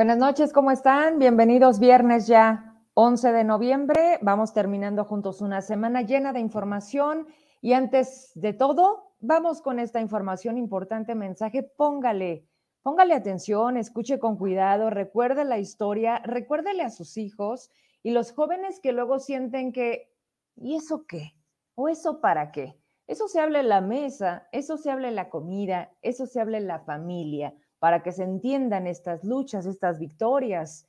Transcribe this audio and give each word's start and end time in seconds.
Buenas 0.00 0.16
noches, 0.16 0.54
¿cómo 0.54 0.70
están? 0.70 1.18
Bienvenidos 1.18 1.78
viernes 1.78 2.26
ya 2.26 2.74
11 2.94 3.32
de 3.32 3.44
noviembre. 3.44 4.18
Vamos 4.22 4.54
terminando 4.54 5.04
juntos 5.04 5.42
una 5.42 5.60
semana 5.60 6.00
llena 6.00 6.32
de 6.32 6.40
información 6.40 7.26
y 7.60 7.74
antes 7.74 8.32
de 8.34 8.54
todo, 8.54 9.12
vamos 9.20 9.60
con 9.60 9.78
esta 9.78 10.00
información 10.00 10.56
importante, 10.56 11.14
mensaje, 11.14 11.62
póngale, 11.62 12.46
póngale 12.82 13.12
atención, 13.12 13.76
escuche 13.76 14.18
con 14.18 14.38
cuidado, 14.38 14.88
recuerde 14.88 15.44
la 15.44 15.58
historia, 15.58 16.22
recuérdele 16.24 16.82
a 16.82 16.88
sus 16.88 17.18
hijos 17.18 17.70
y 18.02 18.12
los 18.12 18.32
jóvenes 18.32 18.80
que 18.80 18.92
luego 18.92 19.18
sienten 19.18 19.70
que, 19.70 20.14
¿y 20.56 20.76
eso 20.76 21.04
qué? 21.06 21.34
¿O 21.74 21.90
eso 21.90 22.22
para 22.22 22.52
qué? 22.52 22.74
Eso 23.06 23.28
se 23.28 23.38
habla 23.38 23.60
en 23.60 23.68
la 23.68 23.82
mesa, 23.82 24.48
eso 24.50 24.78
se 24.78 24.90
habla 24.90 25.08
en 25.08 25.16
la 25.16 25.28
comida, 25.28 25.92
eso 26.00 26.24
se 26.24 26.40
habla 26.40 26.56
en 26.56 26.68
la 26.68 26.78
familia 26.78 27.52
para 27.80 28.02
que 28.02 28.12
se 28.12 28.22
entiendan 28.22 28.86
estas 28.86 29.24
luchas, 29.24 29.66
estas 29.66 29.98
victorias, 29.98 30.86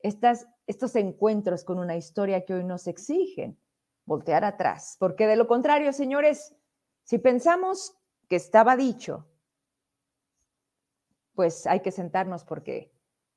estas, 0.00 0.48
estos 0.66 0.96
encuentros 0.96 1.62
con 1.62 1.78
una 1.78 1.96
historia 1.96 2.44
que 2.44 2.54
hoy 2.54 2.64
nos 2.64 2.88
exigen 2.88 3.58
voltear 4.06 4.44
atrás. 4.44 4.96
Porque 4.98 5.26
de 5.26 5.36
lo 5.36 5.46
contrario, 5.46 5.92
señores, 5.92 6.56
si 7.04 7.18
pensamos 7.18 7.94
que 8.26 8.36
estaba 8.36 8.74
dicho, 8.74 9.28
pues 11.34 11.66
hay 11.66 11.80
que 11.80 11.92
sentarnos 11.92 12.44
porque 12.44 12.90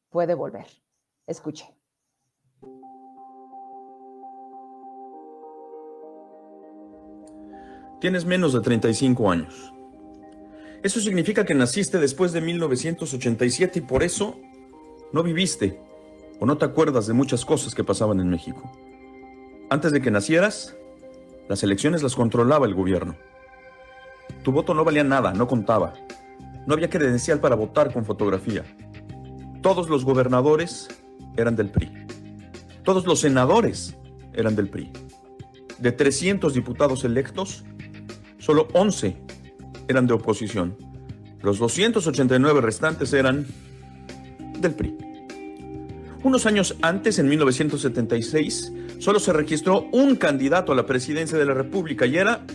puede 0.10 0.34
volver. 0.34 0.68
Escuche. 1.28 1.76
Tienes 8.00 8.26
menos 8.26 8.54
de 8.54 8.62
35 8.62 9.30
años. 9.30 9.74
Eso 10.84 11.00
significa 11.00 11.46
que 11.46 11.54
naciste 11.56 11.98
después 11.98 12.34
de 12.34 12.42
1987 12.42 13.80
y 13.80 13.82
por 13.82 14.04
eso 14.04 14.38
no 15.14 15.24
viviste 15.24 15.80
o 16.42 16.46
no 16.46 16.58
te 16.58 16.66
acuerdas 16.66 17.08
de 17.08 17.14
muchas 17.14 17.46
cosas 17.46 17.74
que 17.74 17.86
pasaban 17.86 18.20
en 18.20 18.30
México. 18.30 18.70
Antes 19.70 19.94
de 19.94 20.02
que 20.02 20.12
nacieras, 20.12 20.76
las 21.48 21.64
elecciones 21.64 22.04
las 22.04 22.16
controlaba 22.16 22.66
el 22.66 22.74
gobierno. 22.74 23.16
Tu 24.44 24.52
voto 24.52 24.74
no 24.74 24.84
valía 24.84 25.06
nada, 25.06 25.34
no 25.34 25.48
contaba. 25.48 25.94
No 26.68 26.74
había 26.74 26.90
credencial 26.90 27.40
para 27.40 27.56
votar 27.56 27.94
con 27.94 28.04
fotografía. 28.04 28.66
Todos 29.62 29.88
los 29.90 30.04
gobernadores 30.04 30.90
eran 31.38 31.56
del 31.56 31.70
PRI. 31.70 31.94
Todos 32.84 33.06
los 33.06 33.22
senadores 33.22 33.96
eran 34.34 34.58
del 34.58 34.70
PRI. 34.70 34.92
De 35.80 35.94
300 35.94 36.54
diputados 36.54 37.06
electos, 37.06 37.64
solo 38.38 38.68
11 38.74 39.16
eran 39.88 40.08
de 40.08 40.14
oposición. 40.14 40.76
Los 41.42 41.60
289 41.60 42.62
restantes 42.62 43.12
eran 43.14 43.46
del 44.60 44.74
PRI. 44.74 44.96
Unos 46.24 46.46
años 46.46 46.78
antes, 46.82 47.20
en 47.20 47.28
1976, 47.28 48.72
solo 49.00 49.20
se 49.20 49.34
registró 49.34 49.90
un 49.92 50.16
candidato 50.16 50.72
a 50.72 50.76
la 50.76 50.86
presidencia 50.86 51.38
de 51.38 51.46
la 51.46 51.54
República 51.54 52.06
y 52.06 52.16
era 52.16 52.46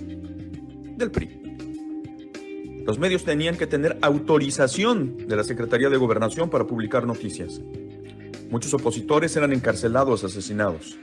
del 0.97 1.11
PRI. 1.11 2.83
Los 2.87 2.98
medios 2.98 3.25
tenían 3.25 3.59
que 3.59 3.67
tener 3.67 3.98
autorización 4.01 5.29
de 5.29 5.37
la 5.37 5.45
Secretaría 5.45 5.91
de 5.91 5.98
Gobernación 5.98 6.48
para 6.48 6.67
publicar 6.67 7.07
noticias. 7.07 7.61
Muchos 8.51 8.73
opositores 8.73 9.36
eran 9.36 9.52
encarcelados, 9.52 10.25
asesinados. 10.25 10.97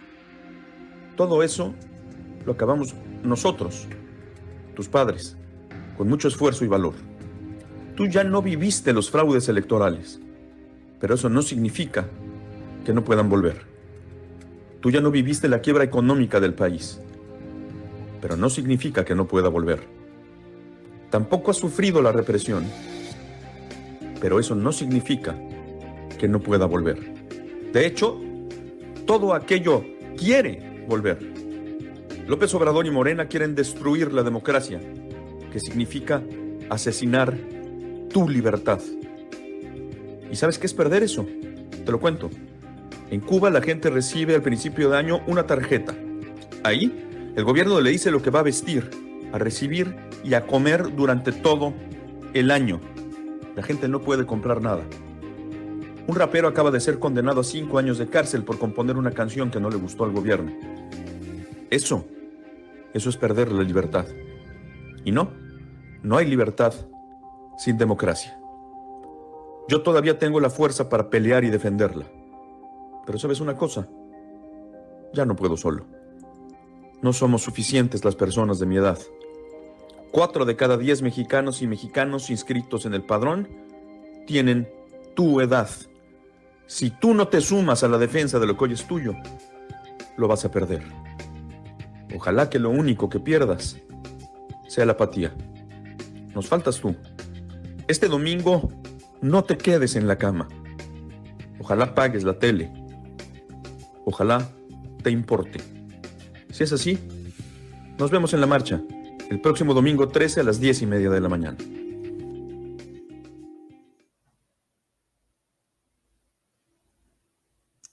Todo 1.15 1.43
eso 1.43 1.75
lo 2.47 2.53
acabamos 2.53 2.95
nosotros, 3.23 3.87
tus 4.73 4.89
padres 4.89 5.37
con 5.97 6.09
mucho 6.09 6.27
esfuerzo 6.27 6.65
y 6.65 6.67
valor. 6.67 6.93
Tú 7.95 8.07
ya 8.07 8.23
no 8.23 8.41
viviste 8.41 8.93
los 8.93 9.09
fraudes 9.09 9.47
electorales, 9.47 10.19
pero 10.99 11.15
eso 11.15 11.29
no 11.29 11.41
significa 11.41 12.05
que 12.83 12.93
no 12.93 13.03
puedan 13.03 13.29
volver. 13.29 13.61
Tú 14.81 14.91
ya 14.91 15.01
no 15.01 15.11
viviste 15.11 15.47
la 15.47 15.59
quiebra 15.59 15.83
económica 15.83 16.39
del 16.39 16.53
país, 16.53 16.99
pero 18.21 18.35
no 18.35 18.49
significa 18.49 19.05
que 19.05 19.15
no 19.15 19.27
pueda 19.27 19.49
volver. 19.49 19.81
Tampoco 21.09 21.51
has 21.51 21.57
sufrido 21.57 22.01
la 22.01 22.11
represión, 22.11 22.65
pero 24.19 24.39
eso 24.39 24.55
no 24.55 24.71
significa 24.71 25.35
que 26.19 26.27
no 26.27 26.39
pueda 26.39 26.65
volver. 26.65 26.99
De 27.71 27.85
hecho, 27.85 28.19
todo 29.05 29.33
aquello 29.33 29.83
quiere 30.17 30.85
volver. 30.87 31.19
López 32.27 32.53
Obrador 32.55 32.85
y 32.87 32.91
Morena 32.91 33.27
quieren 33.27 33.55
destruir 33.55 34.11
la 34.11 34.23
democracia 34.23 34.81
que 35.55 35.61
significa 35.61 36.21
asesinar 36.69 37.33
tu 38.11 38.27
libertad. 38.27 38.81
¿Y 40.29 40.35
sabes 40.35 40.59
qué 40.59 40.65
es 40.65 40.73
perder 40.73 41.01
eso? 41.01 41.25
Te 41.85 41.93
lo 41.93 42.01
cuento. 42.01 42.29
En 43.09 43.21
Cuba 43.21 43.49
la 43.49 43.61
gente 43.61 43.89
recibe 43.89 44.35
al 44.35 44.41
principio 44.41 44.89
de 44.89 44.97
año 44.97 45.21
una 45.27 45.47
tarjeta. 45.47 45.95
Ahí 46.65 47.31
el 47.37 47.45
gobierno 47.45 47.79
le 47.79 47.89
dice 47.89 48.11
lo 48.11 48.21
que 48.21 48.31
va 48.31 48.41
a 48.41 48.43
vestir, 48.43 48.89
a 49.31 49.37
recibir 49.37 49.95
y 50.25 50.33
a 50.33 50.45
comer 50.45 50.93
durante 50.93 51.31
todo 51.31 51.73
el 52.33 52.51
año. 52.51 52.81
La 53.55 53.63
gente 53.63 53.87
no 53.87 54.01
puede 54.01 54.25
comprar 54.25 54.61
nada. 54.61 54.83
Un 56.05 56.17
rapero 56.17 56.49
acaba 56.49 56.69
de 56.69 56.81
ser 56.81 56.99
condenado 56.99 57.39
a 57.39 57.45
cinco 57.45 57.79
años 57.79 57.97
de 57.97 58.07
cárcel 58.07 58.43
por 58.43 58.59
componer 58.59 58.97
una 58.97 59.11
canción 59.11 59.51
que 59.51 59.61
no 59.61 59.69
le 59.69 59.77
gustó 59.77 60.03
al 60.03 60.11
gobierno. 60.11 60.51
Eso, 61.69 62.05
eso 62.93 63.09
es 63.09 63.15
perder 63.15 63.53
la 63.53 63.63
libertad. 63.63 64.05
Y 65.05 65.13
no, 65.13 65.44
no 66.05 66.17
hay 66.17 66.27
libertad 66.27 66.73
sin 67.57 67.79
democracia. 67.79 68.39
Yo 69.67 69.81
todavía 69.81 70.19
tengo 70.19 70.39
la 70.39 70.51
fuerza 70.51 70.87
para 70.87 71.09
pelear 71.09 71.43
y 71.43 71.49
defenderla. 71.49 72.05
Pero 73.07 73.17
sabes 73.17 73.39
una 73.39 73.57
cosa, 73.57 73.87
ya 75.13 75.25
no 75.25 75.35
puedo 75.35 75.57
solo. 75.57 75.87
No 77.01 77.11
somos 77.11 77.41
suficientes 77.41 78.05
las 78.05 78.15
personas 78.15 78.59
de 78.59 78.67
mi 78.67 78.77
edad. 78.77 78.99
Cuatro 80.11 80.45
de 80.45 80.55
cada 80.55 80.77
diez 80.77 81.01
mexicanos 81.01 81.63
y 81.63 81.67
mexicanos 81.67 82.29
inscritos 82.29 82.85
en 82.85 82.93
el 82.93 83.03
padrón 83.03 83.49
tienen 84.27 84.69
tu 85.15 85.41
edad. 85.41 85.69
Si 86.67 86.91
tú 86.91 87.15
no 87.15 87.29
te 87.29 87.41
sumas 87.41 87.83
a 87.83 87.87
la 87.87 87.97
defensa 87.97 88.37
de 88.37 88.45
lo 88.45 88.55
que 88.55 88.65
hoy 88.65 88.73
es 88.73 88.85
tuyo, 88.85 89.15
lo 90.17 90.27
vas 90.27 90.45
a 90.45 90.51
perder. 90.51 90.83
Ojalá 92.15 92.47
que 92.47 92.59
lo 92.59 92.69
único 92.69 93.09
que 93.09 93.19
pierdas 93.19 93.77
sea 94.67 94.85
la 94.85 94.93
apatía. 94.93 95.33
Nos 96.35 96.49
faltas 96.49 96.79
tú. 96.81 96.93
Este 97.87 98.09
domingo 98.09 98.69
no 99.21 99.45
te 99.45 99.57
quedes 99.57 99.95
en 99.95 100.05
la 100.05 100.17
cama. 100.17 100.49
Ojalá 101.59 101.95
pagues 101.95 102.25
la 102.25 102.37
tele. 102.37 102.71
Ojalá 104.03 104.47
te 105.01 105.11
importe. 105.11 105.59
Si 106.51 106.63
es 106.63 106.73
así, 106.73 106.99
nos 107.97 108.11
vemos 108.11 108.33
en 108.33 108.41
la 108.41 108.47
marcha 108.47 108.81
el 109.29 109.39
próximo 109.39 109.73
domingo 109.73 110.09
13 110.09 110.41
a 110.41 110.43
las 110.43 110.59
10 110.59 110.81
y 110.81 110.85
media 110.85 111.09
de 111.09 111.21
la 111.21 111.29
mañana. 111.29 111.57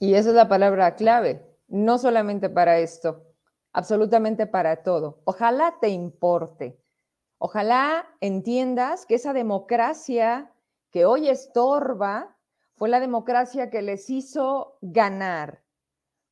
Y 0.00 0.14
esa 0.14 0.30
es 0.30 0.34
la 0.34 0.48
palabra 0.48 0.96
clave, 0.96 1.46
no 1.68 1.96
solamente 1.96 2.50
para 2.50 2.80
esto, 2.80 3.22
absolutamente 3.72 4.48
para 4.48 4.82
todo. 4.82 5.20
Ojalá 5.24 5.76
te 5.80 5.90
importe. 5.90 6.81
Ojalá 7.44 8.06
entiendas 8.20 9.04
que 9.04 9.16
esa 9.16 9.32
democracia 9.32 10.54
que 10.92 11.04
hoy 11.06 11.28
estorba 11.28 12.38
fue 12.76 12.88
la 12.88 13.00
democracia 13.00 13.68
que 13.68 13.82
les 13.82 14.10
hizo 14.10 14.78
ganar. 14.80 15.64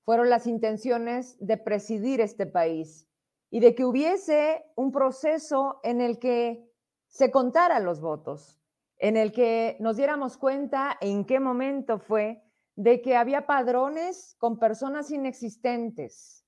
Fueron 0.05 0.31
las 0.31 0.47
intenciones 0.47 1.37
de 1.41 1.57
presidir 1.57 2.21
este 2.21 2.47
país 2.47 3.09
y 3.51 3.59
de 3.59 3.75
que 3.75 3.85
hubiese 3.85 4.65
un 4.77 4.93
proceso 4.93 5.81
en 5.83 6.01
el 6.01 6.21
que 6.21 6.65
se 7.09 7.33
contaran 7.33 7.85
los 7.85 8.01
votos, 8.01 8.63
en 8.97 9.17
el 9.17 9.33
que 9.33 9.77
nos 9.81 9.97
diéramos 9.97 10.37
cuenta 10.37 10.97
en 11.01 11.25
qué 11.25 11.41
momento 11.41 11.99
fue 11.99 12.41
de 12.77 13.03
que 13.03 13.17
había 13.17 13.47
padrones 13.47 14.37
con 14.39 14.61
personas 14.61 15.11
inexistentes. 15.11 16.47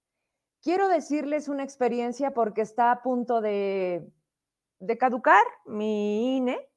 Quiero 0.60 0.86
decirles 0.86 1.48
una 1.48 1.64
experiencia 1.64 2.32
porque 2.32 2.60
está 2.60 2.92
a 2.92 3.02
punto 3.02 3.40
de 3.40 4.08
de 4.82 4.98
caducar 4.98 5.44
mi 5.66 6.36
INE. 6.38 6.68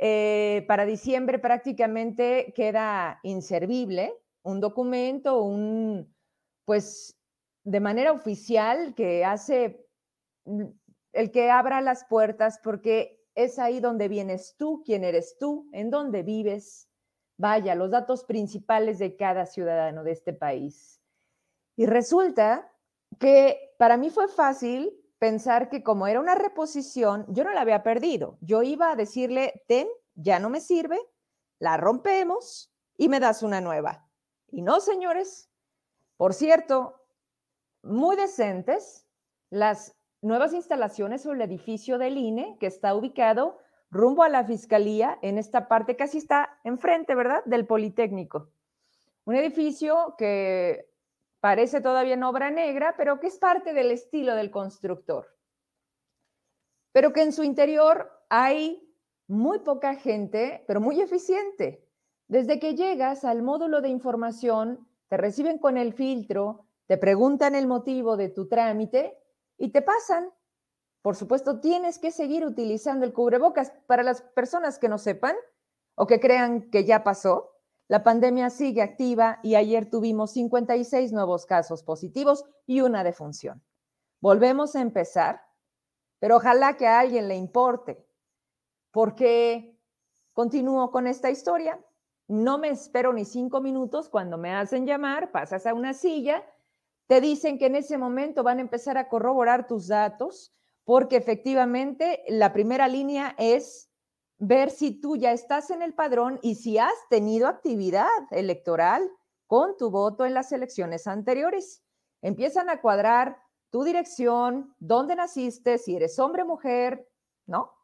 Eh, 0.00 0.64
para 0.68 0.84
diciembre 0.84 1.38
prácticamente 1.40 2.52
queda 2.54 3.18
inservible 3.24 4.14
un 4.42 4.60
documento, 4.60 5.42
un, 5.42 6.14
pues 6.64 7.18
de 7.64 7.80
manera 7.80 8.12
oficial 8.12 8.94
que 8.94 9.24
hace 9.24 9.84
mm, 10.44 10.64
el 11.12 11.30
que 11.32 11.50
abra 11.50 11.80
las 11.80 12.04
puertas 12.04 12.60
porque 12.62 13.20
es 13.34 13.58
ahí 13.58 13.80
donde 13.80 14.08
vienes 14.08 14.56
tú, 14.56 14.82
quién 14.84 15.04
eres 15.04 15.36
tú, 15.38 15.68
en 15.72 15.90
dónde 15.90 16.22
vives, 16.22 16.88
vaya, 17.36 17.74
los 17.74 17.90
datos 17.90 18.24
principales 18.24 18.98
de 18.98 19.16
cada 19.16 19.46
ciudadano 19.46 20.04
de 20.04 20.12
este 20.12 20.32
país. 20.32 21.00
Y 21.76 21.86
resulta 21.86 22.72
que 23.18 23.74
para 23.78 23.96
mí 23.96 24.10
fue 24.10 24.28
fácil 24.28 24.92
pensar 25.18 25.68
que 25.68 25.82
como 25.82 26.06
era 26.06 26.20
una 26.20 26.34
reposición, 26.34 27.26
yo 27.28 27.44
no 27.44 27.52
la 27.52 27.62
había 27.62 27.82
perdido. 27.82 28.38
Yo 28.40 28.62
iba 28.62 28.90
a 28.90 28.96
decirle, 28.96 29.64
ten, 29.66 29.88
ya 30.14 30.38
no 30.38 30.50
me 30.50 30.60
sirve, 30.60 30.98
la 31.58 31.76
rompemos 31.76 32.72
y 32.96 33.08
me 33.08 33.20
das 33.20 33.42
una 33.42 33.60
nueva. 33.60 34.08
Y 34.48 34.62
no, 34.62 34.80
señores. 34.80 35.50
Por 36.16 36.34
cierto, 36.34 37.04
muy 37.82 38.16
decentes 38.16 39.06
las 39.50 39.96
nuevas 40.20 40.52
instalaciones 40.52 41.22
sobre 41.22 41.44
el 41.44 41.50
edificio 41.50 41.98
del 41.98 42.16
INE, 42.16 42.56
que 42.58 42.66
está 42.66 42.94
ubicado 42.94 43.58
rumbo 43.90 44.22
a 44.22 44.28
la 44.28 44.44
fiscalía, 44.44 45.18
en 45.22 45.38
esta 45.38 45.68
parte 45.68 45.96
casi 45.96 46.18
está 46.18 46.58
enfrente, 46.64 47.14
¿verdad?, 47.14 47.42
del 47.46 47.66
Politécnico. 47.66 48.50
Un 49.24 49.36
edificio 49.36 50.14
que 50.18 50.87
parece 51.40 51.80
todavía 51.80 52.14
en 52.14 52.22
obra 52.22 52.50
negra, 52.50 52.94
pero 52.96 53.20
que 53.20 53.28
es 53.28 53.38
parte 53.38 53.72
del 53.72 53.90
estilo 53.90 54.34
del 54.34 54.50
constructor. 54.50 55.26
Pero 56.92 57.12
que 57.12 57.22
en 57.22 57.32
su 57.32 57.44
interior 57.44 58.10
hay 58.28 58.88
muy 59.26 59.60
poca 59.60 59.94
gente, 59.94 60.64
pero 60.66 60.80
muy 60.80 61.00
eficiente. 61.00 61.86
Desde 62.26 62.58
que 62.58 62.74
llegas 62.74 63.24
al 63.24 63.42
módulo 63.42 63.80
de 63.80 63.88
información, 63.88 64.88
te 65.08 65.16
reciben 65.16 65.58
con 65.58 65.76
el 65.76 65.92
filtro, 65.92 66.66
te 66.86 66.98
preguntan 66.98 67.54
el 67.54 67.66
motivo 67.66 68.16
de 68.16 68.30
tu 68.30 68.48
trámite 68.48 69.18
y 69.56 69.70
te 69.70 69.82
pasan. 69.82 70.30
Por 71.02 71.16
supuesto, 71.16 71.60
tienes 71.60 71.98
que 71.98 72.10
seguir 72.10 72.44
utilizando 72.44 73.06
el 73.06 73.12
cubrebocas. 73.12 73.72
Para 73.86 74.02
las 74.02 74.22
personas 74.22 74.78
que 74.78 74.88
no 74.88 74.98
sepan 74.98 75.36
o 75.94 76.06
que 76.06 76.20
crean 76.20 76.70
que 76.70 76.84
ya 76.84 77.04
pasó, 77.04 77.57
la 77.88 78.04
pandemia 78.04 78.50
sigue 78.50 78.82
activa 78.82 79.40
y 79.42 79.54
ayer 79.54 79.88
tuvimos 79.88 80.32
56 80.32 81.12
nuevos 81.12 81.46
casos 81.46 81.82
positivos 81.82 82.44
y 82.66 82.82
una 82.82 83.02
defunción. 83.02 83.62
Volvemos 84.20 84.76
a 84.76 84.82
empezar, 84.82 85.40
pero 86.18 86.36
ojalá 86.36 86.76
que 86.76 86.86
a 86.86 87.00
alguien 87.00 87.28
le 87.28 87.36
importe, 87.36 88.06
porque 88.90 89.80
continúo 90.34 90.90
con 90.90 91.06
esta 91.06 91.30
historia. 91.30 91.80
No 92.26 92.58
me 92.58 92.68
espero 92.68 93.14
ni 93.14 93.24
cinco 93.24 93.62
minutos 93.62 94.10
cuando 94.10 94.36
me 94.36 94.52
hacen 94.52 94.86
llamar, 94.86 95.32
pasas 95.32 95.64
a 95.66 95.72
una 95.72 95.94
silla, 95.94 96.44
te 97.06 97.22
dicen 97.22 97.58
que 97.58 97.66
en 97.66 97.76
ese 97.76 97.96
momento 97.96 98.42
van 98.42 98.58
a 98.58 98.62
empezar 98.62 98.98
a 98.98 99.08
corroborar 99.08 99.66
tus 99.66 99.88
datos, 99.88 100.54
porque 100.84 101.16
efectivamente 101.16 102.22
la 102.28 102.52
primera 102.52 102.86
línea 102.86 103.34
es 103.38 103.87
ver 104.38 104.70
si 104.70 105.00
tú 105.00 105.16
ya 105.16 105.32
estás 105.32 105.70
en 105.70 105.82
el 105.82 105.94
padrón 105.94 106.38
y 106.42 106.54
si 106.54 106.78
has 106.78 106.94
tenido 107.10 107.48
actividad 107.48 108.08
electoral 108.30 109.10
con 109.46 109.76
tu 109.76 109.90
voto 109.90 110.24
en 110.24 110.34
las 110.34 110.52
elecciones 110.52 111.06
anteriores. 111.06 111.82
Empiezan 112.22 112.70
a 112.70 112.80
cuadrar 112.80 113.42
tu 113.70 113.84
dirección, 113.84 114.74
dónde 114.78 115.16
naciste, 115.16 115.78
si 115.78 115.96
eres 115.96 116.18
hombre 116.18 116.42
o 116.42 116.46
mujer, 116.46 117.08
¿no? 117.46 117.74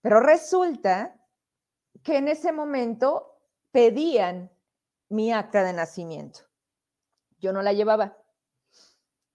Pero 0.00 0.20
resulta 0.20 1.20
que 2.02 2.18
en 2.18 2.28
ese 2.28 2.52
momento 2.52 3.38
pedían 3.70 4.50
mi 5.08 5.32
acta 5.32 5.62
de 5.62 5.72
nacimiento. 5.72 6.40
Yo 7.38 7.52
no 7.52 7.62
la 7.62 7.72
llevaba. 7.72 8.16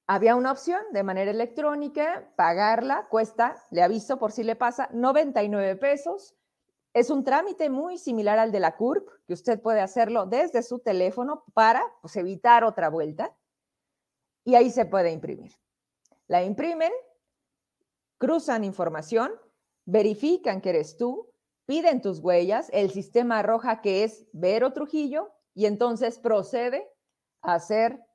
Había 0.10 0.38
una 0.38 0.54
opción 0.54 0.82
de 0.94 1.04
manera 1.04 1.32
electrónica, 1.32 2.32
pagarla, 2.38 3.08
cuesta, 3.10 3.62
le 3.72 3.84
aviso 3.84 4.18
por 4.18 4.32
si 4.32 4.44
le 4.44 4.56
pasa, 4.56 4.90
99 4.94 5.76
pesos. 5.76 6.34
Es 6.94 7.10
un 7.10 7.26
trámite 7.26 7.70
muy 7.70 7.98
similar 7.98 8.40
al 8.40 8.54
de 8.54 8.62
la 8.62 8.78
CURP, 8.78 9.06
que 9.28 9.34
usted 9.34 9.62
puede 9.62 9.82
hacerlo 9.82 10.26
desde 10.26 10.64
su 10.64 10.80
teléfono 10.80 11.44
para 11.54 11.84
pues, 12.02 12.16
evitar 12.16 12.64
otra 12.64 12.90
vuelta. 12.90 13.36
Y 14.46 14.56
ahí 14.56 14.72
se 14.72 14.86
puede 14.86 15.12
imprimir. 15.12 15.52
La 16.28 16.42
imprimen, 16.42 16.94
cruzan 18.18 18.64
información, 18.64 19.34
verifican 19.84 20.62
que 20.62 20.70
eres 20.70 20.96
tú, 20.96 21.30
piden 21.66 22.02
tus 22.02 22.20
huellas, 22.20 22.70
el 22.72 22.92
sistema 22.92 23.40
arroja 23.40 23.82
que 23.82 24.06
es 24.06 24.26
Vero 24.32 24.72
Trujillo 24.72 25.34
y 25.54 25.66
entonces 25.66 26.18
procede 26.18 26.90
a 27.42 27.56
hacer 27.56 28.07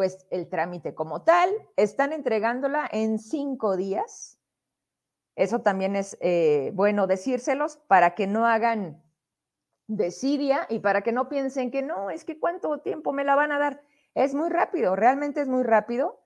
pues 0.00 0.26
el 0.30 0.48
trámite 0.48 0.94
como 0.94 1.24
tal. 1.24 1.50
Están 1.76 2.14
entregándola 2.14 2.88
en 2.90 3.18
cinco 3.18 3.76
días. 3.76 4.38
Eso 5.36 5.60
también 5.60 5.94
es 5.94 6.16
eh, 6.22 6.72
bueno 6.72 7.06
decírselos 7.06 7.76
para 7.86 8.14
que 8.14 8.26
no 8.26 8.46
hagan 8.46 9.02
desidia 9.88 10.66
y 10.70 10.78
para 10.78 11.02
que 11.02 11.12
no 11.12 11.28
piensen 11.28 11.70
que 11.70 11.82
no, 11.82 12.08
es 12.08 12.24
que 12.24 12.38
cuánto 12.38 12.78
tiempo 12.78 13.12
me 13.12 13.24
la 13.24 13.34
van 13.34 13.52
a 13.52 13.58
dar. 13.58 13.82
Es 14.14 14.34
muy 14.34 14.48
rápido, 14.48 14.96
realmente 14.96 15.42
es 15.42 15.48
muy 15.48 15.64
rápido. 15.64 16.22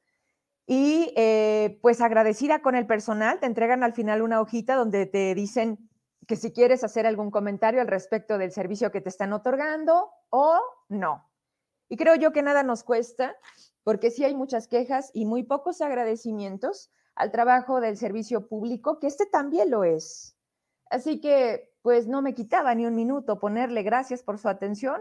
Y 0.69 1.13
eh, 1.17 1.81
pues 1.83 2.01
agradecida 2.01 2.63
con 2.63 2.77
el 2.77 2.87
personal, 2.87 3.41
te 3.41 3.47
entregan 3.47 3.83
al 3.83 3.93
final 3.93 4.23
una 4.23 4.41
hojita 4.41 4.77
donde 4.77 5.07
te 5.07 5.35
dicen 5.35 5.91
que 6.29 6.37
si 6.37 6.53
quieres 6.53 6.85
hacer 6.85 7.09
algún 7.09 7.33
comentario 7.33 7.81
al 7.81 7.89
respecto 7.89 8.39
del 8.39 8.53
servicio 8.53 8.93
que 8.93 9.01
te 9.01 9.09
están 9.09 9.33
otorgando 9.33 10.13
o 10.31 10.61
no. 10.89 11.29
Y 11.89 11.97
creo 11.97 12.15
yo 12.15 12.33
que 12.33 12.43
nada 12.43 12.63
nos 12.63 12.83
cuesta, 12.83 13.37
porque 13.83 14.11
sí 14.11 14.25
hay 14.25 14.35
muchas 14.35 14.69
quejas 14.69 15.11
y 15.13 15.27
muy 15.27 15.43
pocos 15.43 15.81
agradecimientos 15.81 16.91
al 17.15 17.31
trabajo 17.31 17.81
del 17.81 17.97
servicio 17.97 18.49
público, 18.49 18.99
que 18.99 19.07
este 19.07 19.27
también 19.27 19.71
lo 19.71 19.85
es. 19.85 20.37
Así 20.91 21.21
que, 21.21 21.73
pues 21.83 22.07
no 22.07 22.23
me 22.23 22.35
quitaba 22.35 22.75
ni 22.75 22.87
un 22.87 22.95
minuto 22.95 23.39
ponerle 23.39 23.83
gracias 23.83 24.23
por 24.23 24.39
su 24.39 24.49
atención. 24.49 25.01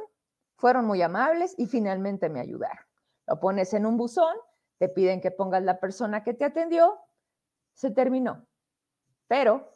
Fueron 0.57 0.85
muy 0.85 1.01
amables 1.01 1.56
y 1.57 1.65
finalmente 1.65 2.30
me 2.30 2.39
ayudaron. 2.39 2.85
Lo 3.27 3.39
pones 3.39 3.74
en 3.74 3.85
un 3.85 3.97
buzón, 3.97 4.35
te 4.77 4.89
piden 4.89 5.21
que 5.21 5.31
pongas 5.31 5.63
la 5.63 5.80
persona 5.80 6.24
que 6.24 6.33
te 6.33 6.45
atendió, 6.45 7.00
se 7.74 7.91
terminó. 7.91 8.45
Pero 9.27 9.74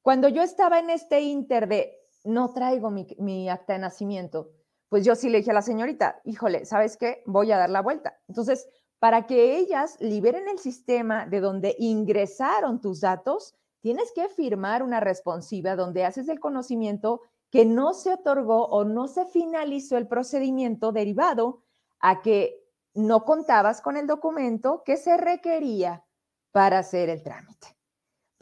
cuando 0.00 0.28
yo 0.28 0.42
estaba 0.42 0.78
en 0.78 0.90
este 0.90 1.20
inter 1.20 1.68
de 1.68 1.98
no 2.24 2.52
traigo 2.52 2.90
mi, 2.90 3.48
acta 3.48 3.74
de 3.74 3.78
nacimiento, 3.80 4.50
pues 4.92 5.06
yo 5.06 5.14
sí 5.14 5.30
le 5.30 5.38
dije 5.38 5.52
a 5.52 5.54
la 5.54 5.62
señorita, 5.62 6.20
híjole, 6.22 6.66
¿sabes 6.66 6.98
qué? 6.98 7.22
Voy 7.24 7.50
a 7.50 7.56
dar 7.56 7.70
la 7.70 7.80
vuelta. 7.80 8.20
Entonces, 8.28 8.68
para 8.98 9.26
que 9.26 9.56
ellas 9.56 9.96
liberen 10.00 10.48
el 10.48 10.58
sistema 10.58 11.24
de 11.24 11.40
donde 11.40 11.74
ingresaron 11.78 12.78
tus 12.78 13.00
datos, 13.00 13.54
tienes 13.80 14.12
que 14.14 14.28
firmar 14.28 14.82
una 14.82 15.00
responsiva 15.00 15.76
donde 15.76 16.04
haces 16.04 16.28
el 16.28 16.40
conocimiento 16.40 17.22
que 17.48 17.64
no 17.64 17.94
se 17.94 18.12
otorgó 18.12 18.66
o 18.66 18.84
no 18.84 19.08
se 19.08 19.24
finalizó 19.24 19.96
el 19.96 20.08
procedimiento 20.08 20.92
derivado 20.92 21.62
a 21.98 22.20
que 22.20 22.62
no 22.92 23.24
contabas 23.24 23.80
con 23.80 23.96
el 23.96 24.06
documento 24.06 24.82
que 24.84 24.98
se 24.98 25.16
requería 25.16 26.04
para 26.50 26.80
hacer 26.80 27.08
el 27.08 27.22
trámite 27.22 27.78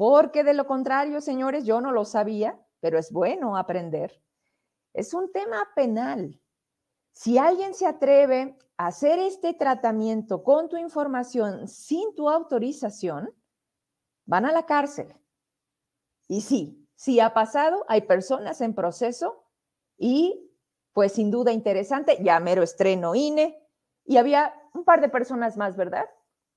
porque 0.00 0.45
de 0.45 0.54
lo 0.54 0.66
contrario, 0.66 1.21
señores, 1.21 1.66
yo 1.66 1.83
no 1.83 1.92
lo 1.92 2.07
sabía, 2.07 2.59
pero 2.80 2.99
es 2.99 3.12
bueno 3.12 3.59
aprender. 3.59 4.19
Es 4.92 5.14
un 5.14 5.32
tema 5.32 5.68
penal. 5.75 6.40
Si 7.12 7.38
alguien 7.38 7.75
se 7.75 7.87
atreve 7.87 8.56
a 8.76 8.88
hacer 8.88 9.18
este 9.18 9.54
tratamiento 9.54 10.42
con 10.42 10.68
tu 10.68 10.76
información 10.76 11.68
sin 11.68 12.14
tu 12.14 12.28
autorización, 12.28 13.35
van 14.26 14.47
a 14.47 14.52
la 14.52 14.64
cárcel. 14.64 15.14
Y 16.28 16.40
sí, 16.42 16.88
sí 16.94 17.20
ha 17.20 17.35
pasado, 17.35 17.85
hay 17.88 18.02
personas 18.02 18.61
en 18.61 18.75
proceso 18.75 19.44
y 19.99 20.50
pues 20.92 21.12
sin 21.12 21.30
duda 21.30 21.52
interesante, 21.52 22.18
ya 22.23 22.40
mero 22.40 22.62
estreno 22.62 23.14
INE 23.14 23.61
y 24.04 24.16
había 24.16 24.54
un 24.75 24.85
par 24.85 25.00
de 25.00 25.09
personas 25.09 25.56
más, 25.56 25.76
¿verdad? 25.76 26.06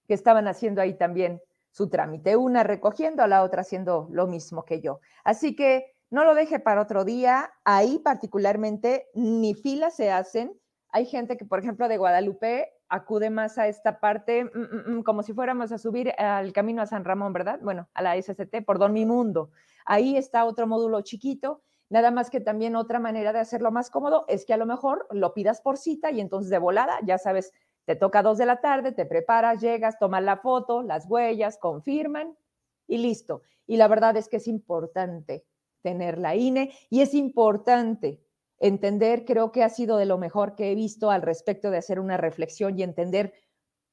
Que 0.07 0.13
estaban 0.13 0.47
haciendo 0.47 0.81
ahí 0.81 0.97
también 0.97 1.41
su 1.71 1.89
trámite, 1.89 2.35
una 2.35 2.63
recogiendo, 2.63 3.23
a 3.23 3.27
la 3.27 3.43
otra 3.43 3.61
haciendo 3.61 4.07
lo 4.11 4.27
mismo 4.27 4.63
que 4.63 4.79
yo. 4.79 4.99
Así 5.23 5.55
que 5.55 5.92
no 6.13 6.25
lo 6.25 6.35
deje 6.35 6.59
para 6.59 6.79
otro 6.79 7.05
día. 7.05 7.51
Ahí 7.65 7.97
particularmente 7.97 9.07
ni 9.15 9.55
filas 9.55 9.95
se 9.95 10.11
hacen. 10.11 10.55
Hay 10.89 11.07
gente 11.07 11.37
que, 11.37 11.45
por 11.45 11.57
ejemplo, 11.57 11.87
de 11.87 11.97
Guadalupe 11.97 12.69
acude 12.87 13.31
más 13.31 13.57
a 13.57 13.67
esta 13.67 13.99
parte 13.99 14.43
mm, 14.45 14.49
mm, 14.49 14.97
mm, 14.97 15.03
como 15.03 15.23
si 15.23 15.33
fuéramos 15.33 15.71
a 15.71 15.79
subir 15.79 16.11
al 16.19 16.53
camino 16.53 16.83
a 16.83 16.85
San 16.85 17.03
Ramón, 17.03 17.33
¿verdad? 17.33 17.59
Bueno, 17.63 17.89
a 17.95 18.03
la 18.03 18.15
SST, 18.15 18.61
por 18.63 18.77
Don 18.77 18.93
Mi 18.93 19.07
Mundo. 19.07 19.49
Ahí 19.85 20.15
está 20.15 20.45
otro 20.45 20.67
módulo 20.67 21.01
chiquito. 21.01 21.63
Nada 21.89 22.11
más 22.11 22.29
que 22.29 22.39
también 22.39 22.75
otra 22.75 22.99
manera 22.99 23.33
de 23.33 23.39
hacerlo 23.39 23.71
más 23.71 23.89
cómodo 23.89 24.25
es 24.27 24.45
que 24.45 24.53
a 24.53 24.57
lo 24.57 24.67
mejor 24.67 25.07
lo 25.09 25.33
pidas 25.33 25.61
por 25.61 25.77
cita 25.77 26.11
y 26.11 26.21
entonces 26.21 26.51
de 26.51 26.59
volada, 26.59 26.99
ya 27.03 27.17
sabes, 27.17 27.53
te 27.85 27.95
toca 27.95 28.21
dos 28.21 28.37
de 28.37 28.45
la 28.45 28.61
tarde, 28.61 28.91
te 28.91 29.07
preparas, 29.07 29.61
llegas, 29.61 29.97
tomas 29.97 30.21
la 30.21 30.37
foto, 30.37 30.83
las 30.83 31.09
huellas, 31.09 31.57
confirman 31.57 32.37
y 32.85 32.99
listo. 32.99 33.41
Y 33.65 33.77
la 33.77 33.87
verdad 33.87 34.15
es 34.15 34.29
que 34.29 34.37
es 34.37 34.47
importante 34.47 35.43
tener 35.83 36.17
la 36.17 36.35
INE 36.35 36.73
y 36.89 37.01
es 37.01 37.13
importante 37.13 38.23
entender, 38.57 39.25
creo 39.25 39.51
que 39.51 39.63
ha 39.63 39.69
sido 39.69 39.97
de 39.97 40.05
lo 40.05 40.17
mejor 40.17 40.55
que 40.55 40.71
he 40.71 40.75
visto 40.75 41.11
al 41.11 41.21
respecto 41.21 41.69
de 41.69 41.77
hacer 41.77 41.99
una 41.99 42.17
reflexión 42.17 42.79
y 42.79 42.83
entender 42.83 43.33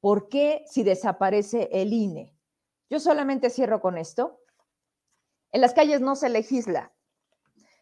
por 0.00 0.28
qué 0.28 0.64
si 0.66 0.82
desaparece 0.84 1.68
el 1.72 1.92
INE. 1.92 2.34
Yo 2.88 3.00
solamente 3.00 3.50
cierro 3.50 3.80
con 3.80 3.98
esto. 3.98 4.40
En 5.52 5.60
las 5.60 5.74
calles 5.74 6.00
no 6.00 6.16
se 6.16 6.28
legisla. 6.28 6.92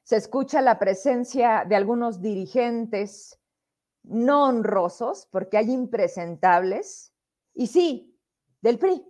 Se 0.02 0.16
escucha 0.16 0.62
la 0.62 0.78
presencia 0.78 1.64
de 1.68 1.76
algunos 1.76 2.22
dirigentes 2.22 3.38
no 4.02 4.44
honrosos, 4.44 5.28
porque 5.30 5.58
hay 5.58 5.70
impresentables, 5.70 7.12
y 7.52 7.66
sí, 7.66 8.18
del 8.62 8.78
PRI, 8.78 9.04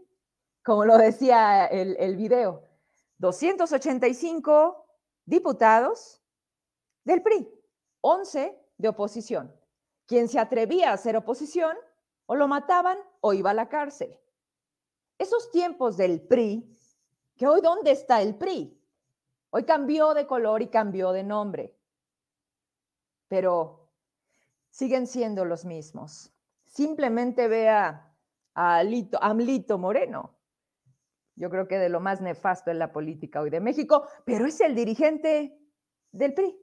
como 0.64 0.84
lo 0.84 0.98
decía 0.98 1.66
el, 1.66 1.96
el 2.00 2.16
video, 2.16 2.64
285 3.18 4.87
diputados 5.28 6.22
del 7.04 7.22
PRI. 7.22 7.46
11 8.00 8.58
de 8.78 8.88
oposición. 8.88 9.54
Quien 10.06 10.26
se 10.28 10.38
atrevía 10.38 10.90
a 10.90 10.94
hacer 10.94 11.16
oposición, 11.16 11.76
o 12.26 12.34
lo 12.34 12.48
mataban 12.48 12.98
o 13.20 13.34
iba 13.34 13.50
a 13.50 13.54
la 13.54 13.68
cárcel. 13.68 14.16
Esos 15.18 15.50
tiempos 15.50 15.96
del 15.96 16.20
PRI, 16.20 16.76
que 17.36 17.46
hoy 17.46 17.60
dónde 17.60 17.90
está 17.90 18.22
el 18.22 18.36
PRI? 18.36 18.74
Hoy 19.50 19.64
cambió 19.64 20.14
de 20.14 20.26
color 20.26 20.62
y 20.62 20.68
cambió 20.68 21.12
de 21.12 21.24
nombre, 21.24 21.74
pero 23.28 23.90
siguen 24.70 25.06
siendo 25.06 25.44
los 25.44 25.64
mismos. 25.64 26.32
Simplemente 26.66 27.48
vea 27.48 28.14
a 28.54 28.82
Amlito 29.20 29.78
Moreno. 29.78 30.37
Yo 31.38 31.50
creo 31.50 31.68
que 31.68 31.78
de 31.78 31.88
lo 31.88 32.00
más 32.00 32.20
nefasto 32.20 32.70
en 32.70 32.80
la 32.80 32.92
política 32.92 33.40
hoy 33.40 33.50
de 33.50 33.60
México, 33.60 34.06
pero 34.24 34.46
es 34.46 34.60
el 34.60 34.74
dirigente 34.74 35.56
del 36.12 36.34
PRI. 36.34 36.58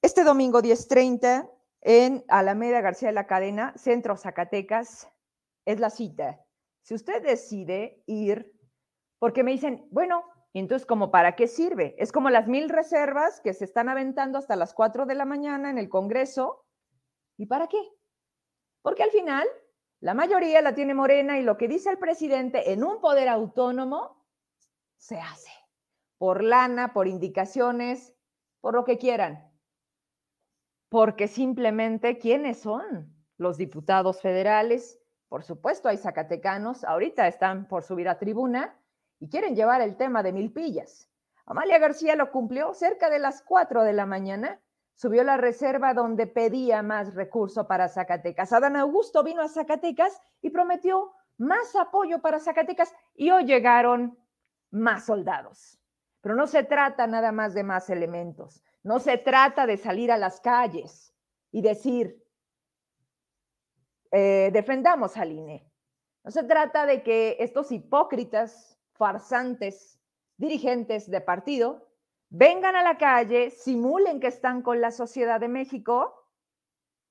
Este 0.00 0.22
domingo 0.22 0.62
10:30 0.62 1.50
en 1.80 2.24
Alameda 2.28 2.80
García 2.80 3.08
de 3.08 3.14
la 3.14 3.26
Cadena, 3.26 3.74
Centro 3.76 4.16
Zacatecas, 4.16 5.08
es 5.66 5.80
la 5.80 5.90
cita. 5.90 6.40
Si 6.82 6.94
usted 6.94 7.22
decide 7.22 8.02
ir, 8.06 8.52
porque 9.18 9.42
me 9.42 9.50
dicen, 9.50 9.88
bueno, 9.90 10.24
entonces, 10.52 10.86
¿como 10.86 11.10
para 11.10 11.34
qué 11.34 11.48
sirve? 11.48 11.96
Es 11.98 12.12
como 12.12 12.30
las 12.30 12.46
mil 12.46 12.68
reservas 12.68 13.40
que 13.40 13.54
se 13.54 13.64
están 13.64 13.88
aventando 13.88 14.38
hasta 14.38 14.54
las 14.54 14.72
4 14.72 15.04
de 15.04 15.16
la 15.16 15.24
mañana 15.24 15.68
en 15.70 15.78
el 15.78 15.88
Congreso. 15.88 16.64
¿Y 17.36 17.46
para 17.46 17.66
qué? 17.66 17.80
Porque 18.82 19.02
al 19.02 19.10
final, 19.10 19.48
la 20.04 20.12
mayoría 20.12 20.60
la 20.60 20.74
tiene 20.74 20.92
Morena 20.92 21.38
y 21.38 21.42
lo 21.42 21.56
que 21.56 21.66
dice 21.66 21.88
el 21.88 21.96
presidente 21.96 22.72
en 22.72 22.84
un 22.84 23.00
poder 23.00 23.26
autónomo 23.26 24.22
se 24.98 25.18
hace. 25.18 25.50
Por 26.18 26.44
lana, 26.44 26.92
por 26.92 27.08
indicaciones, 27.08 28.14
por 28.60 28.74
lo 28.74 28.84
que 28.84 28.98
quieran. 28.98 29.50
Porque 30.90 31.26
simplemente, 31.26 32.18
¿quiénes 32.18 32.58
son? 32.58 33.16
Los 33.38 33.56
diputados 33.56 34.20
federales, 34.20 35.00
por 35.30 35.42
supuesto, 35.42 35.88
hay 35.88 35.96
zacatecanos, 35.96 36.84
ahorita 36.84 37.26
están 37.26 37.66
por 37.66 37.82
subir 37.82 38.10
a 38.10 38.18
tribuna 38.18 38.78
y 39.18 39.30
quieren 39.30 39.56
llevar 39.56 39.80
el 39.80 39.96
tema 39.96 40.22
de 40.22 40.34
Milpillas. 40.34 41.10
Amalia 41.46 41.78
García 41.78 42.14
lo 42.14 42.30
cumplió 42.30 42.74
cerca 42.74 43.08
de 43.08 43.20
las 43.20 43.40
4 43.40 43.82
de 43.84 43.94
la 43.94 44.04
mañana. 44.04 44.60
Subió 44.94 45.24
la 45.24 45.36
reserva 45.36 45.92
donde 45.92 46.26
pedía 46.26 46.82
más 46.82 47.14
recurso 47.14 47.66
para 47.66 47.88
Zacatecas. 47.88 48.52
Adán 48.52 48.76
Augusto 48.76 49.22
vino 49.24 49.42
a 49.42 49.48
Zacatecas 49.48 50.20
y 50.40 50.50
prometió 50.50 51.12
más 51.36 51.74
apoyo 51.74 52.20
para 52.20 52.38
Zacatecas 52.38 52.94
y 53.14 53.30
hoy 53.30 53.44
llegaron 53.44 54.16
más 54.70 55.06
soldados. 55.06 55.80
Pero 56.20 56.36
no 56.36 56.46
se 56.46 56.62
trata 56.62 57.06
nada 57.06 57.32
más 57.32 57.54
de 57.54 57.64
más 57.64 57.90
elementos. 57.90 58.62
No 58.82 59.00
se 59.00 59.18
trata 59.18 59.66
de 59.66 59.76
salir 59.76 60.12
a 60.12 60.16
las 60.16 60.40
calles 60.40 61.14
y 61.50 61.60
decir, 61.62 62.22
eh, 64.12 64.50
defendamos 64.52 65.16
al 65.16 65.32
INE. 65.32 65.70
No 66.22 66.30
se 66.30 66.44
trata 66.44 66.86
de 66.86 67.02
que 67.02 67.36
estos 67.40 67.72
hipócritas 67.72 68.78
farsantes, 68.92 70.00
dirigentes 70.36 71.10
de 71.10 71.20
partido, 71.20 71.88
vengan 72.36 72.74
a 72.74 72.82
la 72.82 72.98
calle, 72.98 73.50
simulen 73.50 74.18
que 74.18 74.26
están 74.26 74.62
con 74.62 74.80
la 74.80 74.90
sociedad 74.90 75.38
de 75.38 75.46
México, 75.46 76.26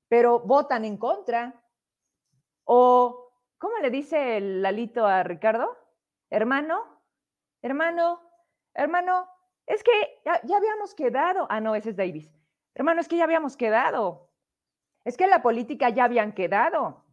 pero 0.10 0.42
votan 0.42 0.84
en 0.84 0.98
contra. 0.98 1.64
O, 2.66 3.32
¿cómo 3.58 3.78
le 3.78 3.90
dice 3.90 4.38
el 4.38 4.62
Lalito 4.62 5.06
a 5.06 5.24
Ricardo? 5.24 5.78
Hermano, 6.30 6.84
hermano, 7.62 8.20
hermano, 8.74 9.30
es 9.66 9.82
que 9.82 9.92
ya, 10.26 10.42
ya, 10.44 10.58
habíamos 10.58 10.94
quedado. 10.94 11.48
Ah, 11.50 11.62
no, 11.62 11.74
ese 11.74 11.92
es 11.92 11.96
Davis. 11.96 12.30
Hermano, 12.76 13.00
es 13.00 13.08
que 13.08 13.16
ya 13.16 13.24
habíamos 13.24 13.56
quedado. 13.56 14.30
Es 15.06 15.16
que 15.16 15.24
en 15.24 15.30
la 15.30 15.42
política 15.42 15.88
ya 15.90 16.04
habían 16.04 16.34
quedado. 16.34 17.06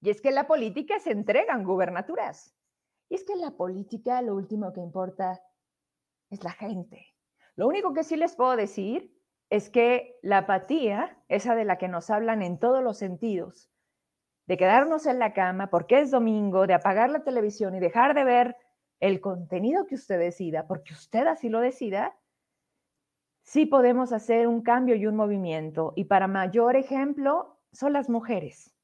Y 0.00 0.10
es 0.10 0.20
que 0.20 0.28
en 0.28 0.36
la 0.36 0.46
política 0.46 1.00
se 1.00 1.10
entregan 1.10 1.64
gubernaturas. 1.64 2.54
Y 3.08 3.16
es 3.16 3.24
que 3.24 3.32
en 3.32 3.40
la 3.40 3.56
política 3.56 4.22
lo 4.22 4.36
último 4.36 4.72
que 4.72 4.80
importa 4.80 5.42
es 6.30 6.44
la 6.44 6.52
gente. 6.52 7.14
Lo 7.56 7.66
único 7.66 7.92
que 7.92 8.04
sí 8.04 8.16
les 8.16 8.36
puedo 8.36 8.56
decir 8.56 9.14
es 9.50 9.70
que 9.70 10.16
la 10.22 10.38
apatía, 10.38 11.22
esa 11.28 11.54
de 11.54 11.64
la 11.64 11.78
que 11.78 11.88
nos 11.88 12.10
hablan 12.10 12.42
en 12.42 12.58
todos 12.58 12.82
los 12.82 12.98
sentidos, 12.98 13.70
de 14.46 14.56
quedarnos 14.56 15.06
en 15.06 15.18
la 15.18 15.32
cama 15.32 15.68
porque 15.68 16.00
es 16.00 16.10
domingo, 16.10 16.66
de 16.66 16.74
apagar 16.74 17.10
la 17.10 17.24
televisión 17.24 17.74
y 17.74 17.80
dejar 17.80 18.14
de 18.14 18.24
ver 18.24 18.56
el 19.00 19.20
contenido 19.20 19.86
que 19.86 19.94
usted 19.94 20.18
decida, 20.18 20.66
porque 20.66 20.92
usted 20.92 21.26
así 21.26 21.48
lo 21.48 21.60
decida, 21.60 22.16
sí 23.42 23.66
podemos 23.66 24.12
hacer 24.12 24.48
un 24.48 24.62
cambio 24.62 24.96
y 24.96 25.06
un 25.06 25.16
movimiento. 25.16 25.92
Y 25.96 26.04
para 26.04 26.28
mayor 26.28 26.76
ejemplo 26.76 27.58
son 27.72 27.92
las 27.92 28.08
mujeres 28.08 28.74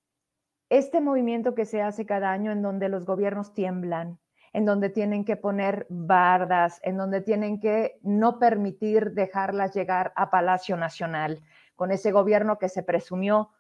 este 0.71 1.01
movimiento 1.01 1.55
que 1.55 1.67
se 1.67 1.83
hace 1.83 2.07
cada 2.07 2.33
año 2.33 2.51
en 2.51 2.63
donde 2.63 2.89
los 2.89 3.05
gobiernos 3.05 3.55
tiemblan, 3.55 4.19
en 4.55 4.65
donde 4.65 4.89
tienen 4.89 5.27
que 5.27 5.37
poner 5.37 5.87
bardas, 5.91 6.81
en 6.83 6.97
donde 6.97 7.21
tienen 7.21 7.61
que 7.61 7.99
no 8.03 8.39
permitir 8.39 9.13
dejarlas 9.13 9.75
llegar 9.75 10.15
a 10.17 10.31
Palacio 10.31 10.79
Nacional, 10.79 11.43
con 11.77 11.91
ese 11.91 12.11
gobierno 12.11 12.59
que 12.59 12.71
se 12.71 12.83
presumió 12.83 13.51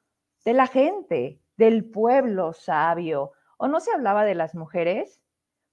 de 0.46 0.54
la 0.54 0.66
gente, 0.66 1.42
del 1.58 1.84
pueblo 1.84 2.54
sabio. 2.54 3.32
¿O 3.58 3.68
no 3.68 3.80
se 3.80 3.92
hablaba 3.92 4.24
de 4.24 4.34
las 4.34 4.54
mujeres? 4.54 5.22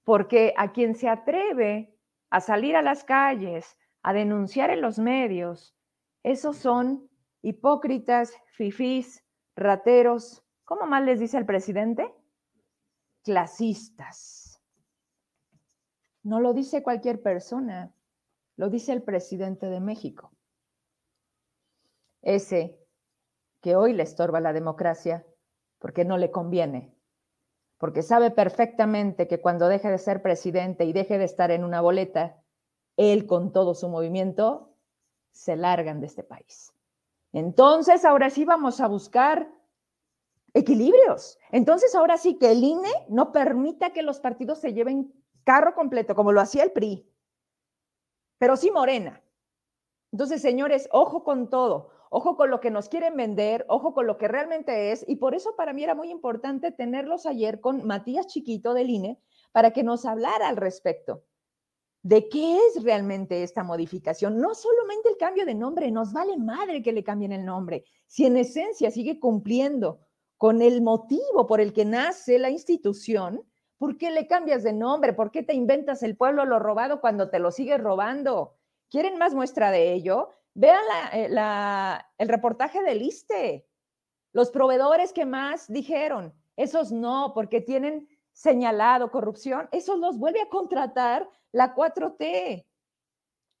Porque 0.04 0.52
a 0.58 0.72
quien 0.72 0.94
se 0.94 1.08
atreve 1.08 1.96
a 2.28 2.40
salir 2.40 2.76
a 2.76 2.82
las 2.82 3.02
calles, 3.02 3.78
a 4.02 4.12
denunciar 4.12 4.68
en 4.68 4.82
los 4.82 4.98
medios, 4.98 5.74
esos 6.22 6.58
son 6.58 7.08
hipócritas, 7.40 8.34
fifís, 8.52 9.24
rateros, 9.56 10.42
¿Cómo 10.72 10.86
mal 10.86 11.04
les 11.04 11.20
dice 11.20 11.36
el 11.36 11.44
presidente? 11.44 12.14
Clasistas. 13.24 14.41
No 16.22 16.40
lo 16.40 16.52
dice 16.52 16.82
cualquier 16.82 17.20
persona, 17.22 17.92
lo 18.56 18.70
dice 18.70 18.92
el 18.92 19.02
presidente 19.02 19.66
de 19.66 19.80
México. 19.80 20.32
Ese 22.22 22.78
que 23.60 23.76
hoy 23.76 23.92
le 23.92 24.02
estorba 24.02 24.40
la 24.40 24.52
democracia 24.52 25.26
porque 25.78 26.04
no 26.04 26.18
le 26.18 26.30
conviene, 26.30 26.94
porque 27.78 28.02
sabe 28.02 28.30
perfectamente 28.30 29.26
que 29.26 29.40
cuando 29.40 29.68
deje 29.68 29.90
de 29.90 29.98
ser 29.98 30.22
presidente 30.22 30.84
y 30.84 30.92
deje 30.92 31.18
de 31.18 31.24
estar 31.24 31.50
en 31.50 31.64
una 31.64 31.80
boleta, 31.80 32.40
él 32.96 33.26
con 33.26 33.52
todo 33.52 33.74
su 33.74 33.88
movimiento 33.88 34.76
se 35.32 35.56
largan 35.56 36.00
de 36.00 36.06
este 36.06 36.22
país. 36.22 36.72
Entonces, 37.32 38.04
ahora 38.04 38.30
sí 38.30 38.44
vamos 38.44 38.80
a 38.80 38.86
buscar 38.86 39.50
equilibrios. 40.54 41.38
Entonces, 41.50 41.94
ahora 41.94 42.18
sí 42.18 42.38
que 42.38 42.52
el 42.52 42.62
INE 42.62 42.90
no 43.08 43.32
permita 43.32 43.92
que 43.92 44.02
los 44.02 44.20
partidos 44.20 44.60
se 44.60 44.74
lleven 44.74 45.12
carro 45.44 45.74
completo, 45.74 46.14
como 46.14 46.32
lo 46.32 46.40
hacía 46.40 46.62
el 46.64 46.72
PRI, 46.72 47.06
pero 48.38 48.56
sí 48.56 48.70
Morena. 48.70 49.22
Entonces, 50.12 50.42
señores, 50.42 50.88
ojo 50.92 51.24
con 51.24 51.48
todo, 51.48 51.90
ojo 52.10 52.36
con 52.36 52.50
lo 52.50 52.60
que 52.60 52.70
nos 52.70 52.88
quieren 52.88 53.16
vender, 53.16 53.64
ojo 53.68 53.94
con 53.94 54.06
lo 54.06 54.18
que 54.18 54.28
realmente 54.28 54.92
es, 54.92 55.04
y 55.08 55.16
por 55.16 55.34
eso 55.34 55.56
para 55.56 55.72
mí 55.72 55.82
era 55.84 55.94
muy 55.94 56.10
importante 56.10 56.70
tenerlos 56.70 57.24
ayer 57.24 57.60
con 57.60 57.86
Matías 57.86 58.26
Chiquito 58.26 58.74
del 58.74 58.90
INE 58.90 59.18
para 59.52 59.72
que 59.72 59.82
nos 59.82 60.04
hablara 60.04 60.48
al 60.48 60.56
respecto 60.56 61.24
de 62.02 62.28
qué 62.28 62.58
es 62.66 62.82
realmente 62.82 63.42
esta 63.42 63.62
modificación. 63.62 64.38
No 64.38 64.54
solamente 64.54 65.08
el 65.08 65.16
cambio 65.16 65.46
de 65.46 65.54
nombre, 65.54 65.90
nos 65.90 66.12
vale 66.12 66.36
madre 66.36 66.82
que 66.82 66.92
le 66.92 67.04
cambien 67.04 67.32
el 67.32 67.44
nombre, 67.44 67.84
si 68.06 68.26
en 68.26 68.36
esencia 68.36 68.90
sigue 68.90 69.20
cumpliendo 69.20 70.00
con 70.36 70.60
el 70.60 70.82
motivo 70.82 71.46
por 71.46 71.60
el 71.60 71.72
que 71.72 71.84
nace 71.84 72.38
la 72.38 72.50
institución, 72.50 73.42
¿por 73.82 73.98
qué 73.98 74.12
le 74.12 74.28
cambias 74.28 74.62
de 74.62 74.72
nombre? 74.72 75.12
¿Por 75.12 75.32
qué 75.32 75.42
te 75.42 75.54
inventas 75.54 76.04
el 76.04 76.16
pueblo 76.16 76.44
lo 76.44 76.60
robado 76.60 77.00
cuando 77.00 77.30
te 77.30 77.40
lo 77.40 77.50
sigues 77.50 77.80
robando? 77.80 78.54
¿Quieren 78.88 79.18
más 79.18 79.34
muestra 79.34 79.72
de 79.72 79.92
ello? 79.92 80.30
Vean 80.54 80.84
eh, 81.12 81.28
el 82.16 82.28
reportaje 82.28 82.80
del 82.80 83.02
ISTE. 83.02 83.66
Los 84.32 84.52
proveedores 84.52 85.12
que 85.12 85.26
más 85.26 85.66
dijeron, 85.66 86.32
esos 86.54 86.92
no, 86.92 87.32
porque 87.34 87.60
tienen 87.60 88.08
señalado 88.30 89.10
corrupción, 89.10 89.68
esos 89.72 89.98
los 89.98 90.16
vuelve 90.16 90.42
a 90.42 90.48
contratar 90.48 91.28
la 91.50 91.74
4T. 91.74 92.64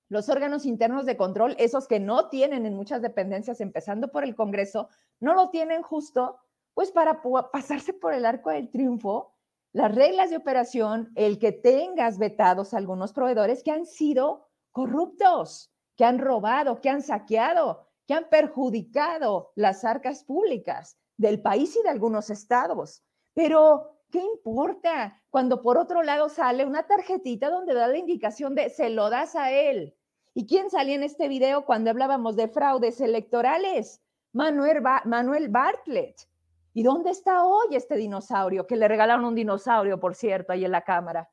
Los 0.08 0.28
órganos 0.28 0.66
internos 0.66 1.04
de 1.04 1.16
control, 1.16 1.56
esos 1.58 1.88
que 1.88 1.98
no 1.98 2.28
tienen 2.28 2.64
en 2.64 2.76
muchas 2.76 3.02
dependencias, 3.02 3.60
empezando 3.60 4.12
por 4.12 4.22
el 4.22 4.36
Congreso, 4.36 4.88
no 5.18 5.34
lo 5.34 5.50
tienen 5.50 5.82
justo 5.82 6.38
pues 6.74 6.92
para 6.92 7.20
pasarse 7.50 7.92
por 7.92 8.14
el 8.14 8.24
arco 8.24 8.50
del 8.50 8.70
triunfo, 8.70 9.31
las 9.72 9.94
reglas 9.94 10.30
de 10.30 10.36
operación, 10.36 11.10
el 11.14 11.38
que 11.38 11.52
tengas 11.52 12.18
vetados 12.18 12.74
algunos 12.74 13.12
proveedores 13.12 13.62
que 13.62 13.70
han 13.70 13.86
sido 13.86 14.48
corruptos, 14.70 15.72
que 15.96 16.04
han 16.04 16.18
robado, 16.18 16.80
que 16.80 16.90
han 16.90 17.02
saqueado, 17.02 17.88
que 18.06 18.14
han 18.14 18.28
perjudicado 18.28 19.52
las 19.54 19.84
arcas 19.84 20.24
públicas 20.24 20.98
del 21.16 21.40
país 21.40 21.76
y 21.76 21.82
de 21.82 21.88
algunos 21.88 22.30
estados. 22.30 23.02
Pero, 23.34 23.98
¿qué 24.10 24.20
importa 24.20 25.22
cuando 25.30 25.62
por 25.62 25.78
otro 25.78 26.02
lado 26.02 26.28
sale 26.28 26.66
una 26.66 26.86
tarjetita 26.86 27.48
donde 27.48 27.74
da 27.74 27.88
la 27.88 27.96
indicación 27.96 28.54
de 28.54 28.68
se 28.70 28.90
lo 28.90 29.08
das 29.08 29.36
a 29.36 29.52
él? 29.52 29.96
¿Y 30.34 30.46
quién 30.46 30.70
salía 30.70 30.94
en 30.94 31.02
este 31.02 31.28
video 31.28 31.64
cuando 31.64 31.90
hablábamos 31.90 32.36
de 32.36 32.48
fraudes 32.48 33.00
electorales? 33.00 34.02
Manuel, 34.32 34.82
Manuel 35.04 35.48
Bartlett. 35.48 36.26
¿Y 36.74 36.82
dónde 36.82 37.10
está 37.10 37.44
hoy 37.44 37.76
este 37.76 37.96
dinosaurio? 37.96 38.66
Que 38.66 38.76
le 38.76 38.88
regalaron 38.88 39.24
un 39.24 39.34
dinosaurio, 39.34 40.00
por 40.00 40.14
cierto, 40.14 40.52
ahí 40.52 40.64
en 40.64 40.72
la 40.72 40.82
cámara. 40.82 41.30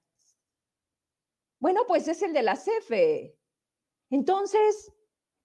Bueno, 1.60 1.82
pues 1.88 2.08
es 2.08 2.22
el 2.22 2.34
de 2.34 2.44
la 2.44 2.56
CFE. 2.56 3.38
Entonces, 4.10 4.94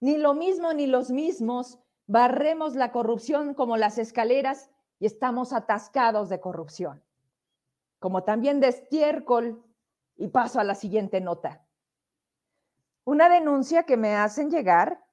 ni 0.00 0.18
lo 0.18 0.34
mismo 0.34 0.72
ni 0.72 0.86
los 0.86 1.10
mismos 1.10 1.78
barremos 2.06 2.74
la 2.74 2.92
corrupción 2.92 3.54
como 3.54 3.76
las 3.76 3.98
escaleras 3.98 4.70
y 4.98 5.06
estamos 5.06 5.52
atascados 5.52 6.28
de 6.28 6.40
corrupción. 6.40 7.02
Como 8.00 8.24
también 8.24 8.60
de 8.60 8.68
estiércol. 8.68 9.64
Y 10.16 10.28
paso 10.28 10.60
a 10.60 10.64
la 10.64 10.76
siguiente 10.76 11.20
nota. 11.20 11.66
Una 13.04 13.28
denuncia 13.28 13.82
que 13.82 13.96
me 13.96 14.14
hacen 14.14 14.48
llegar 14.48 15.04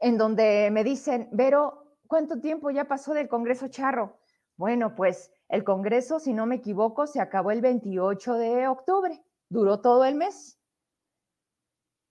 en 0.00 0.18
donde 0.18 0.70
me 0.72 0.82
dicen, 0.82 1.28
Vero, 1.30 1.87
¿cuánto 2.08 2.40
tiempo 2.40 2.70
ya 2.70 2.86
pasó 2.86 3.14
del 3.14 3.28
Congreso 3.28 3.68
Charro? 3.68 4.18
Bueno, 4.56 4.96
pues 4.96 5.30
el 5.48 5.62
Congreso, 5.62 6.18
si 6.18 6.32
no 6.32 6.46
me 6.46 6.56
equivoco, 6.56 7.06
se 7.06 7.20
acabó 7.20 7.52
el 7.52 7.60
28 7.60 8.34
de 8.34 8.66
octubre, 8.66 9.22
duró 9.48 9.80
todo 9.80 10.04
el 10.04 10.16
mes. 10.16 10.58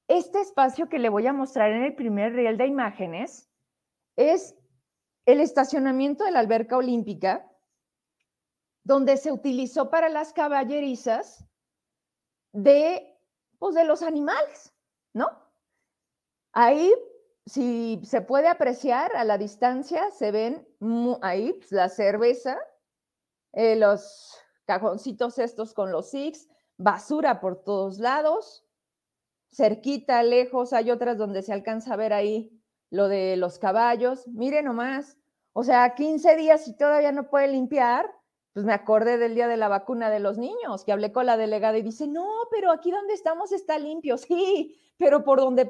Este 0.07 0.39
espacio 0.39 0.87
que 0.87 0.99
le 0.99 1.09
voy 1.09 1.27
a 1.27 1.33
mostrar 1.33 1.71
en 1.71 1.83
el 1.83 1.93
primer 1.93 2.33
riel 2.33 2.57
de 2.57 2.67
imágenes 2.67 3.51
es 4.15 4.55
el 5.25 5.41
estacionamiento 5.41 6.23
de 6.23 6.31
la 6.31 6.39
alberca 6.39 6.77
olímpica, 6.77 7.45
donde 8.85 9.17
se 9.17 9.33
utilizó 9.33 9.89
para 9.89 10.07
las 10.07 10.31
caballerizas 10.31 11.45
de, 12.53 13.19
pues, 13.59 13.75
de 13.75 13.83
los 13.83 14.01
animales, 14.01 14.73
¿no? 15.13 15.27
Ahí, 16.53 16.93
si 17.47 18.01
se 18.03 18.21
puede 18.21 18.47
apreciar 18.47 19.15
a 19.15 19.23
la 19.23 19.37
distancia, 19.37 20.11
se 20.11 20.31
ven 20.31 20.67
ahí 21.21 21.53
pues, 21.53 21.71
la 21.71 21.89
cerveza, 21.89 22.59
eh, 23.53 23.75
los 23.77 24.37
cajoncitos 24.65 25.39
estos 25.39 25.73
con 25.73 25.91
los 25.91 26.09
six, 26.09 26.49
basura 26.77 27.39
por 27.39 27.63
todos 27.63 27.99
lados, 27.99 28.65
cerquita, 29.49 30.21
lejos, 30.23 30.73
hay 30.73 30.91
otras 30.91 31.17
donde 31.17 31.41
se 31.41 31.53
alcanza 31.53 31.93
a 31.93 31.97
ver 31.97 32.11
ahí 32.11 32.51
lo 32.89 33.07
de 33.07 33.37
los 33.37 33.59
caballos, 33.59 34.27
mire 34.27 34.61
nomás, 34.61 35.17
o 35.53 35.63
sea, 35.63 35.95
15 35.95 36.35
días 36.35 36.67
y 36.67 36.75
todavía 36.75 37.13
no 37.13 37.29
puede 37.29 37.47
limpiar, 37.47 38.13
pues 38.53 38.65
me 38.65 38.73
acordé 38.73 39.17
del 39.17 39.35
día 39.35 39.47
de 39.47 39.57
la 39.57 39.69
vacuna 39.69 40.09
de 40.09 40.19
los 40.19 40.37
niños, 40.37 40.83
que 40.83 40.91
hablé 40.91 41.13
con 41.13 41.25
la 41.25 41.37
delegada 41.37 41.77
y 41.77 41.81
dice, 41.81 42.07
no, 42.07 42.27
pero 42.51 42.71
aquí 42.71 42.91
donde 42.91 43.13
estamos 43.13 43.51
está 43.53 43.79
limpio, 43.79 44.17
sí, 44.17 44.81
pero 44.97 45.23
por 45.23 45.39
donde, 45.39 45.65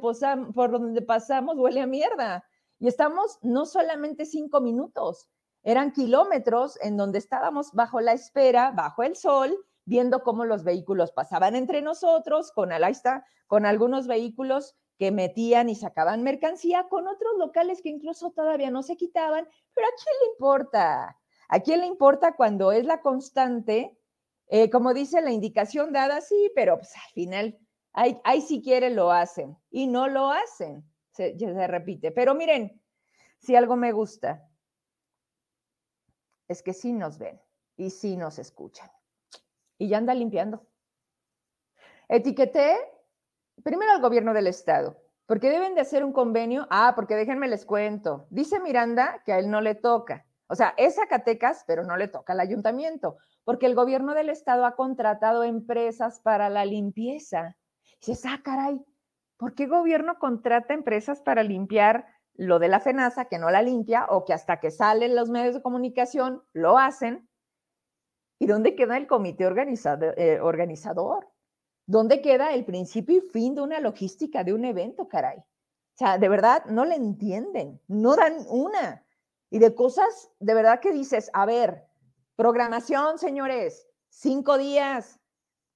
pasamos 1.01 1.57
huele 1.57 1.81
a 1.81 1.87
mierda. 1.87 2.43
Y 2.79 2.87
estamos 2.87 3.39
no 3.41 3.65
solamente 3.65 4.25
cinco 4.25 4.61
minutos, 4.61 5.29
eran 5.63 5.91
kilómetros 5.91 6.79
en 6.81 6.95
donde 6.95 7.17
estábamos 7.17 7.71
bajo 7.73 7.99
la 7.99 8.13
espera, 8.13 8.71
bajo 8.71 9.03
el 9.03 9.15
sol, 9.15 9.57
viendo 9.85 10.23
cómo 10.23 10.45
los 10.45 10.63
vehículos 10.63 11.11
pasaban 11.11 11.55
entre 11.55 11.81
nosotros, 11.81 12.51
con, 12.51 12.69
con 13.47 13.65
algunos 13.65 14.07
vehículos 14.07 14.75
que 14.97 15.11
metían 15.11 15.69
y 15.69 15.75
sacaban 15.75 16.23
mercancía, 16.23 16.87
con 16.89 17.07
otros 17.07 17.33
locales 17.37 17.81
que 17.81 17.89
incluso 17.89 18.31
todavía 18.31 18.71
no 18.71 18.83
se 18.83 18.97
quitaban, 18.97 19.47
pero 19.73 19.87
¿a 19.87 19.91
quién 19.91 20.15
le 20.21 20.31
importa? 20.33 21.19
¿A 21.49 21.59
quién 21.59 21.81
le 21.81 21.87
importa 21.87 22.35
cuando 22.35 22.71
es 22.71 22.85
la 22.85 23.01
constante? 23.01 23.97
Eh, 24.47 24.69
como 24.69 24.93
dice 24.93 25.21
la 25.21 25.31
indicación 25.31 25.93
dada, 25.93 26.21
sí, 26.21 26.51
pero 26.55 26.77
pues, 26.77 26.95
al 26.95 27.11
final, 27.13 27.59
ahí, 27.97 28.41
si 28.41 28.61
quieren 28.61 28.95
lo 28.95 29.11
hacen 29.11 29.57
y 29.69 29.87
no 29.87 30.07
lo 30.07 30.29
hacen, 30.29 30.83
se, 31.11 31.37
se 31.37 31.67
repite. 31.67 32.11
Pero 32.11 32.35
miren, 32.35 32.81
si 33.39 33.55
algo 33.55 33.75
me 33.75 33.91
gusta, 33.91 34.47
es 36.47 36.61
que 36.63 36.73
sí 36.73 36.93
nos 36.93 37.17
ven 37.17 37.41
y 37.75 37.89
sí 37.89 38.15
nos 38.15 38.39
escuchan. 38.39 38.89
Y 39.77 39.89
ya 39.89 39.97
anda 39.97 40.13
limpiando. 40.13 40.65
Etiqueté 42.07 42.77
primero 43.63 43.91
al 43.91 44.01
gobierno 44.01 44.33
del 44.33 44.47
estado, 44.47 45.01
porque 45.25 45.49
deben 45.49 45.75
de 45.75 45.81
hacer 45.81 46.03
un 46.03 46.13
convenio. 46.13 46.67
Ah, 46.69 46.93
porque 46.95 47.15
déjenme 47.15 47.47
les 47.47 47.65
cuento. 47.65 48.27
Dice 48.29 48.59
Miranda 48.59 49.21
que 49.25 49.33
a 49.33 49.39
él 49.39 49.49
no 49.49 49.61
le 49.61 49.75
toca. 49.75 50.25
O 50.47 50.55
sea, 50.55 50.73
es 50.77 50.95
Zacatecas, 50.95 51.65
pero 51.67 51.83
no 51.83 51.97
le 51.97 52.07
toca 52.07 52.33
al 52.33 52.39
ayuntamiento, 52.39 53.17
porque 53.43 53.65
el 53.65 53.75
gobierno 53.75 54.13
del 54.13 54.29
estado 54.29 54.65
ha 54.65 54.75
contratado 54.75 55.43
empresas 55.43 56.21
para 56.21 56.49
la 56.49 56.63
limpieza. 56.63 57.57
Y 58.01 58.11
dices, 58.11 58.25
ah, 58.27 58.41
caray, 58.43 58.83
¿por 59.37 59.53
qué 59.53 59.67
gobierno 59.67 60.19
contrata 60.19 60.73
empresas 60.73 61.21
para 61.21 61.43
limpiar 61.43 62.07
lo 62.33 62.59
de 62.59 62.67
la 62.67 62.79
FENASA, 62.79 63.25
que 63.25 63.39
no 63.39 63.49
la 63.49 63.61
limpia, 63.61 64.05
o 64.09 64.25
que 64.25 64.33
hasta 64.33 64.59
que 64.59 64.71
salen 64.71 65.15
los 65.15 65.29
medios 65.29 65.55
de 65.55 65.61
comunicación 65.61 66.43
lo 66.53 66.77
hacen? 66.77 67.27
¿Y 68.39 68.45
dónde 68.45 68.75
queda 68.75 68.97
el 68.97 69.07
comité 69.07 69.45
eh, 69.45 70.39
organizador? 70.39 71.27
¿Dónde 71.87 72.21
queda 72.21 72.53
el 72.53 72.65
principio 72.65 73.17
y 73.17 73.21
fin 73.21 73.55
de 73.55 73.61
una 73.61 73.79
logística 73.79 74.43
de 74.43 74.53
un 74.53 74.65
evento, 74.65 75.07
caray? 75.07 75.39
O 75.39 75.97
sea, 75.97 76.17
de 76.19 76.29
verdad, 76.29 76.65
no 76.65 76.85
le 76.85 76.95
entienden, 76.95 77.81
no 77.87 78.15
dan 78.15 78.45
una. 78.49 79.03
Y 79.49 79.59
de 79.59 79.73
cosas, 79.73 80.29
de 80.39 80.53
verdad 80.53 80.79
que 80.79 80.91
dices, 80.91 81.31
a 81.33 81.45
ver, 81.45 81.87
programación, 82.35 83.17
señores, 83.17 83.87
cinco 84.09 84.57
días, 84.57 85.19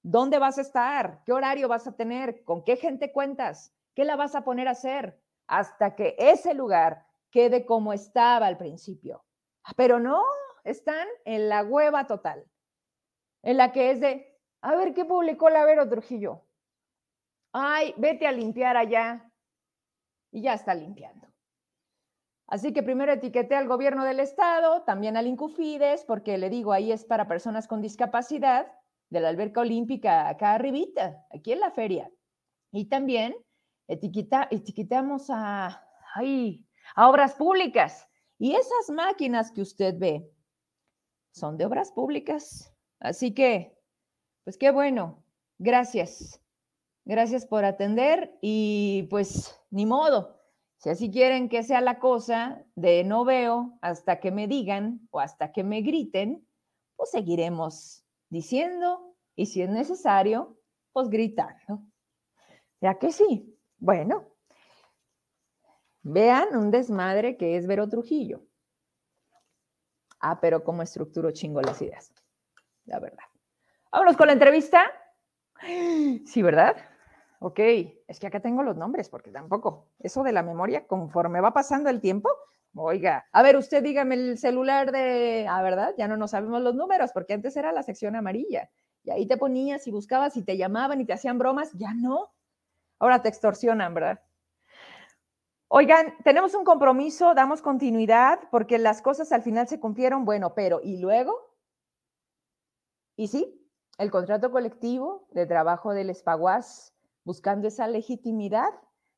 ¿dónde 0.04 0.40
vas 0.40 0.58
a 0.58 0.62
estar? 0.62 1.24
¿Qué 1.26 1.34
horario 1.34 1.68
vas 1.68 1.88
a 1.88 1.96
tener? 1.96 2.44
¿Con 2.44 2.64
qué 2.64 2.76
gente 2.76 3.12
cuentas? 3.12 3.74
¿Qué 3.96 4.06
la 4.06 4.16
vas 4.16 4.36
a 4.36 4.44
poner 4.44 4.68
a 4.68 4.72
hacer? 4.72 5.22
Hasta 5.48 5.96
que 5.96 6.16
ese 6.18 6.54
lugar 6.54 7.06
quede 7.30 7.66
como 7.66 7.94
estaba 7.94 8.48
al 8.48 8.58
principio. 8.58 9.24
Pero 9.76 10.00
no, 10.00 10.24
están 10.64 11.08
en 11.26 11.50
la 11.50 11.64
hueva 11.64 12.08
total, 12.08 12.46
en 13.44 13.58
la 13.58 13.72
que 13.72 13.92
es 13.92 14.00
de, 14.00 14.40
a 14.62 14.76
ver 14.76 14.94
qué 14.94 15.06
publicó 15.06 15.50
la 15.50 15.66
Vero 15.66 15.88
Trujillo. 15.90 16.46
Ay, 17.54 17.94
vete 17.98 18.28
a 18.28 18.32
limpiar 18.32 18.78
allá. 18.78 19.32
Y 20.32 20.44
ya 20.44 20.54
está 20.54 20.74
limpiando. 20.74 21.28
Así 22.48 22.74
que 22.74 22.84
primero 22.84 23.12
etiqueté 23.14 23.56
al 23.56 23.68
gobierno 23.68 24.04
del 24.04 24.20
estado, 24.20 24.84
también 24.84 25.18
al 25.18 25.28
Incufides, 25.28 26.04
porque 26.06 26.38
le 26.38 26.50
digo, 26.50 26.74
ahí 26.74 26.92
es 26.92 27.06
para 27.06 27.28
personas 27.28 27.68
con 27.68 27.82
discapacidad, 27.82 28.72
de 29.12 29.20
la 29.20 29.30
alberca 29.30 29.62
olímpica 29.62 30.28
acá 30.28 30.56
arribita, 30.56 31.28
aquí 31.30 31.52
en 31.52 31.60
la 31.60 31.70
feria. 31.70 32.12
Y 32.72 32.86
también 32.86 33.36
etiqueta, 33.88 34.48
etiquetamos 34.50 35.30
a, 35.30 35.88
ay, 36.16 36.66
a 36.96 37.08
obras 37.10 37.36
públicas. 37.36 38.08
Y 38.40 38.56
esas 38.56 38.90
máquinas 38.90 39.52
que 39.52 39.62
usted 39.62 40.00
ve 40.00 40.28
son 41.32 41.58
de 41.58 41.66
obras 41.66 41.92
públicas. 41.92 42.74
Así 43.00 43.34
que 43.34 43.78
pues 44.44 44.58
qué 44.58 44.72
bueno, 44.72 45.24
gracias. 45.60 46.42
Gracias 47.06 47.46
por 47.46 47.66
atender 47.66 48.38
y 48.42 49.08
pues 49.10 49.60
ni 49.70 49.86
modo. 49.86 50.40
Si 50.78 50.90
así 50.90 51.12
quieren 51.12 51.48
que 51.48 51.62
sea 51.62 51.82
la 51.82 52.00
cosa 52.00 52.66
de 52.76 53.04
no 53.04 53.24
veo 53.24 53.78
hasta 53.82 54.20
que 54.20 54.32
me 54.32 54.48
digan 54.48 55.08
o 55.12 55.20
hasta 55.20 55.52
que 55.52 55.64
me 55.64 55.82
griten, 55.82 56.48
pues 56.96 57.12
seguiremos 57.12 58.01
diciendo 58.32 59.16
y 59.36 59.46
si 59.46 59.62
es 59.62 59.70
necesario, 59.70 60.58
pues 60.92 61.10
gritando. 61.10 61.84
Ya 62.80 62.98
que 62.98 63.12
sí. 63.12 63.56
Bueno, 63.78 64.26
vean 66.02 66.56
un 66.56 66.72
desmadre 66.72 67.38
que 67.38 67.58
es 67.58 67.68
Vero 67.68 67.88
Trujillo. 67.88 68.42
Ah, 70.20 70.40
pero 70.40 70.64
como 70.64 70.82
estructuro 70.82 71.32
chingo 71.32 71.62
las 71.62 71.82
ideas, 71.82 72.14
la 72.86 73.00
verdad. 73.00 73.24
Vámonos 73.92 74.18
con 74.18 74.28
la 74.28 74.34
entrevista. 74.34 74.84
Sí, 76.26 76.42
¿verdad? 76.42 76.78
Ok, 77.40 77.60
es 78.08 78.20
que 78.20 78.28
acá 78.28 78.40
tengo 78.40 78.64
los 78.64 78.78
nombres, 78.78 79.10
porque 79.10 79.32
tampoco, 79.32 79.90
eso 80.00 80.24
de 80.24 80.32
la 80.32 80.44
memoria, 80.44 80.88
conforme 80.88 81.42
va 81.42 81.54
pasando 81.54 81.90
el 81.90 82.00
tiempo, 82.00 82.30
oiga, 82.76 83.26
a 83.32 83.44
ver, 83.44 83.58
usted 83.58 83.84
dígame 83.84 84.16
el 84.16 84.38
celular 84.38 84.92
de, 84.92 85.48
ah, 85.50 85.62
¿verdad? 85.62 85.94
Ya 85.98 86.08
no 86.08 86.18
nos 86.18 86.32
sabemos 86.32 86.62
los 86.62 86.76
números, 86.76 87.12
porque 87.14 87.34
antes 87.34 87.56
era 87.58 87.72
la 87.72 87.84
sección 87.84 88.16
amarilla, 88.16 88.70
y 89.04 89.12
ahí 89.12 89.26
te 89.26 89.38
ponías 89.38 89.88
y 89.88 89.92
buscabas 89.92 90.38
y 90.38 90.44
te 90.44 90.58
llamaban 90.58 91.02
y 91.02 91.06
te 91.06 91.14
hacían 91.14 91.38
bromas, 91.38 91.72
ya 91.74 91.94
no. 91.94 92.32
Ahora 93.00 93.22
te 93.22 93.30
extorsionan, 93.30 93.94
¿verdad? 93.94 94.22
Oigan, 95.68 96.14
tenemos 96.24 96.54
un 96.54 96.66
compromiso, 96.66 97.34
damos 97.34 97.62
continuidad, 97.62 98.40
porque 98.52 98.78
las 98.78 99.02
cosas 99.02 99.32
al 99.32 99.42
final 99.42 99.68
se 99.68 99.80
cumplieron, 99.80 100.26
bueno, 100.26 100.54
pero 100.54 100.82
¿y 100.84 100.98
luego? 100.98 101.34
¿Y 103.16 103.28
sí? 103.28 103.62
el 104.02 104.10
contrato 104.10 104.52
colectivo 104.52 105.28
de 105.32 105.46
trabajo 105.46 105.94
del 105.94 106.10
Espaguas 106.10 106.96
buscando 107.24 107.68
esa 107.68 107.88
legitimidad 107.88 108.72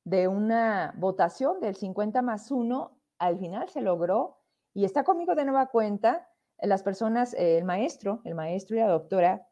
de 0.04 0.28
una 0.28 0.94
votación 0.98 1.62
del 1.62 1.78
50 1.78 2.22
más 2.22 2.52
1, 2.52 2.92
al 3.24 3.40
final 3.40 3.70
se 3.70 3.82
logró 3.82 4.38
y 4.74 4.86
está 4.86 5.04
conmigo 5.04 5.34
de 5.36 5.46
nueva 5.46 5.68
cuenta 5.68 6.30
las 6.60 6.84
personas, 6.84 7.34
eh, 7.34 7.58
el 7.58 7.64
maestro, 7.64 8.22
el 8.26 8.36
maestro 8.36 8.76
y 8.76 8.80
la 8.80 8.88
doctora 8.88 9.48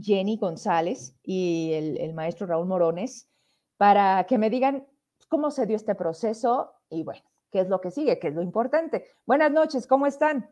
Jenny 0.00 0.36
González 0.36 1.16
y 1.22 1.72
el, 1.74 1.98
el 1.98 2.14
maestro 2.14 2.46
Raúl 2.46 2.66
Morones, 2.66 3.28
para 3.76 4.24
que 4.24 4.38
me 4.38 4.50
digan 4.50 4.86
cómo 5.28 5.50
se 5.50 5.66
dio 5.66 5.76
este 5.76 5.94
proceso 5.94 6.72
y 6.88 7.02
bueno, 7.02 7.22
qué 7.50 7.60
es 7.60 7.68
lo 7.68 7.80
que 7.80 7.90
sigue, 7.90 8.18
qué 8.18 8.28
es 8.28 8.34
lo 8.34 8.42
importante. 8.42 9.04
Buenas 9.26 9.50
noches, 9.52 9.86
¿cómo 9.86 10.06
están? 10.06 10.48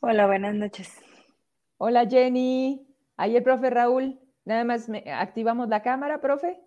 Hola, 0.00 0.26
buenas 0.26 0.54
noches. 0.54 0.92
Hola 1.78 2.06
Jenny. 2.06 2.86
Ahí 3.16 3.36
el 3.36 3.42
profe 3.42 3.70
Raúl. 3.70 4.20
Nada 4.44 4.64
más 4.64 4.88
activamos 5.06 5.68
la 5.68 5.82
cámara, 5.82 6.20
profe. 6.20 6.60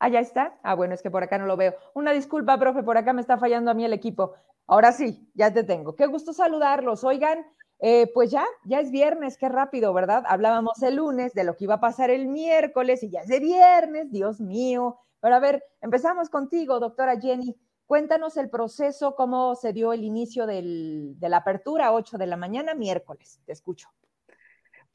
Ah, 0.00 0.08
ya 0.08 0.20
está. 0.20 0.58
Ah, 0.62 0.74
bueno, 0.74 0.94
es 0.94 1.02
que 1.02 1.10
por 1.10 1.22
acá 1.22 1.38
no 1.38 1.46
lo 1.46 1.56
veo. 1.56 1.74
Una 1.94 2.12
disculpa, 2.12 2.58
profe, 2.58 2.82
por 2.82 2.96
acá 2.96 3.12
me 3.12 3.20
está 3.20 3.36
fallando 3.38 3.70
a 3.70 3.74
mí 3.74 3.84
el 3.84 3.92
equipo. 3.92 4.34
Ahora 4.66 4.92
sí, 4.92 5.28
ya 5.34 5.52
te 5.52 5.64
tengo. 5.64 5.96
Qué 5.96 6.06
gusto 6.06 6.32
saludarlos. 6.32 7.02
Oigan, 7.02 7.44
eh, 7.80 8.10
pues 8.14 8.30
ya, 8.30 8.44
ya 8.64 8.80
es 8.80 8.90
viernes, 8.90 9.36
qué 9.36 9.48
rápido, 9.48 9.92
¿verdad? 9.92 10.24
Hablábamos 10.26 10.82
el 10.82 10.96
lunes 10.96 11.32
de 11.34 11.44
lo 11.44 11.56
que 11.56 11.64
iba 11.64 11.74
a 11.74 11.80
pasar 11.80 12.10
el 12.10 12.28
miércoles 12.28 13.02
y 13.02 13.10
ya 13.10 13.20
es 13.20 13.28
de 13.28 13.40
viernes, 13.40 14.10
Dios 14.12 14.40
mío. 14.40 14.98
Pero 15.20 15.34
a 15.34 15.40
ver, 15.40 15.64
empezamos 15.80 16.28
contigo, 16.28 16.78
doctora 16.78 17.18
Jenny. 17.20 17.56
Cuéntanos 17.86 18.36
el 18.36 18.50
proceso, 18.50 19.14
cómo 19.16 19.54
se 19.54 19.72
dio 19.72 19.92
el 19.92 20.04
inicio 20.04 20.46
de 20.46 21.16
la 21.20 21.38
apertura, 21.38 21.92
8 21.92 22.18
de 22.18 22.26
la 22.26 22.36
mañana, 22.36 22.74
miércoles. 22.74 23.40
Te 23.46 23.52
escucho. 23.52 23.88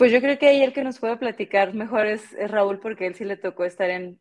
Pues 0.03 0.11
yo 0.11 0.19
creo 0.19 0.37
que 0.37 0.49
ahí 0.49 0.61
el 0.61 0.73
que 0.73 0.83
nos 0.83 0.99
puede 0.99 1.15
platicar 1.15 1.73
mejor 1.73 2.07
es, 2.07 2.35
Raúl, 2.49 2.81
porque 2.81 3.07
él 3.07 3.15
sí 3.15 3.23
le 3.23 3.37
tocó 3.37 3.63
estar 3.63 3.89
en, 3.89 4.19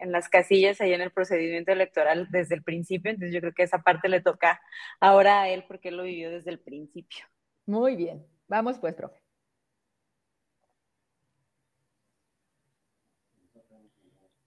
las 0.00 0.30
casillas, 0.30 0.80
ahí 0.80 0.94
en 0.94 1.02
el 1.02 1.10
procedimiento 1.10 1.72
electoral 1.72 2.26
desde 2.30 2.54
el 2.54 2.62
principio, 2.62 3.10
entonces 3.10 3.34
yo 3.34 3.42
creo 3.42 3.52
que 3.52 3.64
esa 3.64 3.82
parte 3.82 4.08
le 4.08 4.22
toca 4.22 4.62
ahora 5.00 5.42
a 5.42 5.50
él 5.50 5.64
porque 5.68 5.90
él 5.90 5.98
lo 5.98 6.04
vivió 6.04 6.30
desde 6.30 6.52
el 6.52 6.58
principio. 6.58 7.26
Muy 7.66 7.96
bien, 7.96 8.24
vamos 8.48 8.78
pues, 8.78 8.94
profe. 8.94 9.20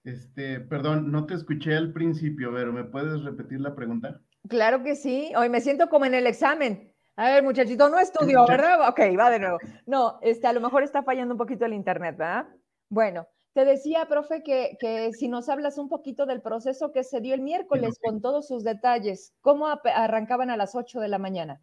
Este, 0.03 0.59
perdón, 0.61 1.11
no 1.11 1.27
te 1.27 1.35
escuché 1.35 1.75
al 1.75 1.93
principio, 1.93 2.51
pero 2.51 2.73
¿me 2.73 2.83
puedes 2.83 3.21
repetir 3.21 3.61
la 3.61 3.75
pregunta? 3.75 4.21
Claro 4.49 4.81
que 4.81 4.95
sí. 4.95 5.31
Hoy 5.37 5.49
me 5.49 5.61
siento 5.61 5.87
como 5.87 6.05
en 6.05 6.15
el 6.15 6.25
examen. 6.25 6.96
A 7.19 7.31
ver, 7.31 7.43
muchachito, 7.43 7.89
no 7.89 7.97
estudió, 7.97 8.45
¿verdad? 8.45 8.87
Ok, 8.89 8.99
va 9.17 9.31
de 9.31 9.39
nuevo. 9.39 9.57
No, 9.87 10.19
este, 10.21 10.45
a 10.45 10.53
lo 10.53 10.61
mejor 10.61 10.83
está 10.83 11.01
fallando 11.01 11.33
un 11.33 11.39
poquito 11.39 11.65
el 11.65 11.73
internet, 11.73 12.15
¿verdad? 12.15 12.47
Bueno, 12.89 13.27
te 13.53 13.65
decía, 13.65 14.07
profe, 14.07 14.43
que, 14.43 14.77
que, 14.79 15.11
si 15.13 15.27
nos 15.27 15.49
hablas 15.49 15.79
un 15.79 15.89
poquito 15.89 16.27
del 16.27 16.43
proceso 16.43 16.91
que 16.91 17.03
se 17.03 17.19
dio 17.19 17.33
el 17.33 17.41
miércoles 17.41 17.97
con 17.99 18.21
todos 18.21 18.47
sus 18.47 18.63
detalles, 18.63 19.33
¿cómo 19.41 19.65
arrancaban 19.67 20.51
a 20.51 20.57
las 20.57 20.75
8 20.75 20.99
de 20.99 21.07
la 21.07 21.17
mañana? 21.17 21.59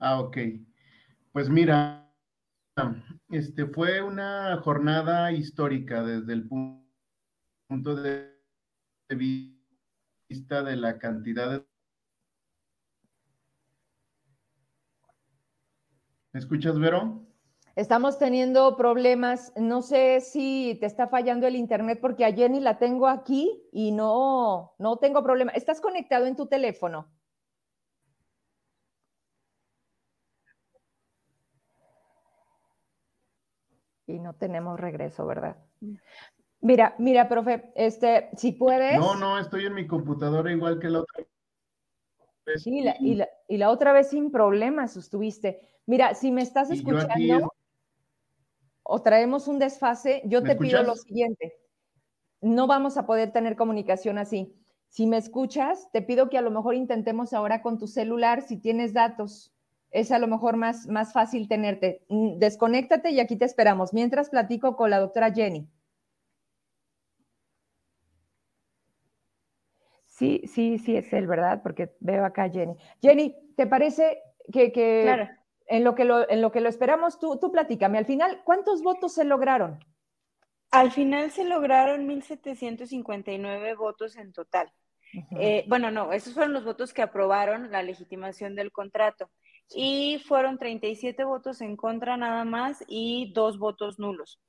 Ah, 0.00 0.18
ok. 0.18 0.38
Pues 1.30 1.48
mira, 1.48 2.12
este, 3.30 3.66
fue 3.66 4.02
una 4.02 4.60
jornada 4.60 5.30
histórica 5.30 6.02
desde 6.02 6.32
el 6.32 6.48
punto 6.48 7.94
de 7.94 8.34
vista 9.10 9.53
de 10.28 10.76
la 10.76 10.98
cantidad 10.98 11.50
de... 11.50 11.66
¿Me 16.32 16.40
escuchas, 16.40 16.78
Vero? 16.78 17.26
Estamos 17.76 18.18
teniendo 18.18 18.76
problemas. 18.76 19.52
No 19.56 19.82
sé 19.82 20.20
si 20.20 20.76
te 20.80 20.86
está 20.86 21.06
fallando 21.08 21.46
el 21.46 21.56
internet 21.56 21.98
porque 22.00 22.24
a 22.24 22.32
Jenny 22.32 22.60
la 22.60 22.78
tengo 22.78 23.06
aquí 23.06 23.62
y 23.72 23.92
no, 23.92 24.74
no 24.78 24.96
tengo 24.98 25.22
problema. 25.22 25.52
¿Estás 25.52 25.80
conectado 25.80 26.26
en 26.26 26.36
tu 26.36 26.46
teléfono? 26.46 27.08
y 34.06 34.18
no 34.18 34.34
tenemos 34.34 34.78
regreso, 34.78 35.26
¿verdad? 35.26 35.56
Mira, 36.64 36.94
mira, 36.96 37.28
profe, 37.28 37.70
este, 37.74 38.30
si 38.38 38.52
puedes. 38.52 38.98
No, 38.98 39.14
no, 39.16 39.38
estoy 39.38 39.66
en 39.66 39.74
mi 39.74 39.86
computadora 39.86 40.50
igual 40.50 40.78
que 40.78 40.88
la 40.88 41.00
otra 41.00 41.24
vez. 42.46 42.62
Sí, 42.62 42.78
y, 42.78 42.82
la, 43.14 43.28
y, 43.48 43.58
la, 43.58 43.70
otra 43.70 43.92
vez 43.92 44.08
sin 44.08 44.30
problemas 44.30 44.96
estuviste. 44.96 45.60
Mira, 45.84 46.14
si 46.14 46.32
me 46.32 46.40
estás 46.40 46.70
escuchando 46.70 47.52
o 48.82 49.02
traemos 49.02 49.46
un 49.46 49.58
desfase, 49.58 50.22
yo 50.24 50.42
te 50.42 50.56
pido 50.56 50.82
lo 50.82 50.96
siguiente. 50.96 51.54
No 52.40 52.66
vamos 52.66 52.96
a 52.96 53.04
poder 53.04 53.30
tener 53.30 53.56
comunicación 53.56 54.16
así. 54.16 54.56
Si 54.88 55.06
me 55.06 55.18
escuchas, 55.18 55.90
te 55.92 56.00
pido 56.00 56.30
que 56.30 56.38
a 56.38 56.42
lo 56.42 56.50
mejor 56.50 56.76
intentemos 56.76 57.34
ahora 57.34 57.60
con 57.60 57.78
tu 57.78 57.86
celular, 57.86 58.40
si 58.40 58.56
tienes 58.56 58.94
datos 58.94 59.54
es 59.90 60.10
a 60.10 60.18
lo 60.18 60.26
mejor 60.26 60.56
más, 60.56 60.86
más 60.88 61.12
fácil 61.12 61.46
tenerte. 61.46 62.04
Mm, 62.08 62.38
desconéctate 62.38 63.10
y 63.10 63.20
aquí 63.20 63.36
te 63.36 63.44
esperamos. 63.44 63.92
Mientras 63.92 64.30
platico 64.30 64.76
con 64.76 64.90
la 64.90 64.98
doctora 64.98 65.32
Jenny. 65.32 65.68
Sí, 70.14 70.42
sí, 70.46 70.78
sí 70.78 70.96
es 70.96 71.12
él, 71.12 71.26
¿verdad? 71.26 71.60
Porque 71.60 71.90
veo 71.98 72.24
acá 72.24 72.44
a 72.44 72.48
Jenny. 72.48 72.76
Jenny, 73.02 73.34
¿te 73.56 73.66
parece 73.66 74.22
que, 74.52 74.72
en, 75.66 75.82
lo 75.82 75.96
que 75.96 76.04
lo, 76.04 76.30
en 76.30 76.40
lo 76.40 76.52
que 76.52 76.60
lo 76.60 76.68
esperamos, 76.68 77.18
tú, 77.18 77.36
tú 77.40 77.50
platícame, 77.50 77.98
al 77.98 78.06
final, 78.06 78.42
¿cuántos 78.44 78.80
votos 78.84 79.12
se 79.12 79.24
lograron? 79.24 79.84
Al 80.70 80.92
final 80.92 81.32
se 81.32 81.42
lograron 81.42 82.06
1.759 82.06 83.76
votos 83.76 84.14
en 84.14 84.32
total. 84.32 84.70
Eh, 85.36 85.64
bueno, 85.66 85.90
no, 85.90 86.12
esos 86.12 86.34
fueron 86.34 86.52
los 86.52 86.64
votos 86.64 86.92
que 86.92 87.02
aprobaron 87.02 87.72
la 87.72 87.82
legitimación 87.82 88.54
del 88.54 88.70
contrato 88.70 89.30
y 89.68 90.22
fueron 90.28 90.58
37 90.58 91.24
votos 91.24 91.60
en 91.60 91.76
contra 91.76 92.16
nada 92.16 92.44
más 92.44 92.84
y 92.86 93.32
dos 93.32 93.58
votos 93.58 93.98
nulos. 93.98 94.40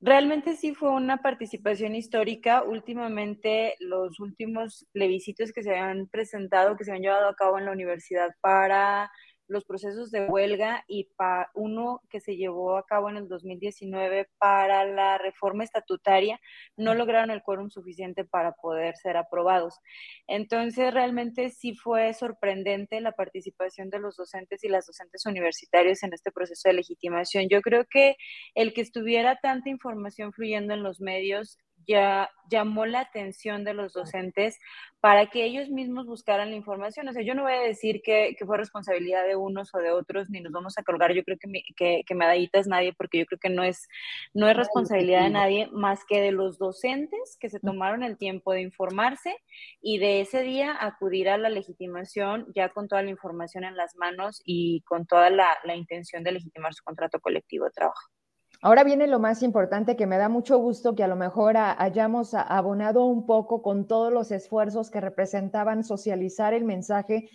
Realmente 0.00 0.54
sí 0.56 0.74
fue 0.74 0.90
una 0.90 1.18
participación 1.22 1.96
histórica. 1.96 2.62
Últimamente, 2.62 3.74
los 3.80 4.20
últimos 4.20 4.86
plebiscitos 4.92 5.52
que 5.52 5.64
se 5.64 5.74
han 5.76 6.06
presentado, 6.08 6.76
que 6.76 6.84
se 6.84 6.92
han 6.92 7.02
llevado 7.02 7.28
a 7.28 7.34
cabo 7.34 7.58
en 7.58 7.64
la 7.64 7.72
universidad 7.72 8.30
para 8.40 9.10
los 9.48 9.64
procesos 9.64 10.10
de 10.10 10.26
huelga 10.26 10.84
y 10.86 11.04
para 11.16 11.50
uno 11.54 12.02
que 12.10 12.20
se 12.20 12.36
llevó 12.36 12.76
a 12.76 12.86
cabo 12.86 13.10
en 13.10 13.16
el 13.16 13.28
2019 13.28 14.28
para 14.38 14.84
la 14.84 15.18
reforma 15.18 15.64
estatutaria, 15.64 16.38
no 16.76 16.94
lograron 16.94 17.30
el 17.30 17.42
quórum 17.42 17.70
suficiente 17.70 18.24
para 18.24 18.52
poder 18.52 18.96
ser 18.96 19.16
aprobados. 19.16 19.80
Entonces, 20.26 20.92
realmente 20.92 21.50
sí 21.50 21.74
fue 21.74 22.12
sorprendente 22.14 23.00
la 23.00 23.12
participación 23.12 23.90
de 23.90 23.98
los 23.98 24.16
docentes 24.16 24.62
y 24.64 24.68
las 24.68 24.86
docentes 24.86 25.24
universitarios 25.26 26.02
en 26.02 26.12
este 26.12 26.30
proceso 26.30 26.68
de 26.68 26.74
legitimación. 26.74 27.48
Yo 27.48 27.62
creo 27.62 27.86
que 27.90 28.16
el 28.54 28.74
que 28.74 28.82
estuviera 28.82 29.38
tanta 29.42 29.70
información 29.70 30.32
fluyendo 30.32 30.74
en 30.74 30.82
los 30.82 31.00
medios 31.00 31.58
ya 31.88 32.30
llamó 32.50 32.86
la 32.86 33.00
atención 33.00 33.64
de 33.64 33.74
los 33.74 33.94
docentes 33.94 34.58
para 35.00 35.26
que 35.26 35.44
ellos 35.44 35.70
mismos 35.70 36.06
buscaran 36.06 36.50
la 36.50 36.56
información. 36.56 37.08
O 37.08 37.12
sea, 37.12 37.22
yo 37.22 37.34
no 37.34 37.42
voy 37.42 37.54
a 37.54 37.60
decir 37.60 38.02
que, 38.02 38.36
fue 38.46 38.58
responsabilidad 38.58 39.26
de 39.26 39.36
unos 39.36 39.74
o 39.74 39.78
de 39.78 39.90
otros, 39.90 40.28
ni 40.30 40.40
nos 40.40 40.52
vamos 40.52 40.76
a 40.78 40.82
colgar, 40.82 41.12
yo 41.12 41.24
creo 41.24 41.38
que, 41.38 41.48
me, 41.48 41.62
que, 41.76 42.02
que 42.06 42.14
medallitas 42.14 42.66
nadie, 42.66 42.92
porque 42.92 43.18
yo 43.18 43.26
creo 43.26 43.38
que 43.38 43.50
no 43.50 43.62
es, 43.62 43.88
no 44.34 44.48
es 44.48 44.56
responsabilidad 44.56 45.24
de 45.24 45.30
nadie 45.30 45.68
más 45.72 46.04
que 46.04 46.20
de 46.20 46.32
los 46.32 46.58
docentes 46.58 47.36
que 47.40 47.48
se 47.48 47.60
tomaron 47.60 48.02
el 48.02 48.18
tiempo 48.18 48.52
de 48.52 48.62
informarse 48.62 49.34
y 49.80 49.98
de 49.98 50.20
ese 50.20 50.42
día 50.42 50.76
acudir 50.78 51.28
a 51.28 51.38
la 51.38 51.48
legitimación 51.48 52.46
ya 52.54 52.68
con 52.70 52.88
toda 52.88 53.02
la 53.02 53.10
información 53.10 53.64
en 53.64 53.76
las 53.76 53.96
manos 53.96 54.42
y 54.44 54.82
con 54.82 55.06
toda 55.06 55.30
la, 55.30 55.48
la 55.64 55.74
intención 55.76 56.22
de 56.22 56.32
legitimar 56.32 56.74
su 56.74 56.84
contrato 56.84 57.20
colectivo 57.20 57.64
de 57.64 57.70
trabajo. 57.70 58.17
Ahora 58.60 58.82
viene 58.82 59.06
lo 59.06 59.20
más 59.20 59.44
importante 59.44 59.94
que 59.94 60.08
me 60.08 60.18
da 60.18 60.28
mucho 60.28 60.58
gusto 60.58 60.96
que 60.96 61.04
a 61.04 61.08
lo 61.08 61.14
mejor 61.14 61.56
hayamos 61.56 62.34
abonado 62.34 63.04
un 63.04 63.24
poco 63.24 63.62
con 63.62 63.86
todos 63.86 64.12
los 64.12 64.32
esfuerzos 64.32 64.90
que 64.90 65.00
representaban 65.00 65.84
socializar 65.84 66.52
el 66.54 66.64
mensaje. 66.64 67.30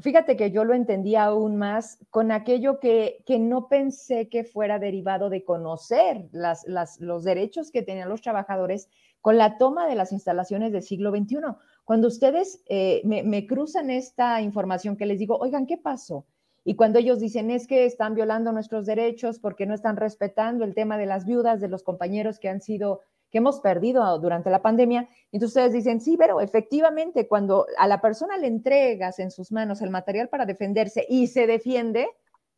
Fíjate 0.00 0.36
que 0.36 0.50
yo 0.50 0.64
lo 0.64 0.74
entendí 0.74 1.14
aún 1.14 1.56
más 1.56 2.04
con 2.10 2.32
aquello 2.32 2.80
que, 2.80 3.22
que 3.24 3.38
no 3.38 3.68
pensé 3.68 4.28
que 4.28 4.42
fuera 4.42 4.80
derivado 4.80 5.30
de 5.30 5.44
conocer 5.44 6.28
las, 6.32 6.66
los 6.98 7.22
derechos 7.22 7.70
que 7.70 7.82
tenían 7.82 8.08
los 8.08 8.20
trabajadores 8.20 8.88
con 9.20 9.38
la 9.38 9.56
toma 9.58 9.86
de 9.86 9.94
las 9.94 10.10
instalaciones 10.10 10.72
del 10.72 10.82
siglo 10.82 11.12
XXI. 11.12 11.36
Cuando 11.84 12.08
ustedes 12.08 12.64
eh, 12.66 13.00
me, 13.04 13.22
me 13.22 13.46
cruzan 13.46 13.90
esta 13.90 14.40
información 14.40 14.96
que 14.96 15.06
les 15.06 15.20
digo, 15.20 15.38
oigan, 15.38 15.66
¿qué 15.66 15.78
pasó? 15.78 16.26
Y 16.64 16.76
cuando 16.76 16.98
ellos 16.98 17.20
dicen 17.20 17.50
es 17.50 17.66
que 17.66 17.84
están 17.84 18.14
violando 18.14 18.50
nuestros 18.50 18.86
derechos 18.86 19.38
porque 19.38 19.66
no 19.66 19.74
están 19.74 19.96
respetando 19.96 20.64
el 20.64 20.74
tema 20.74 20.96
de 20.96 21.06
las 21.06 21.26
viudas, 21.26 21.60
de 21.60 21.68
los 21.68 21.82
compañeros 21.82 22.38
que 22.38 22.48
han 22.48 22.62
sido, 22.62 23.02
que 23.30 23.38
hemos 23.38 23.60
perdido 23.60 24.18
durante 24.18 24.48
la 24.48 24.62
pandemia, 24.62 25.08
entonces 25.30 25.48
ustedes 25.48 25.72
dicen, 25.72 26.00
sí, 26.00 26.16
pero 26.16 26.40
efectivamente 26.40 27.28
cuando 27.28 27.66
a 27.76 27.86
la 27.86 28.00
persona 28.00 28.38
le 28.38 28.46
entregas 28.46 29.18
en 29.18 29.30
sus 29.30 29.52
manos 29.52 29.82
el 29.82 29.90
material 29.90 30.28
para 30.28 30.46
defenderse 30.46 31.04
y 31.08 31.26
se 31.26 31.46
defiende, 31.46 32.08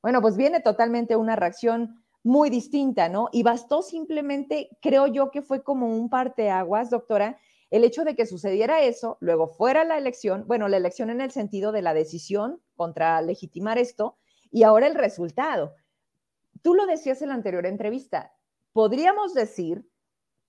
bueno, 0.03 0.21
pues 0.21 0.37
viene 0.37 0.61
totalmente 0.61 1.16
una 1.16 1.35
reacción 1.35 2.03
muy 2.23 2.51
distinta, 2.51 3.09
¿no? 3.09 3.29
Y 3.33 3.42
bastó 3.42 3.83
simplemente, 3.83 4.69
creo 4.81 5.07
yo 5.07 5.31
que 5.31 5.42
fue 5.42 5.62
como 5.62 5.88
un 5.88 6.11
parteaguas, 6.11 6.90
doctora, 6.90 7.38
el 7.71 7.85
hecho 7.85 8.05
de 8.05 8.15
que 8.15 8.27
sucediera 8.27 8.83
eso, 8.83 9.19
luego 9.21 9.49
fuera 9.49 9.85
la 9.85 9.99
elección, 9.99 10.45
bueno, 10.47 10.69
la 10.69 10.77
elección 10.77 11.11
en 11.11 11.21
el 11.21 11.31
sentido 11.31 11.73
de 11.73 11.83
la 11.83 11.95
decisión 11.95 12.63
contra 12.77 13.21
legitimar 13.23 13.79
esto, 13.79 14.19
y 14.51 14.63
ahora 14.63 14.87
el 14.87 14.95
resultado. 14.95 15.75
tú 16.63 16.75
lo 16.75 16.87
decías 16.87 17.23
en 17.23 17.29
la 17.29 17.35
anterior 17.35 17.67
entrevista, 17.67 18.33
podríamos 18.73 19.35
decir 19.35 19.89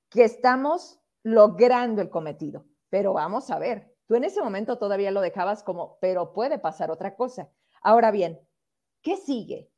que 0.09 0.23
estamos 0.23 0.99
logrando 1.23 2.01
el 2.01 2.09
cometido, 2.09 2.65
pero 2.89 3.13
vamos 3.13 3.51
a 3.51 3.59
ver, 3.59 3.93
tú 4.07 4.15
en 4.15 4.23
ese 4.23 4.41
momento 4.41 4.77
todavía 4.77 5.11
lo 5.11 5.21
dejabas 5.21 5.63
como, 5.63 5.97
pero 5.99 6.33
puede 6.33 6.59
pasar 6.59 6.89
otra 6.91 7.15
cosa. 7.15 7.49
Ahora 7.81 8.11
bien, 8.11 8.39
¿qué 9.01 9.17
sigue? 9.17 9.69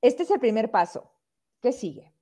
Este 0.00 0.22
es 0.22 0.30
el 0.30 0.40
primer 0.40 0.70
paso. 0.70 1.12
¿Qué 1.60 1.72
sigue? 1.72 2.12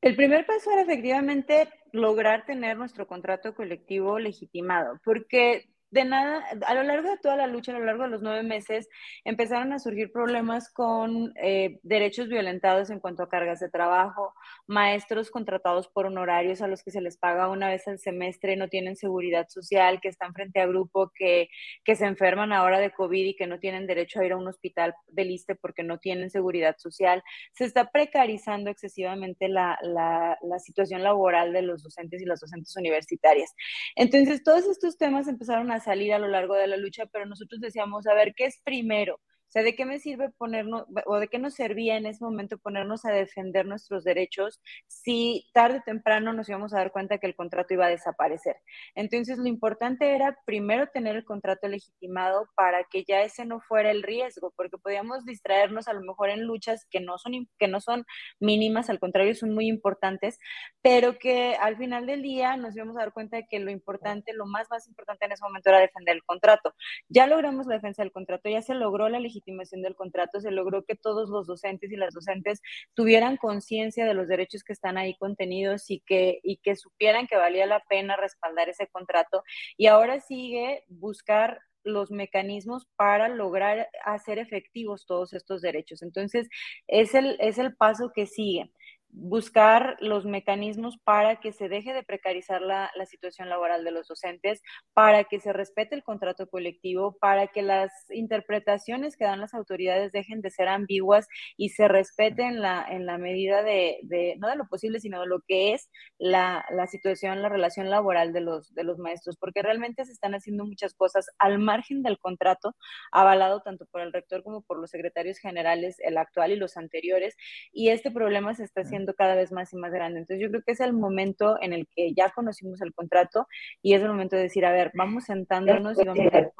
El 0.00 0.14
primer 0.14 0.46
paso 0.46 0.70
era 0.70 0.82
efectivamente 0.82 1.68
lograr 1.92 2.44
tener 2.46 2.76
nuestro 2.76 3.06
contrato 3.06 3.54
colectivo 3.54 4.18
legitimado, 4.18 4.98
porque 5.04 5.68
de 5.90 6.04
nada, 6.04 6.44
a 6.66 6.74
lo 6.74 6.82
largo 6.82 7.10
de 7.10 7.18
toda 7.18 7.36
la 7.36 7.46
lucha, 7.46 7.72
a 7.72 7.78
lo 7.78 7.84
largo 7.84 8.02
de 8.02 8.10
los 8.10 8.22
nueve 8.22 8.42
meses, 8.42 8.88
empezaron 9.24 9.72
a 9.72 9.78
surgir 9.78 10.12
problemas 10.12 10.70
con 10.70 11.32
eh, 11.42 11.78
derechos 11.82 12.28
violentados 12.28 12.90
en 12.90 13.00
cuanto 13.00 13.22
a 13.22 13.28
cargas 13.28 13.60
de 13.60 13.70
trabajo, 13.70 14.34
maestros 14.66 15.30
contratados 15.30 15.88
por 15.88 16.06
honorarios 16.06 16.60
a 16.60 16.68
los 16.68 16.82
que 16.82 16.90
se 16.90 17.00
les 17.00 17.16
paga 17.16 17.48
una 17.48 17.68
vez 17.68 17.88
al 17.88 17.98
semestre, 17.98 18.56
no 18.56 18.68
tienen 18.68 18.96
seguridad 18.96 19.46
social, 19.48 20.00
que 20.00 20.08
están 20.08 20.34
frente 20.34 20.60
a 20.60 20.66
grupo, 20.66 21.10
que, 21.14 21.48
que 21.84 21.96
se 21.96 22.04
enferman 22.04 22.52
ahora 22.52 22.78
de 22.80 22.90
COVID 22.90 23.24
y 23.24 23.36
que 23.36 23.46
no 23.46 23.58
tienen 23.58 23.86
derecho 23.86 24.20
a 24.20 24.26
ir 24.26 24.32
a 24.32 24.36
un 24.36 24.46
hospital 24.46 24.94
de 25.06 25.24
liste 25.24 25.54
porque 25.54 25.84
no 25.84 25.98
tienen 25.98 26.30
seguridad 26.30 26.76
social. 26.78 27.22
Se 27.54 27.64
está 27.64 27.90
precarizando 27.90 28.70
excesivamente 28.70 29.48
la, 29.48 29.78
la, 29.82 30.36
la 30.42 30.58
situación 30.58 31.02
laboral 31.02 31.52
de 31.52 31.62
los 31.62 31.82
docentes 31.82 32.20
y 32.20 32.26
las 32.26 32.40
docentes 32.40 32.76
universitarias. 32.76 33.54
Entonces, 33.96 34.42
todos 34.42 34.66
estos 34.66 34.98
temas 34.98 35.28
empezaron 35.28 35.70
a 35.70 35.77
salir 35.80 36.12
a 36.14 36.18
lo 36.18 36.28
largo 36.28 36.54
de 36.54 36.66
la 36.66 36.76
lucha, 36.76 37.06
pero 37.06 37.26
nosotros 37.26 37.60
decíamos, 37.60 38.06
a 38.06 38.14
ver, 38.14 38.34
¿qué 38.34 38.46
es 38.46 38.60
primero? 38.64 39.20
O 39.48 39.50
sea, 39.50 39.62
¿de 39.62 39.74
qué 39.74 39.86
me 39.86 39.98
sirve 39.98 40.28
ponernos, 40.28 40.84
o 41.06 41.16
de 41.16 41.28
qué 41.28 41.38
nos 41.38 41.54
servía 41.54 41.96
en 41.96 42.04
ese 42.04 42.22
momento 42.22 42.58
ponernos 42.58 43.06
a 43.06 43.12
defender 43.12 43.64
nuestros 43.64 44.04
derechos 44.04 44.60
si 44.88 45.46
tarde 45.54 45.78
o 45.78 45.82
temprano 45.86 46.34
nos 46.34 46.50
íbamos 46.50 46.74
a 46.74 46.76
dar 46.76 46.92
cuenta 46.92 47.16
que 47.16 47.26
el 47.26 47.34
contrato 47.34 47.72
iba 47.72 47.86
a 47.86 47.88
desaparecer? 47.88 48.56
Entonces, 48.94 49.38
lo 49.38 49.46
importante 49.46 50.14
era 50.14 50.36
primero 50.44 50.88
tener 50.88 51.16
el 51.16 51.24
contrato 51.24 51.66
legitimado 51.66 52.46
para 52.56 52.84
que 52.84 53.04
ya 53.04 53.22
ese 53.22 53.46
no 53.46 53.60
fuera 53.60 53.90
el 53.90 54.02
riesgo, 54.02 54.52
porque 54.54 54.76
podíamos 54.76 55.24
distraernos 55.24 55.88
a 55.88 55.94
lo 55.94 56.02
mejor 56.02 56.28
en 56.28 56.44
luchas 56.44 56.86
que 56.90 57.00
no 57.00 57.16
son, 57.16 57.48
que 57.58 57.68
no 57.68 57.80
son 57.80 58.04
mínimas, 58.40 58.90
al 58.90 58.98
contrario, 58.98 59.34
son 59.34 59.54
muy 59.54 59.66
importantes, 59.66 60.38
pero 60.82 61.18
que 61.18 61.54
al 61.54 61.78
final 61.78 62.04
del 62.04 62.20
día 62.20 62.58
nos 62.58 62.76
íbamos 62.76 62.96
a 62.98 63.00
dar 63.00 63.14
cuenta 63.14 63.38
de 63.38 63.46
que 63.48 63.60
lo 63.60 63.70
importante, 63.70 64.34
lo 64.34 64.44
más, 64.44 64.68
más 64.70 64.86
importante 64.88 65.24
en 65.24 65.32
ese 65.32 65.42
momento 65.42 65.70
era 65.70 65.80
defender 65.80 66.16
el 66.16 66.24
contrato. 66.24 66.74
Ya 67.08 67.26
logramos 67.26 67.66
la 67.66 67.76
defensa 67.76 68.02
del 68.02 68.12
contrato, 68.12 68.50
ya 68.50 68.60
se 68.60 68.74
logró 68.74 69.08
la 69.08 69.18
legitimación 69.18 69.37
legitimación 69.38 69.82
del 69.82 69.94
contrato, 69.94 70.40
se 70.40 70.50
logró 70.50 70.84
que 70.84 70.96
todos 70.96 71.28
los 71.30 71.46
docentes 71.46 71.90
y 71.90 71.96
las 71.96 72.14
docentes 72.14 72.60
tuvieran 72.94 73.36
conciencia 73.36 74.04
de 74.04 74.14
los 74.14 74.28
derechos 74.28 74.64
que 74.64 74.72
están 74.72 74.98
ahí 74.98 75.16
contenidos 75.16 75.90
y 75.90 76.00
que, 76.00 76.40
y 76.42 76.58
que 76.58 76.76
supieran 76.76 77.26
que 77.26 77.36
valía 77.36 77.66
la 77.66 77.82
pena 77.88 78.16
respaldar 78.16 78.68
ese 78.68 78.86
contrato. 78.88 79.42
Y 79.76 79.86
ahora 79.86 80.20
sigue 80.20 80.84
buscar 80.88 81.60
los 81.84 82.10
mecanismos 82.10 82.86
para 82.96 83.28
lograr 83.28 83.88
hacer 84.04 84.38
efectivos 84.38 85.06
todos 85.06 85.32
estos 85.32 85.62
derechos. 85.62 86.02
Entonces, 86.02 86.48
es 86.86 87.14
el, 87.14 87.36
es 87.40 87.58
el 87.58 87.74
paso 87.76 88.12
que 88.14 88.26
sigue 88.26 88.70
buscar 89.10 89.96
los 90.00 90.26
mecanismos 90.26 90.98
para 90.98 91.36
que 91.40 91.52
se 91.52 91.68
deje 91.68 91.92
de 91.92 92.02
precarizar 92.02 92.60
la, 92.60 92.90
la, 92.94 93.06
situación 93.06 93.48
laboral 93.48 93.82
de 93.82 93.90
los 93.90 94.06
docentes, 94.06 94.62
para 94.92 95.24
que 95.24 95.40
se 95.40 95.52
respete 95.52 95.94
el 95.94 96.02
contrato 96.02 96.48
colectivo, 96.48 97.16
para 97.18 97.46
que 97.46 97.62
las 97.62 97.90
interpretaciones 98.10 99.16
que 99.16 99.24
dan 99.24 99.40
las 99.40 99.54
autoridades 99.54 100.12
dejen 100.12 100.42
de 100.42 100.50
ser 100.50 100.68
ambiguas 100.68 101.26
y 101.56 101.70
se 101.70 101.88
respeten 101.88 102.60
la, 102.60 102.86
en 102.88 103.06
la 103.06 103.16
medida 103.16 103.62
de, 103.62 103.98
de, 104.02 104.36
no 104.38 104.48
de 104.48 104.56
lo 104.56 104.68
posible, 104.68 105.00
sino 105.00 105.20
de 105.20 105.26
lo 105.26 105.40
que 105.46 105.72
es 105.72 105.90
la, 106.18 106.64
la, 106.70 106.86
situación, 106.86 107.40
la 107.40 107.48
relación 107.48 107.88
laboral 107.88 108.32
de 108.32 108.42
los, 108.42 108.74
de 108.74 108.84
los 108.84 108.98
maestros, 108.98 109.36
porque 109.38 109.62
realmente 109.62 110.04
se 110.04 110.12
están 110.12 110.34
haciendo 110.34 110.66
muchas 110.66 110.94
cosas 110.94 111.26
al 111.38 111.58
margen 111.58 112.02
del 112.02 112.18
contrato, 112.18 112.76
avalado 113.10 113.62
tanto 113.62 113.86
por 113.86 114.02
el 114.02 114.12
rector 114.12 114.42
como 114.42 114.62
por 114.62 114.78
los 114.78 114.90
secretarios 114.90 115.38
generales, 115.38 115.96
el 116.00 116.18
actual 116.18 116.52
y 116.52 116.56
los 116.56 116.76
anteriores, 116.76 117.36
y 117.72 117.88
este 117.88 118.10
problema 118.10 118.54
se 118.54 118.64
está 118.64 118.82
haciendo 118.82 118.97
cada 119.14 119.34
vez 119.34 119.52
más 119.52 119.72
y 119.72 119.76
más 119.76 119.92
grande. 119.92 120.20
Entonces 120.20 120.42
yo 120.42 120.50
creo 120.50 120.62
que 120.62 120.72
es 120.72 120.80
el 120.80 120.92
momento 120.92 121.56
en 121.60 121.72
el 121.72 121.86
que 121.94 122.12
ya 122.14 122.30
conocimos 122.30 122.80
el 122.80 122.94
contrato 122.94 123.46
y 123.82 123.94
es 123.94 124.02
el 124.02 124.08
momento 124.08 124.36
de 124.36 124.42
decir, 124.42 124.64
a 124.64 124.72
ver, 124.72 124.92
vamos 124.94 125.24
sentándonos 125.24 125.98
y 126.00 126.04
vamos 126.04 126.26
a, 126.32 126.50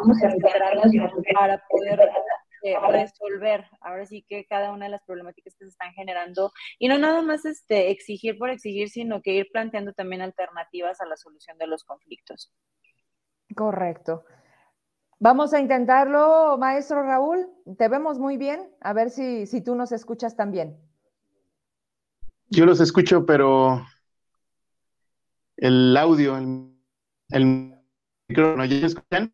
para 1.34 1.62
poder 1.68 2.00
eh, 2.62 2.74
resolver 2.90 3.64
ahora 3.80 4.04
sí 4.06 4.24
que 4.28 4.44
cada 4.46 4.72
una 4.72 4.86
de 4.86 4.90
las 4.90 5.04
problemáticas 5.04 5.54
que 5.54 5.64
se 5.64 5.70
están 5.70 5.92
generando 5.92 6.52
y 6.78 6.88
no 6.88 6.98
nada 6.98 7.22
más 7.22 7.44
este 7.44 7.90
exigir 7.90 8.36
por 8.38 8.50
exigir, 8.50 8.88
sino 8.88 9.22
que 9.22 9.32
ir 9.32 9.48
planteando 9.52 9.92
también 9.92 10.22
alternativas 10.22 11.00
a 11.00 11.06
la 11.06 11.16
solución 11.16 11.56
de 11.58 11.66
los 11.68 11.84
conflictos. 11.84 12.52
Correcto. 13.54 14.24
Vamos 15.20 15.52
a 15.52 15.60
intentarlo, 15.60 16.56
maestro 16.58 17.02
Raúl. 17.02 17.48
Te 17.76 17.88
vemos 17.88 18.18
muy 18.18 18.36
bien. 18.36 18.72
A 18.80 18.92
ver 18.92 19.10
si, 19.10 19.46
si 19.46 19.60
tú 19.62 19.74
nos 19.74 19.90
escuchas 19.90 20.36
también. 20.36 20.78
Yo 22.50 22.66
los 22.66 22.80
escucho, 22.80 23.26
pero 23.26 23.84
el 25.56 25.96
audio, 25.96 26.36
el, 26.36 26.72
el 27.30 27.74
micrófono, 28.28 28.64
¿ya 28.64 28.80
me 28.80 28.86
escuchan? 28.86 29.32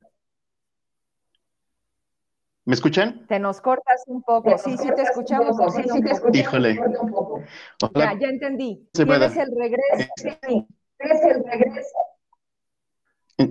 ¿Me 2.67 2.75
escuchan? 2.75 3.27
Te 3.27 3.39
nos 3.39 3.61
cortas 3.61 4.05
un 4.07 4.23
poco. 4.23 4.57
Sí, 4.57 4.77
sí 4.79 4.89
te 4.97 5.03
escuchamos. 5.03 5.57
Sí, 5.75 5.83
sí 5.83 6.01
te 6.01 6.11
escuchamos. 6.13 6.37
Híjole. 6.37 6.81
Ya, 7.95 8.19
ya 8.19 8.29
entendí. 8.29 8.89
Tienes 8.93 9.37
el 9.37 9.55
regreso. 9.55 10.13
Sí. 10.17 10.67
Tienes 10.99 11.23
el 11.25 11.45
regreso. 11.45 11.97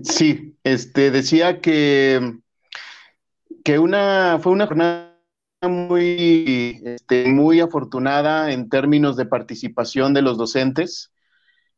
Sí, 0.04 0.58
este, 0.64 1.12
decía 1.12 1.62
que, 1.62 2.40
que 3.64 3.78
una, 3.78 4.40
fue 4.42 4.52
una 4.52 4.66
jornada 4.66 5.13
muy, 5.68 6.82
este, 6.84 7.28
muy 7.32 7.60
afortunada 7.60 8.52
en 8.52 8.70
términos 8.70 9.16
de 9.16 9.26
participación 9.26 10.14
de 10.14 10.22
los 10.22 10.38
docentes. 10.38 11.12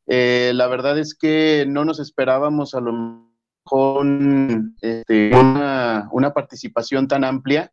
Eh, 0.08 0.52
la 0.56 0.68
verdad 0.68 0.98
es 1.00 1.16
que 1.16 1.66
no 1.68 1.86
nos 1.86 2.00
esperábamos 2.00 2.74
a 2.76 2.82
lo 2.82 2.94
mejor 2.94 4.06
este, 4.82 5.36
una, 5.36 6.10
una, 6.12 6.34
participación 6.34 7.08
tan 7.08 7.24
amplia, 7.24 7.72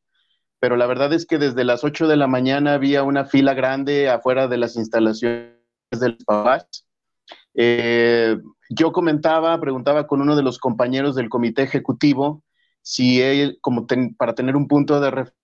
pero 0.59 0.77
la 0.77 0.87
verdad 0.87 1.13
es 1.13 1.27
que 1.27 1.39
desde 1.39 1.65
las 1.65 1.85
8 1.85 2.09
de 2.09 2.17
la 2.17 2.27
mañana 2.27 2.75
había 2.75 3.03
una 3.03 3.27
fila 3.27 3.55
grande 3.55 4.09
afuera 4.09 4.49
de 4.49 4.57
las 4.57 4.77
instalaciones 4.77 5.53
del 5.91 6.17
PAVAS. 6.25 6.87
Eh, 7.55 8.39
yo 8.71 8.93
comentaba, 8.93 9.61
preguntaba 9.61 10.07
con 10.07 10.23
uno 10.23 10.37
de 10.37 10.43
los 10.43 10.59
compañeros 10.59 11.15
del 11.15 11.29
comité 11.29 11.63
ejecutivo 11.63 12.43
si 12.83 13.23
él, 13.23 13.59
como 13.61 13.87
para 14.17 14.35
tener 14.35 14.57
un 14.57 14.67
punto 14.67 15.01
de 15.01 15.11
referencia, 15.11 15.42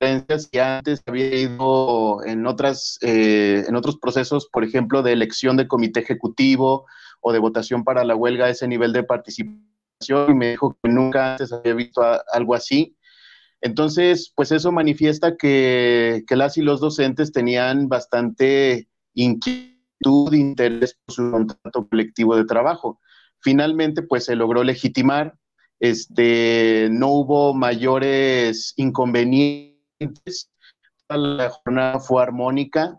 y 0.00 0.58
antes 0.58 1.02
había 1.06 1.34
ido 1.34 2.24
en, 2.24 2.46
otras, 2.46 2.98
eh, 3.02 3.64
en 3.68 3.76
otros 3.76 3.98
procesos, 3.98 4.48
por 4.50 4.64
ejemplo, 4.64 5.02
de 5.02 5.12
elección 5.12 5.58
de 5.58 5.68
comité 5.68 6.00
ejecutivo 6.00 6.86
o 7.20 7.32
de 7.32 7.38
votación 7.38 7.84
para 7.84 8.02
la 8.04 8.16
huelga 8.16 8.46
a 8.46 8.50
ese 8.50 8.66
nivel 8.66 8.94
de 8.94 9.02
participación 9.02 9.70
y 10.28 10.34
me 10.34 10.50
dijo 10.50 10.78
que 10.82 10.90
nunca 10.90 11.32
antes 11.32 11.52
había 11.52 11.74
visto 11.74 12.02
algo 12.32 12.54
así. 12.54 12.96
Entonces, 13.60 14.32
pues 14.34 14.52
eso 14.52 14.72
manifiesta 14.72 15.36
que, 15.36 16.24
que 16.26 16.36
las 16.36 16.56
y 16.56 16.62
los 16.62 16.80
docentes 16.80 17.30
tenían 17.30 17.88
bastante 17.88 18.88
inquietud, 19.12 20.32
interés 20.32 20.96
por 21.04 21.14
su 21.14 21.30
contrato 21.30 21.86
colectivo 21.90 22.36
de 22.36 22.46
trabajo. 22.46 23.00
Finalmente, 23.40 24.00
pues 24.00 24.24
se 24.24 24.34
logró 24.34 24.64
legitimar, 24.64 25.34
este, 25.78 26.88
no 26.90 27.08
hubo 27.08 27.52
mayores 27.52 28.72
inconvenientes 28.76 29.69
la 31.16 31.50
jornada 31.50 31.98
fue 32.00 32.22
armónica. 32.22 32.98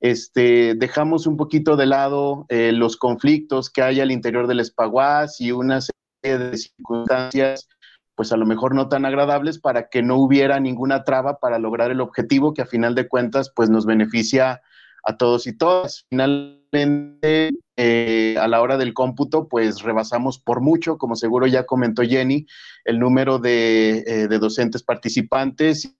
Este, 0.00 0.74
dejamos 0.74 1.26
un 1.26 1.36
poquito 1.36 1.76
de 1.76 1.86
lado 1.86 2.46
eh, 2.48 2.72
los 2.72 2.96
conflictos 2.96 3.68
que 3.68 3.82
hay 3.82 4.00
al 4.00 4.10
interior 4.10 4.46
del 4.46 4.60
espaguas 4.60 5.40
y 5.40 5.52
una 5.52 5.80
serie 5.82 6.38
de 6.38 6.56
circunstancias, 6.56 7.68
pues 8.14 8.32
a 8.32 8.38
lo 8.38 8.46
mejor 8.46 8.74
no 8.74 8.88
tan 8.88 9.04
agradables, 9.04 9.58
para 9.58 9.88
que 9.88 10.02
no 10.02 10.16
hubiera 10.16 10.58
ninguna 10.58 11.04
traba 11.04 11.38
para 11.38 11.58
lograr 11.58 11.90
el 11.90 12.00
objetivo 12.00 12.54
que 12.54 12.62
a 12.62 12.66
final 12.66 12.94
de 12.94 13.08
cuentas, 13.08 13.52
pues 13.54 13.68
nos 13.68 13.84
beneficia 13.84 14.62
a 15.04 15.16
todos 15.16 15.46
y 15.46 15.56
todas. 15.56 16.06
Finalmente, 16.08 17.50
eh, 17.76 18.36
a 18.38 18.48
la 18.48 18.62
hora 18.62 18.78
del 18.78 18.94
cómputo, 18.94 19.48
pues 19.48 19.82
rebasamos 19.82 20.38
por 20.38 20.62
mucho, 20.62 20.96
como 20.96 21.14
seguro 21.14 21.46
ya 21.46 21.66
comentó 21.66 22.02
Jenny, 22.02 22.46
el 22.84 22.98
número 22.98 23.38
de, 23.38 23.98
eh, 24.06 24.28
de 24.28 24.38
docentes 24.38 24.82
participantes 24.82 25.94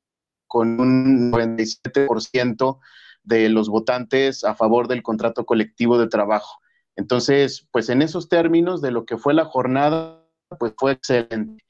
con 0.51 0.81
un 0.81 1.31
97% 1.31 2.81
de 3.23 3.49
los 3.51 3.69
votantes 3.69 4.43
a 4.43 4.57
favor 4.57 4.89
del 4.89 5.05
contrato 5.05 5.47
colectivo 5.47 5.97
de 5.97 6.09
trabajo. 6.09 6.59
Entonces, 6.97 7.69
pues 7.71 7.89
en 7.89 8.03
esos 8.03 8.29
términos 8.29 8.83
de 8.83 8.91
lo 8.91 9.05
que 9.05 9.17
fue 9.17 9.33
la 9.33 9.45
jornada, 9.45 10.27
pues 10.59 10.75
fue 10.77 10.91
excelente. 10.91 11.63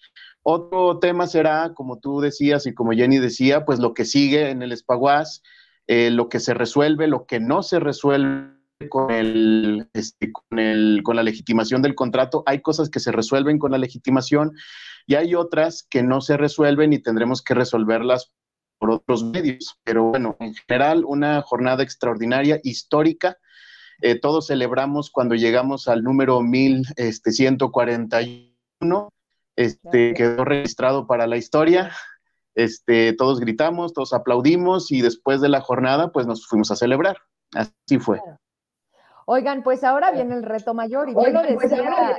Otro 0.42 0.98
tema 0.98 1.26
será, 1.26 1.74
como 1.74 1.98
tú 1.98 2.22
decías 2.22 2.66
y 2.66 2.72
como 2.72 2.92
Jenny 2.92 3.18
decía, 3.18 3.66
pues 3.66 3.80
lo 3.80 3.92
que 3.92 4.06
sigue 4.06 4.48
en 4.48 4.62
el 4.62 4.72
Espaguas. 4.72 5.42
eh, 5.86 6.10
lo 6.10 6.30
que 6.30 6.40
se 6.40 6.54
resuelve, 6.54 7.06
lo 7.06 7.26
que 7.26 7.38
no 7.38 7.62
se 7.62 7.80
resuelve 7.80 8.54
este, 9.92 10.32
con, 10.32 10.58
el, 10.58 11.02
con 11.02 11.16
la 11.16 11.22
legitimación 11.22 11.82
del 11.82 11.94
contrato. 11.94 12.44
Hay 12.46 12.62
cosas 12.62 12.88
que 12.88 13.00
se 13.00 13.12
resuelven 13.12 13.58
con 13.58 13.72
la 13.72 13.78
legitimación 13.78 14.52
y 15.06 15.16
hay 15.16 15.34
otras 15.34 15.86
que 15.90 16.02
no 16.02 16.22
se 16.22 16.38
resuelven 16.38 16.94
y 16.94 16.98
tendremos 17.00 17.42
que 17.42 17.54
resolverlas 17.54 18.32
por 18.80 18.90
otros 18.90 19.22
medios. 19.22 19.78
Pero 19.84 20.04
bueno, 20.04 20.36
en 20.40 20.54
general, 20.54 21.04
una 21.06 21.42
jornada 21.42 21.84
extraordinaria, 21.84 22.58
histórica. 22.64 23.36
Eh, 24.00 24.18
todos 24.18 24.46
celebramos 24.46 25.10
cuando 25.10 25.34
llegamos 25.34 25.86
al 25.86 26.02
número 26.02 26.40
1141, 26.40 29.10
este, 29.56 30.14
quedó 30.14 30.44
registrado 30.44 31.06
para 31.06 31.26
la 31.26 31.36
historia. 31.36 31.92
Este, 32.54 33.12
todos 33.12 33.38
gritamos, 33.38 33.92
todos 33.92 34.14
aplaudimos 34.14 34.90
y 34.90 35.02
después 35.02 35.42
de 35.42 35.50
la 35.50 35.60
jornada, 35.60 36.10
pues 36.10 36.26
nos 36.26 36.46
fuimos 36.46 36.70
a 36.70 36.76
celebrar. 36.76 37.18
Así 37.54 37.98
fue. 37.98 38.18
Oigan, 39.32 39.62
pues 39.62 39.84
ahora 39.84 40.10
viene 40.10 40.34
el 40.34 40.42
reto 40.42 40.74
mayor 40.74 41.08
y 41.08 41.14
ya 41.14 41.28
lo 41.30 41.42
decía, 41.42 42.16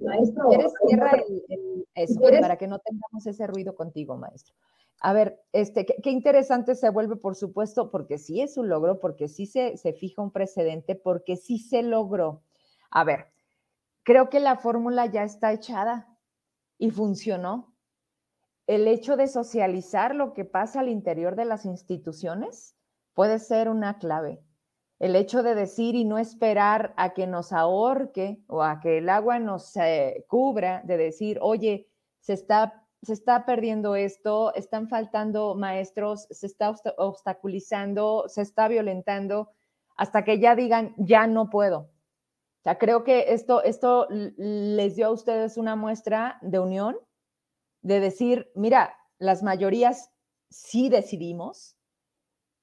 maestro. 0.00 0.48
¿Quieres 0.48 0.72
cierra 0.86 1.10
el, 1.48 1.88
eso 1.96 2.20
para 2.40 2.56
que 2.56 2.68
no 2.68 2.78
tengamos 2.78 3.26
ese 3.26 3.48
ruido 3.48 3.74
contigo, 3.74 4.16
maestro? 4.16 4.54
A 5.00 5.12
ver, 5.12 5.42
este, 5.50 5.86
qué, 5.86 6.10
interesante 6.10 6.76
se 6.76 6.88
vuelve, 6.90 7.16
por 7.16 7.34
supuesto, 7.34 7.90
porque 7.90 8.16
sí 8.16 8.42
es 8.42 8.56
un 8.56 8.68
logro, 8.68 9.00
porque 9.00 9.26
sí 9.26 9.46
se, 9.46 9.76
se 9.76 9.92
fija 9.92 10.22
un 10.22 10.30
precedente, 10.30 10.94
porque 10.94 11.34
sí 11.34 11.58
se 11.58 11.82
logró. 11.82 12.44
A 12.88 13.02
ver, 13.02 13.32
creo 14.04 14.30
que 14.30 14.38
la 14.38 14.54
fórmula 14.54 15.06
ya 15.06 15.24
está 15.24 15.52
echada 15.52 16.16
y 16.78 16.92
funcionó. 16.92 17.74
El 18.68 18.86
hecho 18.86 19.16
de 19.16 19.26
socializar 19.26 20.14
lo 20.14 20.32
que 20.32 20.44
pasa 20.44 20.78
al 20.78 20.88
interior 20.88 21.34
de 21.34 21.46
las 21.46 21.64
instituciones 21.64 22.76
puede 23.14 23.40
ser 23.40 23.68
una 23.68 23.98
clave 23.98 24.44
el 25.02 25.16
hecho 25.16 25.42
de 25.42 25.56
decir 25.56 25.96
y 25.96 26.04
no 26.04 26.16
esperar 26.16 26.94
a 26.96 27.12
que 27.12 27.26
nos 27.26 27.52
ahorque 27.52 28.40
o 28.46 28.62
a 28.62 28.78
que 28.78 28.98
el 28.98 29.08
agua 29.08 29.40
nos 29.40 29.76
eh, 29.76 30.24
cubra, 30.28 30.80
de 30.84 30.96
decir, 30.96 31.40
oye, 31.42 31.88
se 32.20 32.34
está, 32.34 32.86
se 33.02 33.12
está 33.12 33.44
perdiendo 33.44 33.96
esto, 33.96 34.54
están 34.54 34.88
faltando 34.88 35.56
maestros, 35.56 36.28
se 36.30 36.46
está 36.46 36.72
obstaculizando, 36.98 38.26
se 38.28 38.42
está 38.42 38.68
violentando, 38.68 39.50
hasta 39.96 40.22
que 40.22 40.38
ya 40.38 40.54
digan, 40.54 40.94
ya 40.96 41.26
no 41.26 41.50
puedo. 41.50 41.78
O 41.78 42.62
sea, 42.62 42.78
creo 42.78 43.02
que 43.02 43.32
esto, 43.32 43.60
esto 43.64 44.06
les 44.08 44.94
dio 44.94 45.08
a 45.08 45.10
ustedes 45.10 45.56
una 45.56 45.74
muestra 45.74 46.38
de 46.42 46.60
unión, 46.60 46.96
de 47.80 47.98
decir, 47.98 48.52
mira, 48.54 48.96
las 49.18 49.42
mayorías 49.42 50.12
sí 50.48 50.88
decidimos, 50.90 51.76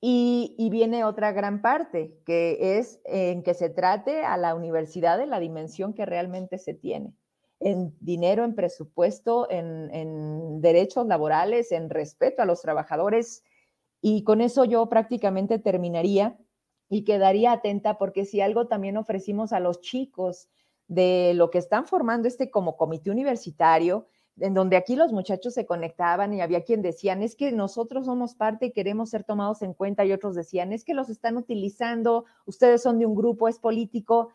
y, 0.01 0.69
viene 0.71 1.03
otra 1.03 1.33
gran 1.33 1.61
parte, 1.61 2.17
que 2.25 2.77
es 2.77 3.01
en 3.03 3.43
que 3.43 3.53
se 3.53 3.69
trate 3.69 4.23
a 4.23 4.37
la 4.37 4.55
universidad 4.55 5.17
de 5.17 5.27
la 5.27 5.39
dimensión 5.39 5.93
que 5.93 6.05
realmente 6.05 6.57
se 6.57 6.73
tiene, 6.73 7.13
en 7.59 7.93
dinero, 7.99 8.45
en 8.45 8.55
presupuesto, 8.55 9.49
en, 9.51 10.61
derechos 10.61 11.05
laborales, 11.05 11.73
en 11.73 11.89
respeto 11.89 12.41
a 12.41 12.45
los 12.45 12.61
trabajadores. 12.61 13.43
Y 14.01 14.23
con 14.23 14.39
eso 14.39 14.63
yo 14.63 14.87
prácticamente 14.87 15.59
terminaría 15.59 16.37
y 16.89 17.03
quedaría 17.03 17.51
atenta 17.51 17.97
porque 17.97 18.25
si 18.25 18.39
algo 18.39 18.67
también 18.67 18.95
ofrecimos 18.95 19.51
a 19.51 19.59
los 19.59 19.81
chicos 19.81 20.47
de 20.87 21.33
lo 21.35 21.51
que 21.51 21.57
están 21.57 21.85
formando 21.85 22.27
este 22.27 22.49
como 22.49 22.77
comité 22.77 23.11
universitario, 23.11 24.07
en 24.39 24.53
donde 24.53 24.77
aquí 24.77 24.95
los 24.95 25.11
muchachos 25.11 25.53
se 25.53 25.65
conectaban 25.65 26.33
y 26.33 26.41
había 26.41 26.63
quien 26.63 26.81
decían, 26.81 27.21
es 27.21 27.35
que 27.35 27.51
nosotros 27.51 28.05
somos 28.05 28.35
parte 28.35 28.67
y 28.67 28.71
queremos 28.71 29.09
ser 29.09 29.23
tomados 29.23 29.61
en 29.61 29.73
cuenta 29.73 30.05
y 30.05 30.11
otros 30.11 30.35
decían, 30.35 30.73
es 30.73 30.83
que 30.83 30.93
los 30.93 31.09
están 31.09 31.37
utilizando, 31.37 32.25
ustedes 32.45 32.81
son 32.81 32.99
de 32.99 33.05
un 33.05 33.15
grupo, 33.15 33.47
es 33.47 33.59
político. 33.59 34.29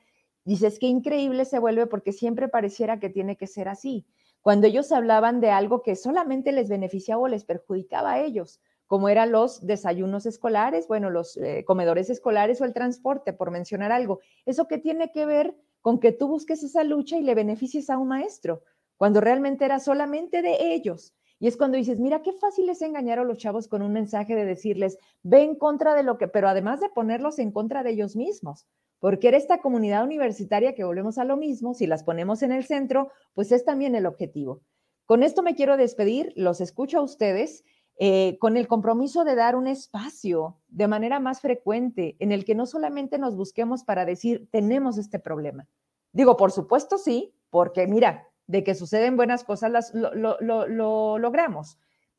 Dices, 0.45 0.79
qué 0.79 0.87
increíble 0.87 1.45
se 1.45 1.59
vuelve 1.59 1.87
porque 1.87 2.13
siempre 2.13 2.49
pareciera 2.49 3.01
que 3.01 3.09
tiene 3.09 3.37
que 3.37 3.47
ser 3.47 3.69
así. 3.69 4.07
Cuando 4.43 4.67
ellos 4.67 4.93
hablaban 4.93 5.41
de 5.41 5.51
algo 5.51 5.83
que 5.83 5.97
solamente 5.97 6.53
les 6.53 6.69
beneficiaba 6.69 7.23
o 7.23 7.29
les 7.29 7.45
perjudicaba 7.45 8.13
a 8.13 8.21
ellos, 8.21 8.61
como 8.87 9.09
eran 9.09 9.33
los 9.33 9.67
desayunos 9.67 10.27
escolares, 10.27 10.87
bueno, 10.87 11.09
los 11.09 11.37
eh, 11.39 11.65
comedores 11.67 12.11
escolares 12.11 12.61
o 12.61 12.65
el 12.65 12.75
transporte, 12.75 13.33
por 13.33 13.51
mencionar 13.51 13.91
algo. 13.91 14.21
¿Eso 14.45 14.69
qué 14.69 14.79
tiene 14.79 15.11
que 15.13 15.25
ver 15.25 15.57
con 15.81 15.99
que 15.99 16.13
tú 16.13 16.29
busques 16.29 16.63
esa 16.63 16.85
lucha 16.85 17.17
y 17.17 17.23
le 17.23 17.35
beneficies 17.35 17.89
a 17.89 17.97
un 17.97 18.09
maestro? 18.09 18.63
Cuando 18.97 19.21
realmente 19.21 19.65
era 19.65 19.81
solamente 19.81 20.43
de 20.43 20.75
ellos. 20.75 21.15
Y 21.39 21.49
es 21.49 21.57
cuando 21.57 21.77
dices, 21.77 21.99
mira 21.99 22.23
qué 22.23 22.33
fácil 22.33 22.69
es 22.71 22.81
engañar 22.81 23.19
a 23.19 23.25
los 23.25 23.39
chavos 23.39 23.69
con 23.69 23.83
un 23.83 23.93
mensaje 23.93 24.35
de 24.35 24.45
decirles, 24.45 24.99
ve 25.23 25.43
en 25.43 25.57
contra 25.57 25.95
de 25.95 26.03
lo 26.03 26.17
que, 26.17 26.29
pero 26.29 26.49
además 26.49 26.81
de 26.81 26.89
ponerlos 26.89 27.39
en 27.39 27.51
contra 27.51 27.83
de 27.83 27.91
ellos 27.91 28.17
mismos, 28.17 28.67
porque 28.99 29.29
era 29.29 29.37
esta 29.37 29.59
comunidad 29.59 30.05
universitaria 30.05 30.75
que 30.75 30.85
volvemos 30.85 31.19
a 31.19 31.25
lo 31.25 31.37
mismo, 31.37 31.75
si 31.75 31.87
las 31.87 32.05
ponemos 32.05 32.43
en 32.43 32.53
el 32.53 32.65
centro, 32.65 33.11
pues 33.35 33.53
es 33.53 33.65
también 33.65 33.95
el 33.95 34.07
objetivo. 34.07 34.63
Con 35.07 35.23
esto 35.23 35.43
me 35.43 35.55
quiero 35.55 35.77
despedir, 35.77 36.33
los 36.37 36.61
escucho 36.61 36.99
a 36.99 37.03
ustedes 37.03 37.65
eh, 37.99 38.39
con 38.41 38.57
el 38.57 38.67
compromiso 38.67 39.25
de 39.25 39.35
dar 39.37 39.55
un 39.55 39.67
espacio 39.67 40.59
de 40.69 40.89
manera 40.89 41.21
más 41.21 41.41
frecuente 41.41 42.17
en 42.19 42.33
el 42.33 42.45
que 42.45 42.55
no 42.55 42.67
solamente 42.67 43.19
nos 43.19 43.37
busquemos 43.37 43.85
para 43.85 44.05
decir, 44.05 44.49
tenemos 44.51 44.99
este 44.99 45.19
problema. 45.19 45.69
Digo, 46.13 46.37
por 46.37 46.51
supuesto 46.51 46.97
sí, 46.97 47.35
porque 47.51 47.87
mira, 47.87 48.27
de 48.47 48.65
que 48.65 48.75
suceden 48.75 49.17
buenas 49.17 49.45
cosas, 49.45 49.71
las, 49.71 49.95
lo, 49.95 50.15
lo, 50.15 51.19
logramos, 51.19 51.79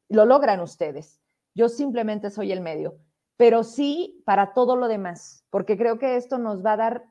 lo 0.09 0.25
logran 0.25 0.59
ustedes. 0.59 1.21
Yo 1.53 1.69
simplemente 1.69 2.29
soy 2.29 2.51
el 2.51 2.61
medio, 2.61 2.97
pero 3.37 3.63
sí 3.63 4.21
para 4.25 4.53
todo 4.53 4.75
lo 4.75 4.87
demás, 4.87 5.45
porque 5.49 5.77
creo 5.77 5.99
que 5.99 6.15
esto 6.15 6.37
nos 6.37 6.65
va 6.65 6.73
a 6.73 6.77
dar 6.77 7.05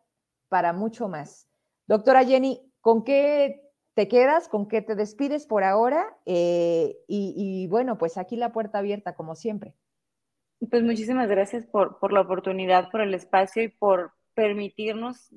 para 0.48 0.72
mucho 0.72 1.08
más. 1.08 1.48
Doctora 1.86 2.24
Jenny, 2.24 2.60
¿con 2.80 3.04
qué 3.04 3.62
te 3.94 4.08
quedas? 4.08 4.48
¿Con 4.48 4.68
qué 4.68 4.82
te 4.82 4.94
despides 4.94 5.46
por 5.46 5.64
ahora? 5.64 6.16
Eh, 6.26 6.96
y, 7.06 7.66
bueno, 7.68 7.96
pues 7.98 8.18
aquí 8.18 8.36
la 8.36 8.52
puerta 8.52 8.78
abierta, 8.78 9.14
como 9.14 9.34
siempre. 9.34 9.74
Pues 10.70 10.82
muchísimas 10.82 11.28
gracias 11.28 11.66
por, 11.66 11.98
por 11.98 12.12
la 12.12 12.22
oportunidad, 12.22 12.90
por 12.90 13.00
el 13.00 13.14
espacio 13.14 13.62
y 13.62 13.68
por 13.68 14.12
permitirnos 14.34 15.30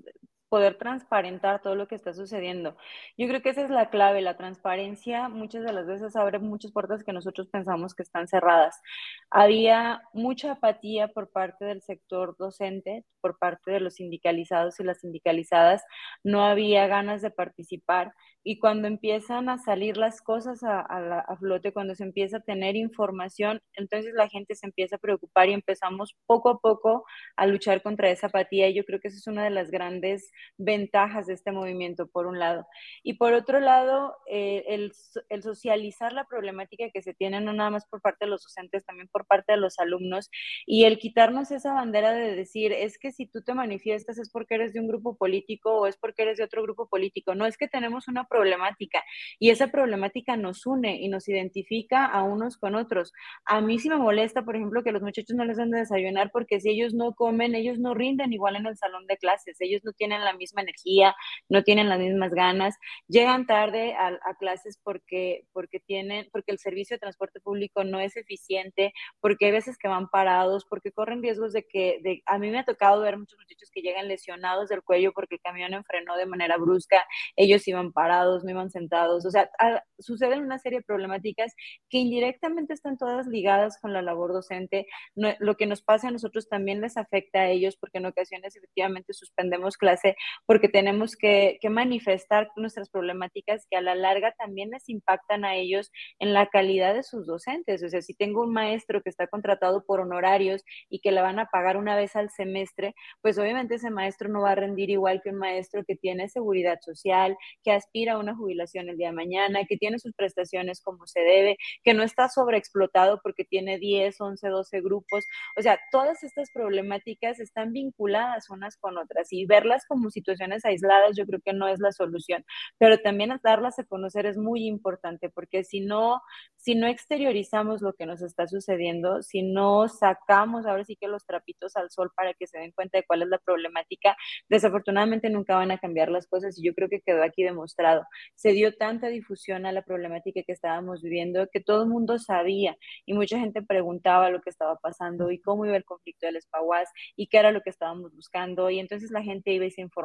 poder 0.50 0.78
transparentar 0.78 1.62
todo 1.62 1.76
lo 1.76 1.88
que 1.88 1.96
está 1.96 2.14
sucediendo. 2.14 2.78
Yo 3.18 3.28
creo 3.28 3.42
que 3.42 3.50
esa 3.50 3.64
es 3.64 3.70
la 3.70 3.90
clave, 3.90 4.22
la 4.22 4.38
transparencia 4.38 5.30
muchas 5.30 5.64
de 5.64 5.74
las 5.74 5.86
veces 5.86 6.16
abre 6.16 6.40
muchas 6.40 6.72
puertas 6.72 7.04
que 7.04 7.14
nosotros 7.14 7.48
pensamos 7.48 7.94
que 7.94 8.04
están 8.04 8.28
cerradas. 8.28 8.82
Había 9.30 10.02
mucha 10.14 10.54
apatía 10.54 11.10
por 11.10 11.32
parte 11.32 11.66
del 11.66 11.82
sector 11.82 12.36
docente, 12.38 13.06
por 13.22 13.38
parte 13.38 13.72
de 13.72 13.80
los 13.80 13.96
sindicalizados 13.96 14.80
y 14.80 14.84
las 14.84 15.02
sindicalizadas, 15.02 15.84
no 16.24 16.46
había 16.46 16.88
ganas 16.88 17.22
de 17.22 17.32
participar 17.32 18.14
y 18.50 18.60
cuando 18.60 18.88
empiezan 18.88 19.50
a 19.50 19.58
salir 19.58 19.98
las 19.98 20.22
cosas 20.22 20.64
a, 20.64 20.80
a, 20.80 21.36
flote, 21.36 21.74
cuando 21.74 21.96
se 21.96 22.04
empieza 22.06 22.38
a 22.38 22.40
tener 22.40 22.78
información, 22.78 23.60
entonces 23.74 24.14
la 24.14 24.30
gente 24.30 24.56
se 24.56 24.68
empieza 24.68 24.96
a 24.96 25.00
preocupar 25.00 25.50
y 25.50 25.54
empezamos 25.54 26.16
poco 26.26 26.50
a 26.52 26.60
poco 26.60 27.06
a 27.36 27.46
luchar 27.46 27.84
contra 27.84 28.10
esa 28.10 28.28
apatía. 28.28 28.70
Y 28.70 28.76
yo 28.76 28.86
creo 28.86 29.02
que 29.02 29.10
esa 29.10 29.18
es 29.18 29.28
una 29.28 29.44
de 29.44 29.50
las 29.50 29.70
grandes 29.70 30.32
ventajas 30.58 31.28
de 31.28 31.34
este 31.34 31.52
movimiento, 31.52 32.08
por 32.08 32.28
un 32.28 32.40
lado. 32.40 32.68
Y 33.04 33.14
por 33.14 33.34
otro 33.34 33.60
lado, 33.60 34.16
eh, 34.30 34.64
el, 34.68 34.92
el 35.30 35.44
socializar 35.44 36.14
la 36.14 36.26
problemática 36.26 36.90
que 36.94 37.02
se 37.02 37.14
tiene, 37.14 37.42
no 37.42 37.54
nada 37.54 37.70
más 37.70 37.86
por 37.88 38.02
parte 38.02 38.26
de 38.26 38.32
los 38.32 38.44
docentes, 38.44 38.86
también 38.86 39.08
por 39.08 39.26
parte 39.26 39.54
de 39.54 39.58
los 39.58 39.80
alumnos, 39.80 40.30
y 40.66 40.86
el 40.86 40.98
quitarnos 40.98 41.52
esa 41.52 41.74
bandera 41.74 42.12
de 42.12 42.36
decir, 42.36 42.72
es 42.72 42.98
que 42.98 43.12
si 43.12 43.26
tú 43.26 43.42
te 43.42 43.54
manifiestas 43.54 44.18
es 44.18 44.30
porque 44.32 44.56
eres 44.56 44.74
de 44.74 44.80
un 44.80 44.88
grupo 44.88 45.18
político 45.18 45.74
o 45.74 45.88
es 45.88 45.98
porque 45.98 46.24
eres 46.24 46.38
de 46.38 46.44
otro 46.44 46.64
grupo 46.64 46.88
político. 46.88 47.36
No 47.36 47.46
es 47.46 47.58
que 47.58 47.68
tenemos 47.68 48.08
una 48.08 48.26
problemática 48.26 49.04
y 49.40 49.50
esa 49.50 49.68
problemática 49.68 50.38
nos 50.38 50.66
une 50.66 51.02
y 51.02 51.10
nos 51.10 51.28
identifica 51.28 52.06
a 52.06 52.24
unos 52.24 52.58
con 52.58 52.76
otros. 52.76 53.14
A 53.46 53.62
mí 53.62 53.80
sí 53.80 53.90
me 53.90 53.98
molesta, 53.98 54.44
por 54.44 54.56
ejemplo, 54.56 54.84
que 54.84 54.92
los 54.92 55.02
muchachos 55.02 55.36
no 55.36 55.46
les 55.46 55.58
den 55.58 55.72
de 55.72 55.80
desayunar 55.80 56.32
porque 56.32 56.60
si 56.60 56.70
ellos 56.70 56.94
no 56.94 57.14
comen, 57.14 57.56
ellos 57.56 57.80
no 57.80 57.94
rinden 57.94 58.34
igual 58.34 58.56
en 58.56 58.66
el 58.66 58.78
salón 58.78 59.08
de 59.08 59.18
clases, 59.18 59.60
ellos 59.60 59.82
no 59.84 59.94
tienen 59.94 60.22
la 60.28 60.34
misma 60.34 60.62
energía, 60.62 61.16
no 61.50 61.64
tienen 61.64 61.90
las 61.90 62.00
mismas 62.00 62.32
ganas, 62.32 62.76
llegan 63.08 63.46
tarde 63.46 63.96
a, 63.96 64.18
clases 64.40 64.80
porque, 64.84 65.46
porque, 65.54 65.80
tienen, 65.80 66.28
porque 66.32 66.52
el 66.52 66.60
servicio 66.60 66.96
de 66.96 67.00
transporte 67.00 67.40
público 67.40 67.84
no 67.84 68.00
es 68.00 68.16
eficiente, 68.18 68.94
porque 69.20 69.48
hay 69.48 69.52
veces 69.52 69.78
que 69.78 69.88
van 69.88 70.10
parados, 70.10 70.66
porque 70.70 70.92
corren 70.92 71.22
riesgos 71.22 71.54
de 71.54 71.64
que, 71.64 72.00
de, 72.04 72.22
a 72.26 72.38
mí 72.38 72.52
me 72.52 72.60
ha 72.60 72.66
tocado 72.66 73.02
ver 73.02 73.18
muchos 73.18 73.38
muchachos 73.40 73.70
que 73.72 73.82
llegan 73.82 74.08
lesionados 74.08 74.70
del 74.70 74.84
cuello 74.84 75.12
porque 75.14 75.36
el 75.36 75.42
camión 75.42 75.74
enfrenó 75.74 76.16
de 76.18 76.26
manera 76.26 76.58
brusca, 76.58 77.04
ellos 77.36 77.68
iban 77.68 77.92
parados, 77.94 78.44
no 78.44 78.52
iban 78.52 78.70
sentados, 78.70 79.26
o 79.26 79.32
sea, 79.32 79.50
suceden 79.98 80.42
una 80.42 80.60
serie 80.60 80.80
de 80.80 80.86
problemáticas 80.86 81.54
que 81.90 81.98
indirectamente 81.98 82.74
están 82.74 82.98
todas 82.98 83.28
ligadas 83.28 83.80
con 83.82 83.94
la 83.94 84.02
labor 84.02 84.34
docente, 84.34 84.88
lo 85.16 85.56
que 85.56 85.66
nos 85.66 85.82
pasa 85.82 86.10
a 86.10 86.12
nosotros 86.12 86.50
también 86.50 86.82
les 86.82 86.98
afecta 86.98 87.42
a 87.42 87.50
ellos 87.50 87.78
porque 87.78 88.00
en 88.00 88.06
ocasiones 88.06 88.56
efectivamente 88.56 89.14
suspendemos 89.14 89.78
clase 89.78 90.16
porque 90.46 90.70
tenemos 90.70 91.16
que, 91.16 91.58
que 91.62 91.70
manifestar 91.70 92.50
nuestras 92.56 92.90
problemáticas 92.90 93.66
que 93.70 93.78
a 93.78 93.82
la 93.82 93.96
larga 93.96 94.34
también 94.38 94.70
les 94.72 94.88
impactan 94.90 95.46
a 95.46 95.56
ellos 95.56 95.92
en 96.20 96.34
la 96.34 96.48
calidad 96.48 96.94
de 96.94 97.04
sus 97.04 97.28
docentes. 97.28 97.84
O 97.84 97.90
sea, 97.90 98.02
si 98.02 98.14
tengo 98.14 98.42
un 98.42 98.54
maestro 98.54 99.02
que 99.02 99.10
está 99.10 99.28
contratado 99.28 99.86
por 99.86 100.00
honorarios 100.00 100.64
y 100.90 101.00
que 101.00 101.12
le 101.12 101.22
van 101.22 101.40
a 101.40 101.48
pagar 101.48 101.78
una 101.78 101.96
vez 101.96 102.16
al 102.16 102.30
semestre, 102.30 102.96
pues 103.22 103.38
obviamente 103.38 103.76
ese 103.76 103.90
maestro 103.90 104.30
no 104.30 104.42
va 104.42 104.52
a 104.52 104.56
rendir 104.56 104.90
igual 104.90 105.22
que 105.24 105.30
un 105.30 105.38
maestro 105.38 105.84
que 105.86 105.96
tiene 105.96 106.30
seguridad 106.30 106.80
social, 106.82 107.38
que 107.64 107.72
aspira 107.72 108.14
a 108.14 108.20
una 108.20 108.36
jubilación 108.36 108.90
el 108.90 108.98
día 108.98 109.08
de 109.08 109.14
mañana, 109.14 109.66
que 109.66 109.78
tiene 109.78 110.00
sus 110.00 110.14
prestaciones 110.14 110.82
como 110.82 111.08
se 111.08 111.22
debe, 111.22 111.58
que 111.84 111.94
no 111.94 112.04
está 112.04 112.30
sobreexplotado 112.30 113.20
porque 113.22 113.46
tiene 113.46 113.80
10, 113.80 114.20
11, 114.20 114.48
12 114.48 114.82
grupos. 114.82 115.26
O 115.58 115.62
sea, 115.62 115.80
todas 115.92 116.24
estas 116.24 116.52
problemáticas 116.52 117.40
están 117.40 117.74
vinculadas 117.74 118.50
unas 118.50 118.78
con 118.78 118.98
otras 118.98 119.32
y 119.32 119.46
verlas 119.46 119.86
como 119.88 120.07
situaciones 120.14 120.66
aisladas 120.66 121.16
yo 121.18 121.26
creo 121.26 121.40
que 121.44 121.54
no 121.54 121.68
es 121.68 121.80
la 121.80 121.92
solución, 121.92 122.46
pero 122.78 122.98
también 123.00 123.28
darlas 123.44 123.80
a 123.80 123.84
conocer 123.84 124.26
es 124.26 124.38
muy 124.38 124.66
importante 124.66 125.30
porque 125.30 125.64
si 125.64 125.82
no, 125.82 126.22
si 126.56 126.76
no 126.76 126.88
exteriorizamos 126.88 127.82
lo 127.82 127.94
que 127.94 128.06
nos 128.06 128.22
está 128.22 128.48
sucediendo, 128.48 129.22
si 129.22 129.44
no 129.44 129.88
sacamos 129.88 130.66
ahora 130.66 130.84
sí 130.86 130.96
que 130.96 131.08
los 131.08 131.26
trapitos 131.26 131.76
al 131.76 131.90
sol 131.90 132.12
para 132.16 132.34
que 132.34 132.48
se 132.48 132.60
den 132.60 132.72
cuenta 132.72 132.98
de 132.98 133.06
cuál 133.06 133.22
es 133.24 133.30
la 133.30 133.38
problemática, 133.38 134.16
desafortunadamente 134.50 135.30
nunca 135.30 135.56
van 135.56 135.72
a 135.72 135.78
cambiar 135.78 136.10
las 136.10 136.28
cosas 136.28 136.58
y 136.58 136.66
yo 136.66 136.74
creo 136.74 136.90
que 136.90 137.02
quedó 137.02 137.24
aquí 137.24 137.44
demostrado. 137.44 138.04
Se 138.36 138.52
dio 138.52 138.76
tanta 138.76 139.08
difusión 139.08 139.66
a 139.66 139.72
la 139.72 139.82
problemática 139.82 140.42
que 140.44 140.52
estábamos 140.52 141.02
viviendo 141.02 141.48
que 141.52 141.60
todo 141.60 141.84
el 141.84 141.90
mundo 141.90 142.18
sabía 142.20 142.78
y 143.06 143.14
mucha 143.14 143.40
gente 143.40 143.62
preguntaba 143.62 144.30
lo 144.30 144.42
que 144.42 144.50
estaba 144.50 144.78
pasando 144.78 145.32
y 145.32 145.40
cómo 145.40 145.66
iba 145.66 145.76
el 145.76 145.86
conflicto 145.86 146.26
del 146.26 146.38
Espaguas 146.38 146.90
y 147.16 147.28
qué 147.28 147.38
era 147.38 147.52
lo 147.52 147.62
que 147.62 147.70
estábamos 147.70 148.14
buscando 148.16 148.70
y 148.70 148.80
entonces 148.80 149.12
la 149.12 149.24
gente 149.24 149.52
iba 149.52 149.66
y 149.66 149.72
se 149.72 149.82
informaba 149.82 149.97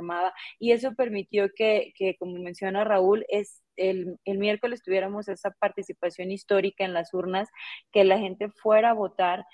y 0.59 0.73
eso 0.73 0.95
permitió 0.95 1.51
que, 1.55 1.93
que 1.97 2.17
como 2.19 2.39
menciona 2.39 2.85
Raúl, 2.85 3.25
es 3.29 3.63
el, 3.77 4.19
el, 4.25 4.39
miércoles 4.39 4.83
tuviéramos 4.83 5.29
esa 5.29 5.51
participación 5.51 6.31
histórica 6.31 6.85
en 6.85 6.93
las 6.93 7.15
urnas, 7.15 7.49
que 7.93 8.05
la 8.05 8.19
gente 8.19 8.49
fuera 8.51 8.91
a 8.91 8.95
votar 8.95 9.45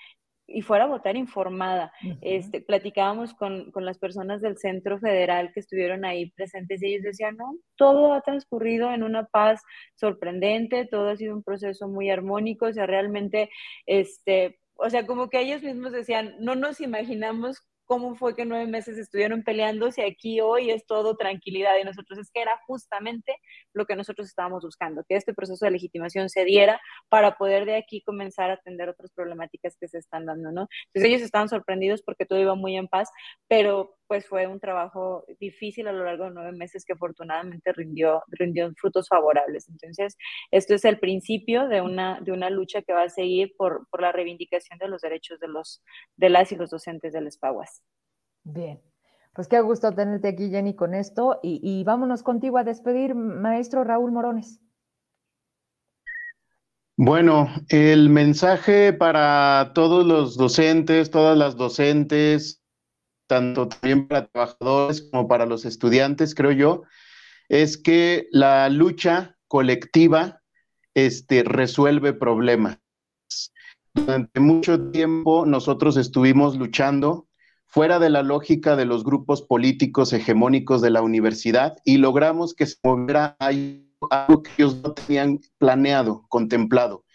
y 0.51 0.61
fuera 0.61 0.85
a 0.85 0.87
votar 0.87 1.15
informada. 1.15 1.91
este, 2.21 2.61
platicábamos 2.61 3.33
con, 3.33 3.71
con, 3.71 3.85
las 3.85 3.99
personas 3.99 4.41
del 4.41 4.57
Centro 4.57 4.99
Federal 4.99 5.51
que 5.53 5.59
estuvieron 5.59 6.05
ahí 6.05 6.31
presentes 6.31 6.81
y 6.81 6.87
ellos 6.87 7.03
decían, 7.03 7.37
no, 7.37 7.55
todo 7.75 8.13
ha 8.13 8.21
transcurrido 8.21 8.91
en 8.91 9.03
una 9.03 9.25
paz 9.25 9.61
sorprendente, 9.95 10.85
todo 10.85 11.09
ha 11.09 11.17
sido 11.17 11.35
un 11.35 11.43
proceso 11.43 11.87
muy 11.87 12.09
armónico, 12.09 12.65
o 12.65 12.73
sea, 12.73 12.87
realmente, 12.87 13.49
este, 13.85 14.59
o 14.75 14.89
sea, 14.89 15.05
como 15.05 15.29
que 15.29 15.41
ellos 15.41 15.61
mismos 15.61 15.91
decían, 15.91 16.35
no 16.39 16.55
nos 16.55 16.81
imaginamos 16.81 17.61
cómo 17.89 18.13
fue 18.13 18.35
que 18.35 18.45
nueve 18.45 18.67
meses 18.67 18.99
estuvieron 18.99 19.41
peleando 19.41 19.91
si 19.91 20.03
aquí 20.03 20.41
hoy 20.41 20.69
es 20.69 20.85
todo 20.85 21.17
tranquilidad 21.17 21.73
y 21.81 21.83
nosotros 21.83 22.19
es 22.19 22.29
que 22.29 22.39
era 22.39 22.51
justamente 22.67 23.35
lo 23.73 23.87
que 23.87 23.95
nosotros 23.95 24.27
estábamos 24.27 24.63
buscando, 24.63 25.03
que 25.09 25.15
este 25.15 25.33
proceso 25.33 25.65
de 25.65 25.71
legitimación 25.71 26.29
se 26.29 26.45
diera 26.45 26.79
para 27.09 27.35
poder 27.35 27.65
de 27.65 27.77
aquí 27.77 28.03
comenzar 28.03 28.51
a 28.51 28.53
atender 28.53 28.89
otras 28.89 29.11
problemáticas 29.11 29.75
que 29.75 29.87
se 29.87 29.97
están 29.97 30.27
dando, 30.27 30.51
¿no? 30.51 30.67
Entonces 30.85 31.09
ellos 31.09 31.21
estaban 31.23 31.49
sorprendidos 31.49 32.03
porque 32.03 32.27
todo 32.27 32.39
iba 32.39 32.53
muy 32.53 32.77
en 32.77 32.87
paz, 32.87 33.09
pero 33.47 33.97
pues 34.09 34.27
fue 34.27 34.47
un 34.47 34.59
trabajo 34.59 35.23
difícil 35.39 35.87
a 35.87 35.91
lo 35.91 36.03
largo 36.03 36.25
de 36.25 36.31
nueve 36.31 36.51
meses 36.51 36.83
que 36.83 36.93
afortunadamente 36.93 37.71
rindió, 37.73 38.23
rindió 38.27 38.71
frutos 38.75 39.07
favorables. 39.07 39.69
Entonces, 39.69 40.17
esto 40.49 40.73
es 40.73 40.83
el 40.85 40.99
principio 40.99 41.67
de 41.67 41.81
una, 41.81 42.19
de 42.19 42.31
una 42.31 42.49
lucha 42.49 42.81
que 42.81 42.93
va 42.93 43.03
a 43.03 43.09
seguir 43.09 43.53
por, 43.55 43.87
por 43.89 44.01
la 44.01 44.11
reivindicación 44.11 44.79
de 44.79 44.87
los 44.87 45.01
derechos 45.01 45.39
de, 45.39 45.47
los, 45.47 45.83
de 46.17 46.29
las 46.29 46.51
y 46.51 46.55
los 46.55 46.71
docentes 46.71 47.13
del 47.13 47.31
SPAGUAS. 47.31 47.78
Bien, 48.51 48.81
pues 49.33 49.47
qué 49.47 49.61
gusto 49.61 49.91
tenerte 49.91 50.29
aquí, 50.29 50.49
Jenny, 50.49 50.75
con 50.75 50.93
esto. 50.93 51.39
Y, 51.43 51.59
y 51.63 51.83
vámonos 51.83 52.23
contigo 52.23 52.57
a 52.57 52.63
despedir, 52.63 53.15
maestro 53.15 53.83
Raúl 53.83 54.11
Morones. 54.11 54.59
Bueno, 56.97 57.47
el 57.69 58.09
mensaje 58.09 58.91
para 58.91 59.71
todos 59.73 60.05
los 60.05 60.35
docentes, 60.35 61.09
todas 61.09 61.37
las 61.37 61.55
docentes, 61.55 62.61
tanto 63.25 63.69
también 63.69 64.07
para 64.07 64.27
trabajadores 64.27 65.03
como 65.03 65.27
para 65.29 65.45
los 65.45 65.63
estudiantes, 65.63 66.35
creo 66.35 66.51
yo, 66.51 66.83
es 67.47 67.77
que 67.77 68.27
la 68.31 68.67
lucha 68.67 69.37
colectiva 69.47 70.41
este, 70.93 71.43
resuelve 71.43 72.11
problemas. 72.11 72.79
Durante 73.93 74.41
mucho 74.41 74.91
tiempo 74.91 75.45
nosotros 75.45 75.95
estuvimos 75.95 76.57
luchando 76.57 77.28
fuera 77.69 77.99
de 77.99 78.09
la 78.09 78.23
lógica 78.23 78.75
de 78.75 78.85
los 78.85 79.03
grupos 79.03 79.43
políticos 79.43 80.11
hegemónicos 80.11 80.81
de 80.81 80.89
la 80.89 81.03
universidad 81.03 81.77
y 81.85 81.97
logramos 81.97 82.55
que 82.55 82.65
se 82.65 82.77
moviera 82.83 83.37
algo 83.39 84.41
que 84.41 84.49
ellos 84.57 84.81
no 84.81 84.93
tenían 84.93 85.39
planeado, 85.59 86.25
contemplado. 86.29 87.05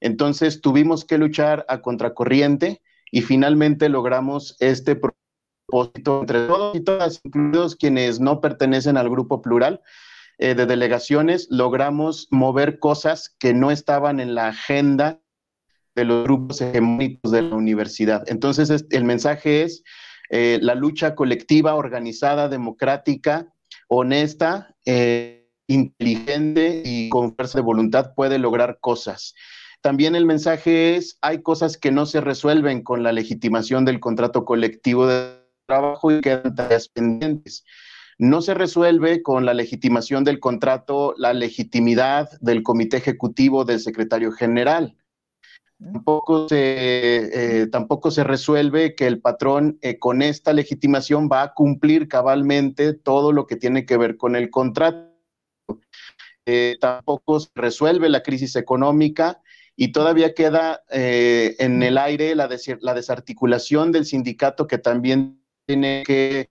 Entonces 0.00 0.62
tuvimos 0.62 1.04
que 1.04 1.18
luchar 1.18 1.66
a 1.68 1.82
contracorriente 1.82 2.80
y 3.12 3.20
finalmente 3.20 3.90
logramos 3.90 4.56
este 4.60 4.98
entre 5.70 6.46
todos 6.46 6.74
y 6.74 6.80
todas, 6.80 7.20
incluidos 7.24 7.76
quienes 7.76 8.18
no 8.18 8.40
pertenecen 8.40 8.96
al 8.96 9.10
grupo 9.10 9.42
plural 9.42 9.82
eh, 10.38 10.54
de 10.54 10.64
delegaciones, 10.64 11.48
logramos 11.50 12.28
mover 12.30 12.78
cosas 12.78 13.36
que 13.38 13.52
no 13.52 13.70
estaban 13.70 14.20
en 14.20 14.34
la 14.34 14.48
agenda 14.48 15.20
de 15.98 16.04
los 16.04 16.24
grupos 16.24 16.60
hegemónicos 16.60 17.32
de 17.32 17.42
la 17.42 17.56
universidad. 17.56 18.22
Entonces, 18.28 18.86
el 18.90 19.04
mensaje 19.04 19.62
es 19.62 19.82
eh, 20.30 20.58
la 20.62 20.74
lucha 20.74 21.14
colectiva, 21.14 21.74
organizada, 21.74 22.48
democrática, 22.48 23.52
honesta, 23.88 24.76
eh, 24.86 25.48
inteligente 25.66 26.82
y 26.84 27.08
con 27.08 27.34
fuerza 27.34 27.58
de 27.58 27.62
voluntad 27.62 28.14
puede 28.14 28.38
lograr 28.38 28.78
cosas. 28.80 29.34
También 29.80 30.14
el 30.14 30.24
mensaje 30.24 30.96
es, 30.96 31.18
hay 31.20 31.42
cosas 31.42 31.76
que 31.76 31.90
no 31.90 32.06
se 32.06 32.20
resuelven 32.20 32.82
con 32.82 33.02
la 33.02 33.12
legitimación 33.12 33.84
del 33.84 34.00
contrato 34.00 34.44
colectivo 34.44 35.06
de 35.06 35.38
trabajo 35.66 36.12
y 36.12 36.20
quedan 36.20 36.54
tareas 36.54 36.88
pendientes. 36.88 37.64
No 38.18 38.40
se 38.42 38.54
resuelve 38.54 39.22
con 39.22 39.46
la 39.46 39.54
legitimación 39.54 40.24
del 40.24 40.40
contrato 40.40 41.14
la 41.16 41.32
legitimidad 41.32 42.28
del 42.40 42.62
comité 42.62 42.96
ejecutivo 42.96 43.64
del 43.64 43.80
secretario 43.80 44.32
general. 44.32 44.96
Tampoco 45.80 46.48
se, 46.48 47.60
eh, 47.62 47.66
tampoco 47.68 48.10
se 48.10 48.24
resuelve 48.24 48.96
que 48.96 49.06
el 49.06 49.20
patrón 49.20 49.78
eh, 49.80 50.00
con 50.00 50.22
esta 50.22 50.52
legitimación 50.52 51.28
va 51.30 51.42
a 51.42 51.54
cumplir 51.54 52.08
cabalmente 52.08 52.94
todo 52.94 53.30
lo 53.30 53.46
que 53.46 53.54
tiene 53.54 53.86
que 53.86 53.96
ver 53.96 54.16
con 54.16 54.34
el 54.34 54.50
contrato. 54.50 55.14
Eh, 56.46 56.78
tampoco 56.80 57.38
se 57.38 57.50
resuelve 57.54 58.08
la 58.08 58.24
crisis 58.24 58.56
económica 58.56 59.40
y 59.76 59.92
todavía 59.92 60.34
queda 60.34 60.82
en 60.90 61.82
el 61.84 61.98
aire 61.98 62.34
la, 62.34 62.48
la 62.80 62.94
desarticulación 62.94 63.92
del 63.92 64.06
sindicato 64.06 64.66
que 64.66 64.78
también 64.78 65.40
tiene 65.66 66.02
que 66.04 66.48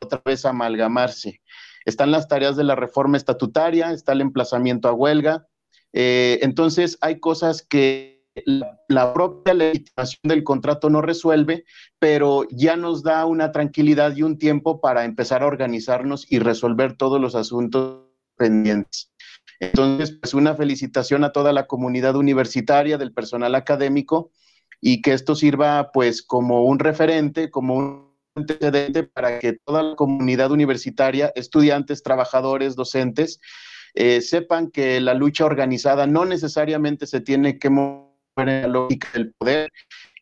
otra 0.00 0.22
vez 0.24 0.44
amalgamarse. 0.44 1.40
Están 1.84 2.12
las 2.12 2.28
tareas 2.28 2.54
de 2.56 2.62
la 2.62 2.76
reforma 2.76 3.16
estatutaria, 3.16 3.90
está 3.90 4.12
el 4.12 4.20
emplazamiento 4.20 4.88
a 4.88 4.92
huelga. 4.92 5.48
Entonces, 5.92 6.98
hay 7.00 7.18
cosas 7.18 7.62
que 7.62 8.15
la, 8.44 9.12
propia 9.14 9.54
legitimación 9.54 10.20
del 10.24 10.44
contrato 10.44 10.90
no 10.90 11.00
resuelve, 11.00 11.64
pero 11.98 12.46
ya 12.50 12.76
nos 12.76 13.02
da 13.02 13.24
una 13.26 13.52
tranquilidad 13.52 14.14
y 14.16 14.22
un 14.22 14.38
tiempo 14.38 14.80
para 14.80 15.04
empezar 15.04 15.42
a 15.42 15.46
organizarnos 15.46 16.30
y 16.30 16.38
resolver 16.38 16.96
todos 16.96 17.20
los 17.20 17.34
asuntos 17.34 18.04
pendientes. 18.36 19.12
Entonces, 19.58 20.18
pues 20.20 20.34
una 20.34 20.54
felicitación 20.54 21.24
a 21.24 21.32
toda 21.32 21.52
la 21.52 21.66
comunidad 21.66 22.16
universitaria, 22.16 22.98
del 22.98 23.12
personal 23.12 23.54
académico, 23.54 24.30
y 24.80 25.00
que 25.00 25.14
esto 25.14 25.34
sirva 25.34 25.90
pues 25.92 26.22
como 26.22 26.64
un 26.64 26.78
referente, 26.78 27.50
como 27.50 27.76
un 27.76 28.06
antecedente 28.34 29.04
para 29.04 29.38
que 29.38 29.54
toda 29.54 29.82
la 29.82 29.96
comunidad 29.96 30.50
universitaria, 30.50 31.32
estudiantes, 31.34 32.02
trabajadores, 32.02 32.76
docentes, 32.76 33.40
eh, 33.94 34.20
sepan 34.20 34.70
que 34.70 35.00
la 35.00 35.14
lucha 35.14 35.46
organizada 35.46 36.06
no 36.06 36.26
necesariamente 36.26 37.06
se 37.06 37.22
tiene 37.22 37.58
que 37.58 37.70
mover 37.70 38.05
la 38.44 38.66
lógica 38.66 39.08
del 39.14 39.32
poder 39.32 39.72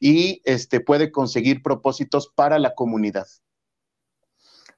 y 0.01 0.41
este, 0.45 0.81
puede 0.81 1.11
conseguir 1.11 1.63
propósitos 1.63 2.29
para 2.29 2.59
la 2.59 2.75
comunidad. 2.75 3.27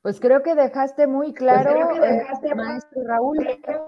Pues 0.03 0.20
creo 0.20 0.43
que 0.45 0.55
dejaste 0.55 1.09
muy 1.09 1.32
pues 1.32 1.39
claro, 1.39 1.91
eh, 2.01 2.55
maestro 2.55 3.03
Raúl, 3.05 3.45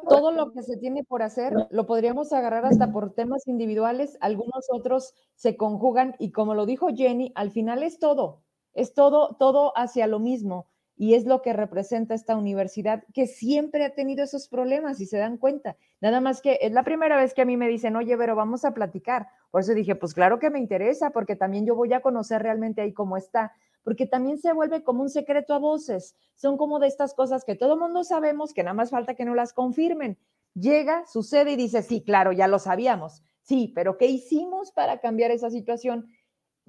todo 0.09 0.33
lo 0.33 0.51
que 0.51 0.65
se 0.65 0.77
tiene 0.77 1.05
por 1.05 1.23
hacer, 1.23 1.53
lo 1.71 1.87
podríamos 1.87 2.33
agarrar 2.33 2.67
hasta 2.67 2.91
por 2.91 3.15
temas 3.15 3.47
individuales, 3.47 4.19
algunos 4.21 4.67
otros 4.73 5.15
se 5.37 5.57
conjugan 5.57 6.17
y 6.19 6.33
como 6.33 6.55
lo 6.55 6.67
dijo 6.67 6.89
Jenny, 6.93 7.31
al 7.37 7.53
final 7.53 7.85
es 7.85 8.01
todo, 8.01 8.43
es 8.75 8.95
todo, 8.95 9.37
todo 9.39 9.73
hacia 9.77 10.09
lo 10.09 10.19
mismo. 10.19 10.67
Y 10.99 11.15
es 11.15 11.25
lo 11.25 11.43
que 11.43 11.53
representa 11.53 12.15
esta 12.15 12.37
universidad 12.37 13.05
que 13.15 13.29
siempre 13.29 13.85
ha 13.85 13.95
tenido 13.95 14.25
esos 14.25 14.49
problemas 14.49 15.01
y 15.01 15.07
se 15.07 15.17
dan 15.17 15.39
cuenta. 15.39 15.77
Nada 16.01 16.21
más 16.21 16.43
que 16.43 16.59
es 16.61 16.73
la 16.73 16.83
primera 16.83 17.17
vez 17.17 17.35
que 17.35 17.43
a 17.43 17.45
mí 17.45 17.57
me 17.57 17.69
dicen, 17.69 17.95
oye, 17.95 18.17
pero 18.19 18.35
vamos 18.35 18.65
a 18.65 18.75
platicar. 18.75 19.29
Por 19.53 19.61
eso 19.61 19.75
dije, 19.75 19.95
pues 19.95 20.13
claro 20.13 20.41
que 20.41 20.51
me 20.51 20.59
interesa, 20.59 21.11
porque 21.11 21.37
también 21.37 21.65
yo 21.65 21.77
voy 21.77 21.93
a 21.93 22.01
conocer 22.01 22.43
realmente 22.43 22.83
ahí 22.83 22.93
cómo 22.93 23.17
está, 23.17 23.53
porque 23.85 24.07
también 24.07 24.39
se 24.39 24.53
vuelve 24.53 24.83
como 24.83 25.03
un 25.03 25.09
secreto 25.09 25.55
a 25.55 25.59
voces. 25.59 26.17
Son 26.35 26.57
como 26.57 26.81
de 26.81 26.89
estas 26.89 27.15
cosas 27.15 27.45
que 27.45 27.55
todo 27.55 27.79
mundo 27.79 28.03
sabemos, 28.03 28.53
que 28.53 28.65
nada 28.65 28.75
más 28.75 28.91
falta 28.91 29.15
que 29.15 29.25
no 29.25 29.37
las 29.37 29.53
confirmen. 29.53 30.19
Llega, 30.55 31.07
sucede 31.07 31.53
y 31.53 31.57
dice, 31.57 31.83
sí, 31.83 32.03
claro, 32.03 32.33
ya 32.33 32.49
lo 32.49 32.59
sabíamos. 32.59 33.23
Sí, 33.43 33.73
pero 33.75 33.97
¿qué 33.97 34.07
hicimos 34.07 34.73
para 34.73 34.99
cambiar 34.99 35.31
esa 35.31 35.49
situación? 35.49 36.09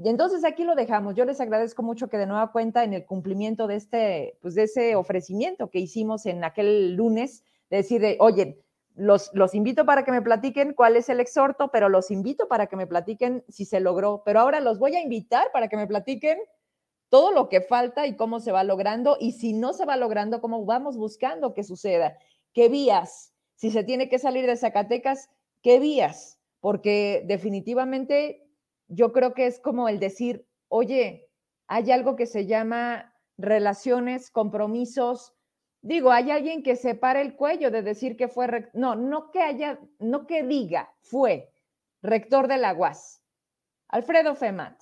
Y 0.02 0.08
entonces 0.08 0.46
aquí 0.46 0.64
lo 0.64 0.76
dejamos. 0.76 1.16
Yo 1.16 1.26
les 1.26 1.42
agradezco 1.42 1.84
mucho 1.84 2.08
que 2.08 2.18
de 2.18 2.26
nueva 2.26 2.54
cuenta 2.54 2.86
en 2.86 2.94
el 2.94 3.06
cumplimiento 3.06 3.68
de 3.68 3.76
este, 3.76 4.38
pues 4.42 4.56
de 4.56 4.64
ese 4.64 4.96
ofrecimiento 4.96 5.70
que 5.70 5.80
hicimos 5.80 6.26
en 6.26 6.46
aquel 6.46 6.96
lunes, 6.96 7.44
de 7.70 7.78
decir, 7.78 8.16
oye, 8.20 8.64
los, 8.96 9.30
los 9.34 9.54
invito 9.54 9.86
para 9.86 10.06
que 10.06 10.12
me 10.12 10.22
platiquen 10.22 10.74
cuál 10.74 10.96
es 10.96 11.10
el 11.10 11.20
exhorto, 11.20 11.70
pero 11.70 11.90
los 11.90 12.12
invito 12.12 12.48
para 12.48 12.68
que 12.68 12.78
me 12.78 12.88
platiquen 12.88 13.44
si 13.50 13.66
se 13.66 13.82
logró. 13.82 14.24
Pero 14.24 14.40
ahora 14.40 14.62
los 14.62 14.80
voy 14.80 14.96
a 14.96 15.02
invitar 15.02 15.52
para 15.52 15.68
que 15.68 15.76
me 15.76 15.86
platiquen 15.86 16.40
todo 17.10 17.34
lo 17.34 17.50
que 17.50 17.60
falta 17.60 18.08
y 18.08 18.16
cómo 18.16 18.40
se 18.40 18.54
va 18.54 18.64
logrando 18.64 19.18
y 19.20 19.34
si 19.34 19.52
no 19.52 19.74
se 19.74 19.86
va 19.86 19.98
logrando, 19.98 20.40
cómo 20.40 20.64
vamos 20.64 20.96
buscando 20.96 21.54
que 21.54 21.64
suceda. 21.66 22.18
¿Qué 22.54 22.70
vías? 22.70 23.34
Si 23.56 23.70
se 23.70 23.84
tiene 23.84 24.08
que 24.08 24.20
salir 24.20 24.46
de 24.46 24.56
Zacatecas, 24.56 25.30
¿qué 25.62 25.80
vías? 25.80 26.40
Porque 26.62 27.24
definitivamente 27.26 28.49
yo 28.90 29.14
creo 29.14 29.34
que 29.34 29.48
es 29.48 29.60
como 29.60 29.88
el 29.88 30.00
decir, 30.00 30.46
oye, 30.68 31.30
hay 31.68 31.92
algo 31.92 32.16
que 32.16 32.26
se 32.26 32.46
llama 32.46 33.16
relaciones, 33.38 34.32
compromisos. 34.32 35.34
Digo, 35.82 36.12
hay 36.12 36.32
alguien 36.32 36.64
que 36.64 36.76
se 36.76 36.96
para 36.96 37.22
el 37.22 37.36
cuello 37.36 37.72
de 37.72 37.84
decir 37.84 38.18
que 38.18 38.28
fue, 38.28 38.70
no, 38.74 38.96
no 38.96 39.32
que 39.32 39.42
haya, 39.42 39.80
no 40.00 40.28
que 40.28 40.44
diga, 40.44 40.94
fue 41.02 41.54
rector 42.02 42.48
de 42.48 42.58
la 42.58 42.74
UAS, 42.74 43.24
Alfredo 43.88 44.36
Femat. 44.36 44.82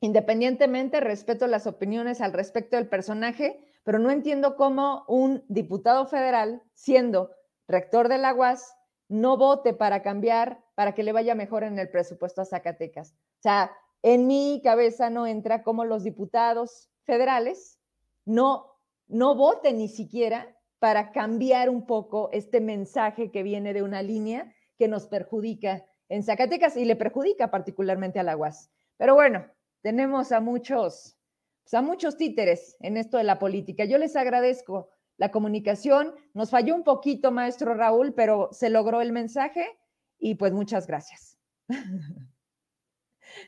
Independientemente, 0.00 1.00
respeto 1.00 1.46
las 1.46 1.66
opiniones 1.66 2.20
al 2.20 2.32
respecto 2.32 2.76
del 2.76 2.88
personaje, 2.88 3.58
pero 3.84 3.98
no 3.98 4.10
entiendo 4.10 4.56
cómo 4.56 5.04
un 5.08 5.44
diputado 5.48 6.06
federal, 6.06 6.62
siendo 6.74 7.30
rector 7.68 8.08
de 8.08 8.18
la 8.18 8.34
UAS, 8.34 8.76
no 9.08 9.36
vote 9.36 9.74
para 9.74 10.02
cambiar, 10.02 10.64
para 10.74 10.94
que 10.94 11.02
le 11.02 11.12
vaya 11.12 11.34
mejor 11.34 11.64
en 11.64 11.78
el 11.78 11.90
presupuesto 11.90 12.42
a 12.42 12.44
Zacatecas. 12.46 13.12
O 13.12 13.42
sea, 13.42 13.70
en 14.02 14.26
mi 14.26 14.60
cabeza 14.62 15.10
no 15.10 15.26
entra 15.26 15.62
como 15.62 15.84
los 15.84 16.04
diputados 16.04 16.90
federales 17.04 17.78
no, 18.24 18.78
no 19.06 19.34
voten 19.34 19.78
ni 19.78 19.88
siquiera 19.88 20.56
para 20.78 21.12
cambiar 21.12 21.70
un 21.70 21.86
poco 21.86 22.30
este 22.32 22.60
mensaje 22.60 23.30
que 23.30 23.42
viene 23.42 23.72
de 23.72 23.82
una 23.82 24.02
línea 24.02 24.52
que 24.78 24.88
nos 24.88 25.06
perjudica 25.06 25.84
en 26.08 26.22
Zacatecas 26.22 26.76
y 26.76 26.84
le 26.84 26.96
perjudica 26.96 27.50
particularmente 27.50 28.18
a 28.18 28.22
la 28.22 28.36
UAS. 28.36 28.70
Pero 28.96 29.14
bueno, 29.14 29.46
tenemos 29.82 30.32
a 30.32 30.40
muchos, 30.40 31.16
pues, 31.62 31.74
a 31.74 31.82
muchos 31.82 32.16
títeres 32.16 32.76
en 32.80 32.96
esto 32.96 33.16
de 33.18 33.24
la 33.24 33.38
política. 33.38 33.84
Yo 33.84 33.98
les 33.98 34.16
agradezco 34.16 34.90
la 35.16 35.30
comunicación. 35.30 36.14
Nos 36.32 36.50
falló 36.50 36.74
un 36.74 36.84
poquito, 36.84 37.30
maestro 37.30 37.74
Raúl, 37.74 38.14
pero 38.14 38.48
se 38.52 38.70
logró 38.70 39.00
el 39.00 39.12
mensaje 39.12 39.78
y 40.18 40.36
pues 40.36 40.52
muchas 40.52 40.86
gracias. 40.86 41.38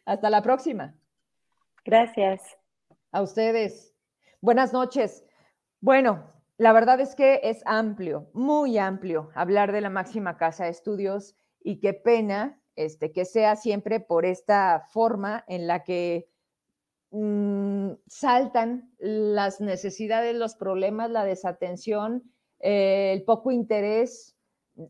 Hasta 0.04 0.30
la 0.30 0.42
próxima. 0.42 0.94
Gracias. 1.84 2.56
A 3.12 3.22
ustedes. 3.22 3.94
Buenas 4.40 4.72
noches. 4.72 5.24
Bueno, 5.80 6.32
la 6.58 6.72
verdad 6.72 7.00
es 7.00 7.14
que 7.14 7.40
es 7.44 7.62
amplio, 7.66 8.30
muy 8.32 8.78
amplio 8.78 9.30
hablar 9.34 9.72
de 9.72 9.80
la 9.80 9.90
máxima 9.90 10.36
casa 10.36 10.64
de 10.64 10.70
estudios 10.70 11.36
y 11.62 11.80
qué 11.80 11.92
pena 11.92 12.60
este, 12.76 13.12
que 13.12 13.24
sea 13.24 13.56
siempre 13.56 14.00
por 14.00 14.24
esta 14.24 14.86
forma 14.90 15.44
en 15.48 15.66
la 15.66 15.84
que 15.84 16.28
Mm, 17.18 17.92
saltan 18.08 18.90
las 18.98 19.62
necesidades, 19.62 20.36
los 20.36 20.54
problemas, 20.54 21.10
la 21.10 21.24
desatención, 21.24 22.22
eh, 22.60 23.14
el 23.14 23.24
poco 23.24 23.52
interés, 23.52 24.36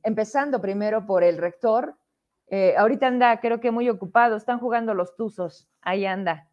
empezando 0.02 0.60
primero 0.60 1.06
por 1.06 1.22
el 1.22 1.38
rector. 1.38 1.96
Eh, 2.48 2.74
ahorita 2.76 3.06
anda, 3.06 3.38
creo 3.38 3.60
que 3.60 3.70
muy 3.70 3.88
ocupado, 3.88 4.34
están 4.34 4.58
jugando 4.58 4.92
los 4.92 5.14
tuzos, 5.14 5.68
ahí 5.82 6.04
anda. 6.04 6.50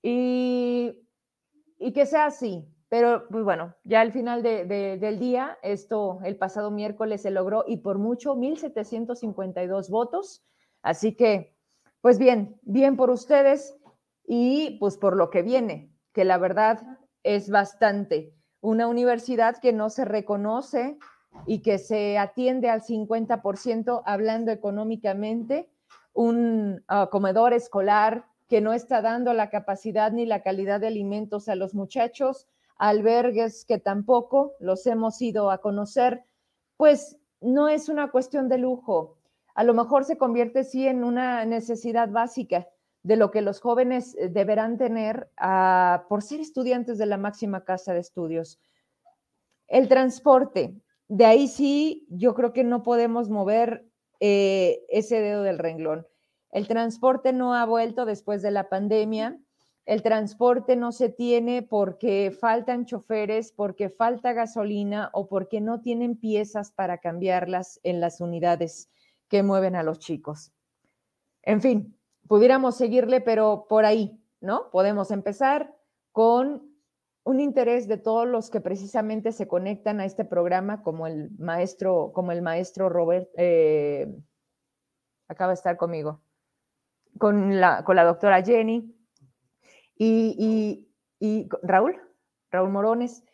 Y, 0.00 1.02
que 1.92 2.06
sea 2.06 2.24
así, 2.24 2.66
pero 2.88 3.28
pues 3.28 3.44
bueno, 3.44 3.74
ya 3.84 4.00
al 4.00 4.10
final 4.10 4.42
del 4.42 5.18
día, 5.18 5.58
esto 5.62 6.20
el 6.24 6.38
pasado 6.38 6.70
miércoles 6.70 7.20
se 7.20 7.30
logró 7.30 7.64
y 7.66 7.76
por 7.76 7.98
mucho 7.98 8.34
1.752 8.36 9.90
votos. 9.90 10.42
Así 10.80 11.14
que, 11.14 11.54
pues 12.00 12.18
bien, 12.18 12.58
bien 12.62 12.96
por 12.96 13.10
ustedes 13.10 13.76
y 14.26 14.78
pues 14.78 14.96
por 14.96 15.16
lo 15.16 15.30
que 15.30 15.42
viene, 15.42 15.90
que 16.12 16.24
la 16.24 16.38
verdad 16.38 16.80
es 17.22 17.50
bastante. 17.50 18.34
Una 18.60 18.86
universidad 18.88 19.58
que 19.58 19.72
no 19.72 19.90
se 19.90 20.04
reconoce 20.04 20.98
y 21.46 21.60
que 21.60 21.78
se 21.78 22.18
atiende 22.18 22.70
al 22.70 22.82
50% 22.82 24.02
hablando 24.06 24.52
económicamente, 24.52 25.68
un 26.12 26.82
ah, 26.88 27.08
comedor 27.10 27.52
escolar 27.52 28.26
que 28.48 28.60
no 28.60 28.72
está 28.72 29.02
dando 29.02 29.32
la 29.32 29.50
capacidad 29.50 30.12
ni 30.12 30.26
la 30.26 30.42
calidad 30.42 30.80
de 30.80 30.86
alimentos 30.86 31.48
a 31.48 31.56
los 31.56 31.74
muchachos, 31.74 32.46
albergues 32.76 33.64
que 33.64 33.78
tampoco 33.78 34.52
los 34.60 34.86
hemos 34.86 35.20
ido 35.20 35.50
a 35.50 35.58
conocer, 35.58 36.24
pues 36.76 37.18
no 37.40 37.68
es 37.68 37.88
una 37.88 38.10
cuestión 38.10 38.48
de 38.48 38.58
lujo. 38.58 39.18
A 39.54 39.64
lo 39.64 39.74
mejor 39.74 40.04
se 40.04 40.18
convierte 40.18 40.64
sí 40.64 40.86
en 40.86 41.04
una 41.04 41.44
necesidad 41.44 42.08
básica, 42.10 42.68
de 43.04 43.16
lo 43.16 43.30
que 43.30 43.42
los 43.42 43.60
jóvenes 43.60 44.16
eh, 44.16 44.28
deberán 44.30 44.78
tener 44.78 45.28
ah, 45.36 46.06
por 46.08 46.22
ser 46.22 46.40
estudiantes 46.40 46.98
de 46.98 47.06
la 47.06 47.18
máxima 47.18 47.64
casa 47.64 47.92
de 47.92 48.00
estudios. 48.00 48.58
El 49.68 49.88
transporte, 49.88 50.74
de 51.08 51.24
ahí 51.26 51.46
sí, 51.46 52.06
yo 52.08 52.34
creo 52.34 52.52
que 52.52 52.64
no 52.64 52.82
podemos 52.82 53.28
mover 53.28 53.86
eh, 54.20 54.84
ese 54.88 55.20
dedo 55.20 55.42
del 55.42 55.58
renglón. 55.58 56.06
El 56.50 56.66
transporte 56.66 57.32
no 57.32 57.54
ha 57.54 57.66
vuelto 57.66 58.06
después 58.06 58.40
de 58.40 58.50
la 58.50 58.68
pandemia. 58.70 59.38
El 59.84 60.02
transporte 60.02 60.76
no 60.76 60.90
se 60.90 61.10
tiene 61.10 61.62
porque 61.62 62.30
faltan 62.30 62.86
choferes, 62.86 63.52
porque 63.52 63.90
falta 63.90 64.32
gasolina 64.32 65.10
o 65.12 65.28
porque 65.28 65.60
no 65.60 65.82
tienen 65.82 66.16
piezas 66.16 66.72
para 66.72 66.98
cambiarlas 66.98 67.80
en 67.82 68.00
las 68.00 68.22
unidades 68.22 68.88
que 69.28 69.42
mueven 69.42 69.76
a 69.76 69.82
los 69.82 69.98
chicos. 69.98 70.52
En 71.42 71.60
fin, 71.60 71.98
pudiéramos 72.28 72.76
seguirle, 72.76 73.20
pero 73.20 73.66
por 73.68 73.84
ahí, 73.84 74.20
¿no? 74.40 74.70
Podemos 74.70 75.10
empezar 75.10 75.74
con 76.12 76.74
un 77.24 77.40
interés 77.40 77.88
de 77.88 77.96
todos 77.96 78.28
los 78.28 78.50
que 78.50 78.60
precisamente 78.60 79.32
se 79.32 79.48
conectan 79.48 80.00
a 80.00 80.04
este 80.04 80.24
programa, 80.24 80.82
como 80.82 81.06
el 81.06 81.30
maestro, 81.38 82.12
como 82.12 82.32
el 82.32 82.42
maestro 82.42 82.88
Robert, 82.88 83.28
eh, 83.36 84.14
acaba 85.28 85.52
de 85.52 85.54
estar 85.54 85.76
conmigo, 85.76 86.20
con 87.18 87.60
la, 87.60 87.82
con 87.84 87.96
la 87.96 88.04
doctora 88.04 88.42
Jenny 88.42 88.94
y, 89.96 90.86
Raúl, 91.62 91.98
Raúl 92.50 92.70
Morones, 92.70 93.24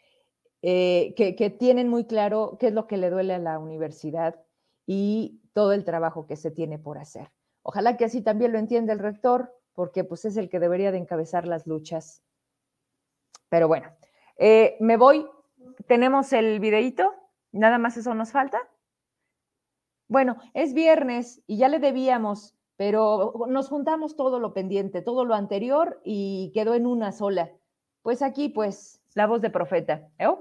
eh, 0.62 1.14
que, 1.16 1.34
que 1.34 1.51
tienen 1.51 1.88
muy 1.88 2.05
claro 2.05 2.57
qué 2.61 2.68
es 2.68 2.72
lo 2.72 2.86
que 2.86 2.97
le 2.97 3.11
duele 3.11 3.34
a 3.34 3.38
la 3.38 3.59
universidad 3.59 4.41
y 4.86 5.41
todo 5.53 5.72
el 5.72 5.84
trabajo 5.84 6.26
que 6.26 6.36
se 6.36 6.53
tiene 6.53 6.78
por 6.78 6.99
hacer. 6.99 7.30
Ojalá 7.63 7.97
que 7.97 8.05
así 8.05 8.23
también 8.23 8.53
lo 8.53 8.59
entienda 8.59 8.93
el 8.93 8.99
rector, 8.99 9.55
porque 9.75 10.05
pues 10.05 10.25
es 10.25 10.37
el 10.37 10.49
que 10.49 10.61
debería 10.61 10.93
de 10.93 10.99
encabezar 10.99 11.47
las 11.47 11.67
luchas. 11.67 12.23
Pero 13.49 13.69
bueno, 13.69 13.89
eh, 14.37 14.77
me 14.81 14.97
voy. 14.97 15.27
Tenemos 15.87 16.33
el 16.33 16.61
videíto, 16.61 17.15
nada 17.53 17.79
más 17.79 17.97
eso 17.97 18.15
nos 18.15 18.33
falta. 18.33 18.69
Bueno, 20.09 20.37
es 20.55 20.75
viernes 20.75 21.43
y 21.47 21.59
ya 21.59 21.69
le 21.69 21.79
debíamos, 21.79 22.57
pero 22.77 23.35
nos 23.49 23.69
juntamos 23.69 24.17
todo 24.17 24.41
lo 24.41 24.55
pendiente, 24.55 25.03
todo 25.03 25.25
lo 25.25 25.35
anterior 25.35 26.01
y 26.05 26.51
quedó 26.55 26.75
en 26.75 26.87
una 26.87 27.13
sola. 27.13 27.51
Pues 28.03 28.23
aquí, 28.23 28.49
pues, 28.49 29.01
la 29.15 29.27
voz 29.27 29.41
de 29.41 29.51
profeta. 29.51 30.09
¿eh? 30.19 30.35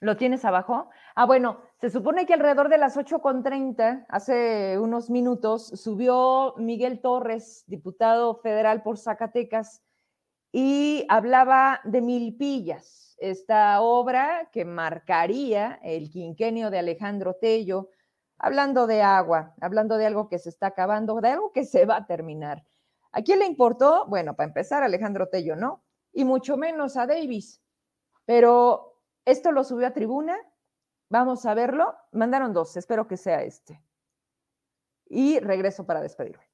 ¿Lo 0.00 0.16
tienes 0.16 0.44
abajo? 0.44 0.88
Ah, 1.14 1.26
bueno, 1.26 1.60
se 1.80 1.90
supone 1.90 2.26
que 2.26 2.34
alrededor 2.34 2.68
de 2.68 2.78
las 2.78 2.96
8.30, 2.96 4.06
hace 4.08 4.78
unos 4.78 5.10
minutos, 5.10 5.66
subió 5.66 6.54
Miguel 6.56 7.00
Torres, 7.00 7.64
diputado 7.66 8.36
federal 8.36 8.82
por 8.82 8.98
Zacatecas, 8.98 9.82
y 10.52 11.06
hablaba 11.08 11.80
de 11.84 12.00
Milpillas, 12.00 13.16
esta 13.18 13.80
obra 13.80 14.48
que 14.52 14.64
marcaría 14.64 15.78
el 15.82 16.10
quinquenio 16.10 16.70
de 16.70 16.78
Alejandro 16.78 17.34
Tello, 17.34 17.90
hablando 18.38 18.86
de 18.86 19.02
agua, 19.02 19.54
hablando 19.60 19.96
de 19.96 20.06
algo 20.06 20.28
que 20.28 20.38
se 20.38 20.48
está 20.48 20.68
acabando, 20.68 21.20
de 21.20 21.28
algo 21.28 21.52
que 21.52 21.64
se 21.64 21.86
va 21.86 21.96
a 21.96 22.06
terminar. 22.06 22.64
¿A 23.12 23.22
quién 23.22 23.38
le 23.38 23.46
importó? 23.46 24.06
Bueno, 24.06 24.34
para 24.36 24.48
empezar, 24.48 24.82
Alejandro 24.82 25.28
Tello, 25.28 25.56
¿no? 25.56 25.82
y 26.12 26.24
mucho 26.24 26.56
menos 26.56 26.96
a 26.96 27.06
Davis. 27.06 27.62
Pero 28.24 29.00
esto 29.24 29.52
lo 29.52 29.64
subió 29.64 29.86
a 29.86 29.92
tribuna. 29.92 30.36
Vamos 31.12 31.44
a 31.44 31.54
verlo. 31.54 31.92
Mandaron 32.12 32.52
dos, 32.52 32.76
espero 32.76 33.08
que 33.08 33.16
sea 33.16 33.42
este. 33.42 33.82
Y 35.06 35.40
regreso 35.40 35.84
para 35.84 36.00
despedirme. 36.00 36.44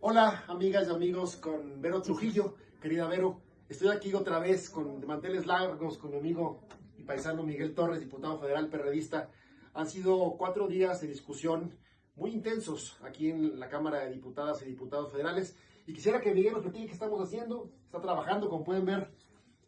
Hola, 0.00 0.42
amigas 0.48 0.88
y 0.88 0.90
amigos, 0.90 1.36
con 1.36 1.80
Vero 1.80 2.02
Trujillo. 2.02 2.56
Querida 2.82 3.06
Vero, 3.06 3.40
estoy 3.68 3.88
aquí 3.88 4.12
otra 4.14 4.40
vez 4.40 4.68
con 4.68 5.06
manteles 5.06 5.46
largos 5.46 5.96
con 5.96 6.10
mi 6.10 6.16
amigo 6.16 6.66
y 6.98 7.04
paisano 7.04 7.44
Miguel 7.44 7.72
Torres, 7.72 8.00
diputado 8.00 8.36
federal 8.40 8.68
perredista. 8.68 9.30
Han 9.74 9.86
sido 9.86 10.34
cuatro 10.36 10.66
días 10.66 11.00
de 11.00 11.06
discusión 11.06 11.78
muy 12.16 12.32
intensos 12.32 12.98
aquí 13.04 13.30
en 13.30 13.60
la 13.60 13.68
Cámara 13.68 14.00
de 14.00 14.10
Diputadas 14.10 14.60
y 14.62 14.64
Diputados 14.64 15.12
Federales. 15.12 15.56
Y 15.86 15.94
quisiera 15.94 16.20
que 16.20 16.34
Miguel 16.34 16.54
nos 16.54 16.62
platique 16.62 16.86
qué 16.86 16.92
estamos 16.94 17.22
haciendo. 17.22 17.70
Está 17.84 18.00
trabajando, 18.00 18.48
como 18.48 18.64
pueden 18.64 18.84
ver, 18.84 19.08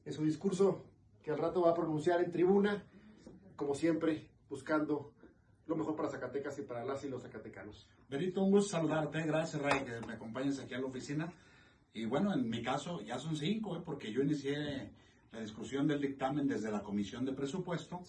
en 0.04 0.12
su 0.12 0.24
discurso 0.24 0.82
que 1.22 1.30
al 1.30 1.38
rato 1.38 1.62
va 1.62 1.70
a 1.70 1.74
pronunciar 1.74 2.20
en 2.22 2.32
tribuna, 2.32 2.84
como 3.56 3.74
siempre, 3.74 4.28
buscando 4.48 5.12
lo 5.66 5.76
mejor 5.76 5.96
para 5.96 6.08
Zacatecas 6.08 6.58
y 6.58 6.62
para 6.62 6.84
las 6.84 7.04
y 7.04 7.08
los 7.08 7.22
zacatecanos. 7.22 7.88
Benito, 8.08 8.42
un 8.42 8.52
gusto 8.52 8.76
saludarte. 8.76 9.22
Gracias, 9.22 9.60
Ray, 9.60 9.84
que 9.84 10.06
me 10.06 10.14
acompañes 10.14 10.60
aquí 10.60 10.74
a 10.74 10.78
la 10.78 10.86
oficina. 10.86 11.32
Y 11.92 12.04
bueno, 12.04 12.32
en 12.32 12.48
mi 12.48 12.62
caso 12.62 13.00
ya 13.00 13.18
son 13.18 13.36
cinco, 13.36 13.76
¿eh? 13.76 13.82
porque 13.84 14.12
yo 14.12 14.22
inicié 14.22 14.92
la 15.32 15.40
discusión 15.40 15.86
del 15.86 16.00
dictamen 16.00 16.46
desde 16.46 16.70
la 16.70 16.82
Comisión 16.82 17.24
de 17.24 17.32
Presupuesto. 17.32 18.02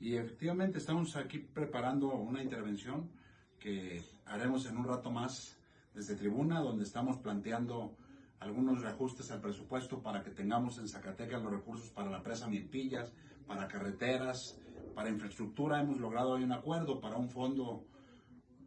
Y 0.00 0.16
efectivamente 0.16 0.78
estamos 0.78 1.16
aquí 1.16 1.38
preparando 1.38 2.08
una 2.14 2.42
intervención 2.42 3.10
que 3.58 4.02
haremos 4.26 4.66
en 4.66 4.76
un 4.76 4.84
rato 4.84 5.10
más 5.10 5.56
desde 5.94 6.16
tribuna, 6.16 6.60
donde 6.60 6.84
estamos 6.84 7.18
planteando 7.18 7.96
algunos 8.40 8.82
reajustes 8.82 9.30
al 9.30 9.40
presupuesto 9.40 10.02
para 10.02 10.22
que 10.22 10.30
tengamos 10.30 10.78
en 10.78 10.88
Zacatecas 10.88 11.42
los 11.42 11.52
recursos 11.52 11.90
para 11.90 12.10
la 12.10 12.22
presa 12.22 12.48
Milpillas, 12.48 13.12
para 13.46 13.68
carreteras, 13.68 14.58
para 14.94 15.10
infraestructura. 15.10 15.80
Hemos 15.80 15.98
logrado 15.98 16.32
hoy 16.32 16.44
un 16.44 16.52
acuerdo 16.52 17.00
para 17.00 17.16
un 17.16 17.28
fondo 17.28 17.84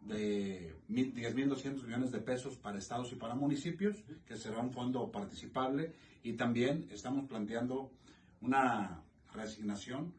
de 0.01 0.75
10.200 0.89 1.83
millones 1.83 2.11
de 2.11 2.19
pesos 2.19 2.57
para 2.57 2.77
estados 2.77 3.11
y 3.11 3.15
para 3.15 3.35
municipios, 3.35 4.03
que 4.25 4.35
será 4.35 4.59
un 4.59 4.71
fondo 4.71 5.11
participable. 5.11 5.93
Y 6.23 6.33
también 6.33 6.87
estamos 6.91 7.25
planteando 7.25 7.91
una 8.41 9.03
reasignación 9.33 10.13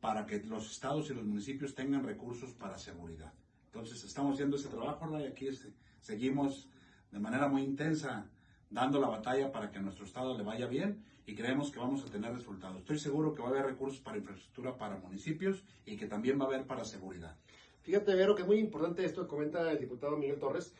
para 0.00 0.26
que 0.26 0.40
los 0.44 0.70
estados 0.70 1.10
y 1.10 1.14
los 1.14 1.24
municipios 1.24 1.74
tengan 1.74 2.04
recursos 2.04 2.52
para 2.52 2.78
seguridad. 2.78 3.32
Entonces 3.66 4.04
estamos 4.04 4.34
haciendo 4.34 4.56
ese 4.56 4.68
trabajo 4.68 5.18
y 5.18 5.24
aquí 5.24 5.48
seguimos 6.00 6.68
de 7.10 7.18
manera 7.18 7.48
muy 7.48 7.62
intensa 7.62 8.26
dando 8.70 9.00
la 9.00 9.08
batalla 9.08 9.50
para 9.50 9.70
que 9.70 9.78
a 9.78 9.82
nuestro 9.82 10.04
estado 10.04 10.36
le 10.36 10.44
vaya 10.44 10.66
bien 10.66 11.02
y 11.28 11.34
creemos 11.34 11.70
que 11.70 11.78
vamos 11.78 12.02
a 12.02 12.10
tener 12.10 12.32
resultados. 12.32 12.78
Estoy 12.78 12.98
seguro 12.98 13.34
que 13.34 13.42
va 13.42 13.48
a 13.48 13.50
haber 13.50 13.66
recursos 13.66 14.00
para 14.00 14.16
infraestructura 14.16 14.78
para 14.78 14.96
municipios 14.96 15.62
y 15.84 15.98
que 15.98 16.06
también 16.06 16.40
va 16.40 16.44
a 16.44 16.48
haber 16.48 16.64
para 16.64 16.86
seguridad. 16.86 17.36
Fíjate, 17.82 18.14
Vero, 18.14 18.34
que 18.34 18.42
es 18.42 18.48
muy 18.48 18.56
importante 18.56 19.04
esto 19.04 19.22
que 19.22 19.28
comenta 19.28 19.70
el 19.70 19.78
diputado 19.78 20.16
Miguel 20.16 20.38
Torres, 20.38 20.72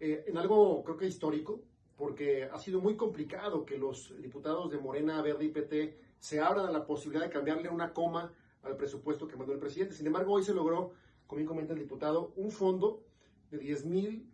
eh, 0.00 0.24
en 0.26 0.36
algo 0.38 0.82
creo 0.82 0.96
que 0.96 1.06
histórico, 1.06 1.60
porque 1.96 2.48
ha 2.52 2.58
sido 2.58 2.80
muy 2.80 2.96
complicado 2.96 3.64
que 3.64 3.78
los 3.78 4.12
diputados 4.20 4.72
de 4.72 4.78
Morena, 4.78 5.22
Verde 5.22 5.44
y 5.44 5.50
PT 5.50 5.96
se 6.18 6.40
abran 6.40 6.66
a 6.66 6.72
la 6.72 6.84
posibilidad 6.84 7.24
de 7.24 7.30
cambiarle 7.30 7.68
una 7.68 7.92
coma 7.92 8.32
al 8.64 8.76
presupuesto 8.76 9.28
que 9.28 9.36
mandó 9.36 9.52
el 9.52 9.60
presidente. 9.60 9.94
Sin 9.94 10.08
embargo, 10.08 10.32
hoy 10.32 10.42
se 10.42 10.52
logró, 10.52 10.94
como 11.28 11.36
bien 11.36 11.46
comenta 11.46 11.74
el 11.74 11.78
diputado, 11.78 12.32
un 12.34 12.50
fondo 12.50 13.04
de 13.52 13.58
10 13.58 13.84
mil 13.84 14.26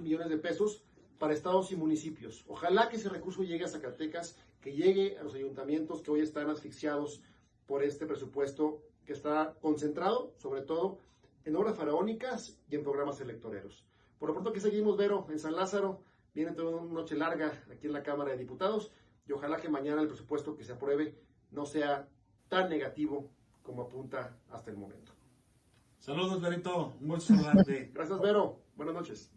millones 0.00 0.28
de 0.28 0.38
pesos 0.38 0.84
para 1.18 1.34
estados 1.34 1.72
y 1.72 1.76
municipios. 1.76 2.44
Ojalá 2.46 2.88
que 2.88 2.96
ese 2.96 3.08
recurso 3.08 3.42
llegue 3.42 3.64
a 3.64 3.68
Zacatecas, 3.68 4.36
que 4.62 4.72
llegue 4.72 5.18
a 5.18 5.24
los 5.24 5.34
ayuntamientos 5.34 6.00
que 6.00 6.10
hoy 6.10 6.20
están 6.20 6.48
asfixiados 6.48 7.20
por 7.66 7.82
este 7.82 8.06
presupuesto 8.06 8.80
que 9.04 9.12
está 9.12 9.54
concentrado, 9.60 10.32
sobre 10.38 10.62
todo, 10.62 10.98
en 11.44 11.56
obras 11.56 11.76
faraónicas 11.76 12.58
y 12.70 12.76
en 12.76 12.84
programas 12.84 13.20
electoreros. 13.20 13.84
Por 14.18 14.28
lo 14.28 14.34
pronto 14.34 14.52
que 14.52 14.60
seguimos, 14.60 14.96
Vero, 14.96 15.26
en 15.30 15.40
San 15.40 15.56
Lázaro, 15.56 16.00
viene 16.32 16.52
toda 16.52 16.76
una 16.76 16.92
noche 16.92 17.16
larga 17.16 17.64
aquí 17.70 17.88
en 17.88 17.92
la 17.92 18.04
Cámara 18.04 18.30
de 18.30 18.38
Diputados 18.38 18.92
y 19.26 19.32
ojalá 19.32 19.56
que 19.58 19.68
mañana 19.68 20.00
el 20.00 20.08
presupuesto 20.08 20.56
que 20.56 20.64
se 20.64 20.72
apruebe 20.72 21.18
no 21.50 21.66
sea 21.66 22.08
tan 22.48 22.70
negativo 22.70 23.30
como 23.62 23.82
apunta 23.82 24.38
hasta 24.50 24.70
el 24.70 24.76
momento. 24.76 25.12
Saludos, 25.98 26.40
Verito. 26.40 26.94
Un 27.00 27.08
gusto 27.08 27.34
saludarte. 27.34 27.90
Gracias, 27.94 28.20
Vero. 28.20 28.60
Buenas 28.76 28.94
noches. 28.94 29.32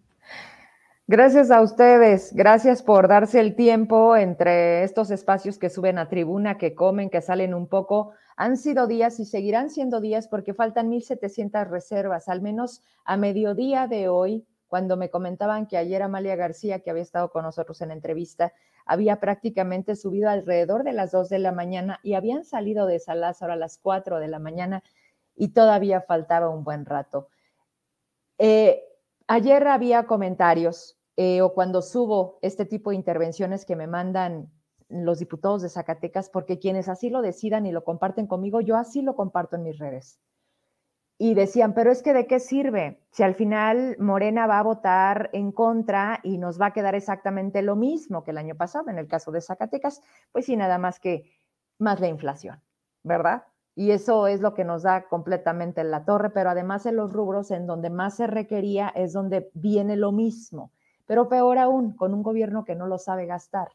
Gracias 1.07 1.51
a 1.51 1.61
ustedes, 1.61 2.33
gracias 2.33 2.81
por 2.81 3.07
darse 3.07 3.39
el 3.39 3.55
tiempo 3.55 4.17
entre 4.17 4.83
estos 4.83 5.11
espacios 5.11 5.59
que 5.59 5.69
suben 5.69 5.99
a 5.99 6.09
tribuna, 6.09 6.57
que 6.57 6.73
comen, 6.73 7.11
que 7.11 7.21
salen 7.21 7.53
un 7.53 7.67
poco. 7.67 8.13
Han 8.35 8.57
sido 8.57 8.87
días 8.87 9.19
y 9.19 9.25
seguirán 9.25 9.69
siendo 9.69 10.01
días 10.01 10.27
porque 10.27 10.55
faltan 10.55 10.89
1.700 10.89 11.69
reservas, 11.69 12.27
al 12.27 12.41
menos 12.41 12.81
a 13.03 13.17
mediodía 13.17 13.85
de 13.85 14.09
hoy, 14.09 14.47
cuando 14.67 14.97
me 14.97 15.11
comentaban 15.11 15.67
que 15.67 15.77
ayer 15.77 16.01
Amalia 16.01 16.35
García, 16.35 16.79
que 16.79 16.89
había 16.89 17.03
estado 17.03 17.29
con 17.29 17.43
nosotros 17.43 17.79
en 17.81 17.91
entrevista, 17.91 18.51
había 18.83 19.19
prácticamente 19.19 19.95
subido 19.95 20.27
alrededor 20.27 20.83
de 20.83 20.93
las 20.93 21.11
2 21.11 21.29
de 21.29 21.37
la 21.37 21.51
mañana 21.51 21.99
y 22.01 22.15
habían 22.15 22.45
salido 22.45 22.87
de 22.87 22.97
Salazar 22.97 23.51
a 23.51 23.55
las 23.55 23.77
4 23.77 24.19
de 24.19 24.27
la 24.27 24.39
mañana 24.39 24.81
y 25.35 25.49
todavía 25.49 26.01
faltaba 26.01 26.49
un 26.49 26.63
buen 26.63 26.83
rato. 26.83 27.27
Eh, 28.39 28.84
ayer 29.27 29.67
había 29.67 30.05
comentarios 30.05 30.97
eh, 31.17 31.41
o 31.41 31.53
cuando 31.53 31.81
subo 31.81 32.39
este 32.41 32.65
tipo 32.65 32.89
de 32.89 32.97
intervenciones 32.97 33.65
que 33.65 33.75
me 33.75 33.87
mandan 33.87 34.51
los 34.89 35.19
diputados 35.19 35.61
de 35.61 35.69
Zacatecas, 35.69 36.29
porque 36.29 36.59
quienes 36.59 36.89
así 36.89 37.09
lo 37.09 37.21
decidan 37.21 37.65
y 37.65 37.71
lo 37.71 37.83
comparten 37.83 38.27
conmigo, 38.27 38.61
yo 38.61 38.75
así 38.77 39.01
lo 39.01 39.15
comparto 39.15 39.55
en 39.55 39.63
mis 39.63 39.79
redes. 39.79 40.19
Y 41.17 41.33
decían, 41.33 41.73
pero 41.73 41.91
es 41.91 42.03
que 42.03 42.13
de 42.13 42.27
qué 42.27 42.39
sirve 42.39 43.01
si 43.09 43.23
al 43.23 43.35
final 43.35 43.95
Morena 43.99 44.47
va 44.47 44.59
a 44.59 44.63
votar 44.63 45.29
en 45.31 45.53
contra 45.53 46.19
y 46.23 46.37
nos 46.37 46.59
va 46.59 46.67
a 46.67 46.73
quedar 46.73 46.93
exactamente 46.93 47.61
lo 47.61 47.77
mismo 47.77 48.23
que 48.23 48.31
el 48.31 48.37
año 48.37 48.55
pasado, 48.55 48.89
en 48.89 48.99
el 48.99 49.07
caso 49.07 49.31
de 49.31 49.41
Zacatecas, 49.41 50.01
pues 50.33 50.45
sí, 50.45 50.57
nada 50.57 50.77
más 50.77 50.99
que 50.99 51.31
más 51.79 52.01
la 52.01 52.07
inflación, 52.07 52.61
¿verdad? 53.03 53.45
Y 53.75 53.91
eso 53.91 54.27
es 54.27 54.41
lo 54.41 54.53
que 54.53 54.63
nos 54.63 54.83
da 54.83 55.07
completamente 55.09 55.83
la 55.83 56.05
torre, 56.05 56.29
pero 56.29 56.49
además 56.49 56.85
en 56.85 56.95
los 56.95 57.11
rubros 57.11 57.51
en 57.51 57.67
donde 57.67 57.89
más 57.89 58.15
se 58.15 58.27
requería 58.27 58.89
es 58.89 59.13
donde 59.13 59.51
viene 59.53 59.97
lo 59.97 60.11
mismo 60.11 60.71
pero 61.05 61.29
peor 61.29 61.57
aún, 61.57 61.93
con 61.93 62.13
un 62.13 62.23
gobierno 62.23 62.65
que 62.65 62.75
no 62.75 62.87
lo 62.87 62.97
sabe 62.97 63.25
gastar, 63.25 63.69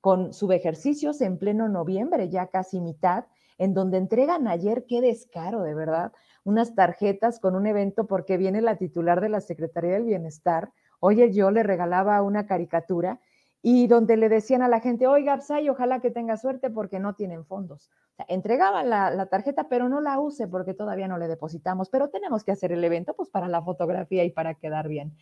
con 0.00 0.32
subejercicios 0.32 1.20
en 1.20 1.38
pleno 1.38 1.68
noviembre, 1.68 2.28
ya 2.28 2.48
casi 2.48 2.80
mitad, 2.80 3.24
en 3.58 3.72
donde 3.72 3.98
entregan 3.98 4.48
ayer, 4.48 4.84
qué 4.86 5.00
descaro, 5.00 5.62
de 5.62 5.74
verdad, 5.74 6.12
unas 6.44 6.74
tarjetas 6.74 7.40
con 7.40 7.56
un 7.56 7.66
evento 7.66 8.06
porque 8.06 8.36
viene 8.36 8.60
la 8.60 8.76
titular 8.76 9.20
de 9.20 9.30
la 9.30 9.40
Secretaría 9.40 9.92
del 9.92 10.04
Bienestar. 10.04 10.70
Oye, 11.00 11.32
yo 11.32 11.50
le 11.50 11.62
regalaba 11.62 12.22
una 12.22 12.46
caricatura 12.46 13.20
y 13.62 13.86
donde 13.86 14.16
le 14.16 14.28
decían 14.28 14.62
a 14.62 14.68
la 14.68 14.80
gente, 14.80 15.06
oiga, 15.06 15.32
Absay, 15.32 15.68
ojalá 15.68 16.00
que 16.00 16.10
tenga 16.10 16.36
suerte 16.36 16.70
porque 16.70 17.00
no 17.00 17.14
tienen 17.14 17.44
fondos. 17.44 17.90
La, 18.18 19.10
la, 19.10 19.26
tarjeta, 19.26 19.68
pero 19.68 19.88
no 19.88 20.00
la 20.00 20.18
use 20.18 20.48
porque 20.48 20.74
todavía 20.74 21.06
no 21.06 21.18
le 21.18 21.28
depositamos, 21.28 21.90
pero 21.90 22.08
tenemos 22.08 22.44
que 22.44 22.52
hacer 22.52 22.72
el 22.72 22.82
evento 22.82 23.14
pues 23.14 23.28
para 23.28 23.46
la 23.48 23.62
fotografía 23.62 24.24
y 24.24 24.30
para 24.30 24.54
quedar 24.54 24.88
bien. 24.88 25.16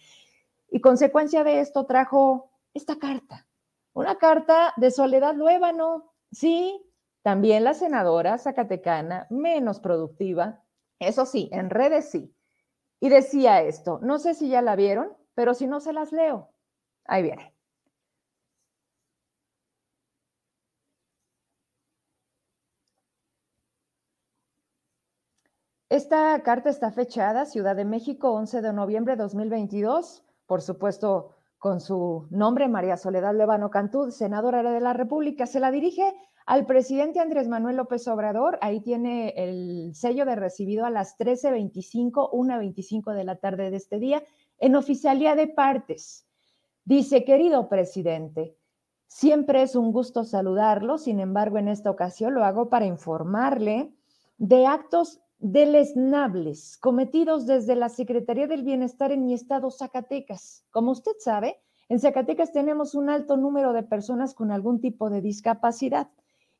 Y 0.70 0.80
consecuencia 0.80 1.44
de 1.44 1.60
esto 1.60 1.86
trajo 1.86 2.50
esta 2.72 2.96
carta, 2.98 3.46
una 3.92 4.16
carta 4.16 4.74
de 4.76 4.90
Soledad 4.90 5.34
Luébano, 5.34 6.12
sí, 6.30 6.84
también 7.22 7.64
la 7.64 7.74
senadora 7.74 8.38
zacatecana, 8.38 9.26
menos 9.30 9.80
productiva, 9.80 10.62
eso 10.98 11.26
sí, 11.26 11.48
en 11.52 11.70
redes 11.70 12.10
sí. 12.10 12.34
Y 13.00 13.08
decía 13.08 13.62
esto, 13.62 13.98
no 14.02 14.18
sé 14.18 14.34
si 14.34 14.48
ya 14.48 14.62
la 14.62 14.76
vieron, 14.76 15.12
pero 15.34 15.54
si 15.54 15.66
no 15.66 15.80
se 15.80 15.92
las 15.92 16.12
leo. 16.12 16.50
Ahí 17.04 17.22
viene. 17.22 17.53
Esta 25.94 26.42
carta 26.42 26.70
está 26.70 26.90
fechada 26.90 27.46
Ciudad 27.46 27.76
de 27.76 27.84
México, 27.84 28.32
11 28.32 28.62
de 28.62 28.72
noviembre 28.72 29.14
de 29.14 29.22
2022 29.22 30.24
por 30.44 30.60
supuesto, 30.60 31.30
con 31.56 31.80
su 31.80 32.26
nombre, 32.30 32.66
María 32.66 32.96
Soledad 32.96 33.32
Levano 33.32 33.70
Cantú, 33.70 34.10
senadora 34.10 34.64
de 34.64 34.80
la 34.80 34.92
República, 34.92 35.46
se 35.46 35.60
la 35.60 35.70
dirige 35.70 36.12
al 36.46 36.66
presidente 36.66 37.20
Andrés 37.20 37.46
Manuel 37.46 37.76
López 37.76 38.08
Obrador. 38.08 38.58
Ahí 38.60 38.80
tiene 38.80 39.34
el 39.36 39.94
sello 39.94 40.26
de 40.26 40.34
recibido 40.34 40.84
a 40.84 40.90
las 40.90 41.16
13.25, 41.16 42.28
1.25 42.32 43.14
de 43.14 43.24
la 43.24 43.36
tarde 43.36 43.70
de 43.70 43.76
este 43.76 44.00
día, 44.00 44.24
en 44.58 44.74
oficialía 44.74 45.36
de 45.36 45.46
partes. 45.46 46.26
Dice, 46.84 47.24
querido 47.24 47.68
presidente, 47.68 48.58
siempre 49.06 49.62
es 49.62 49.76
un 49.76 49.92
gusto 49.92 50.24
saludarlo, 50.24 50.98
sin 50.98 51.20
embargo, 51.20 51.58
en 51.58 51.68
esta 51.68 51.88
ocasión 51.88 52.34
lo 52.34 52.44
hago 52.44 52.68
para 52.68 52.84
informarle 52.84 53.94
de 54.38 54.66
actos 54.66 55.20
deleznables 55.44 56.78
cometidos 56.78 57.44
desde 57.44 57.76
la 57.76 57.90
Secretaría 57.90 58.46
del 58.46 58.62
Bienestar 58.62 59.12
en 59.12 59.26
mi 59.26 59.34
estado 59.34 59.70
Zacatecas. 59.70 60.64
Como 60.70 60.92
usted 60.92 61.12
sabe, 61.18 61.60
En 61.90 62.00
Zacatecas 62.00 62.50
tenemos 62.50 62.94
un 62.94 63.10
alto 63.10 63.36
número 63.36 63.74
de 63.74 63.82
personas 63.82 64.32
con 64.32 64.50
algún 64.50 64.80
tipo 64.80 65.10
de 65.10 65.20
discapacidad 65.20 66.08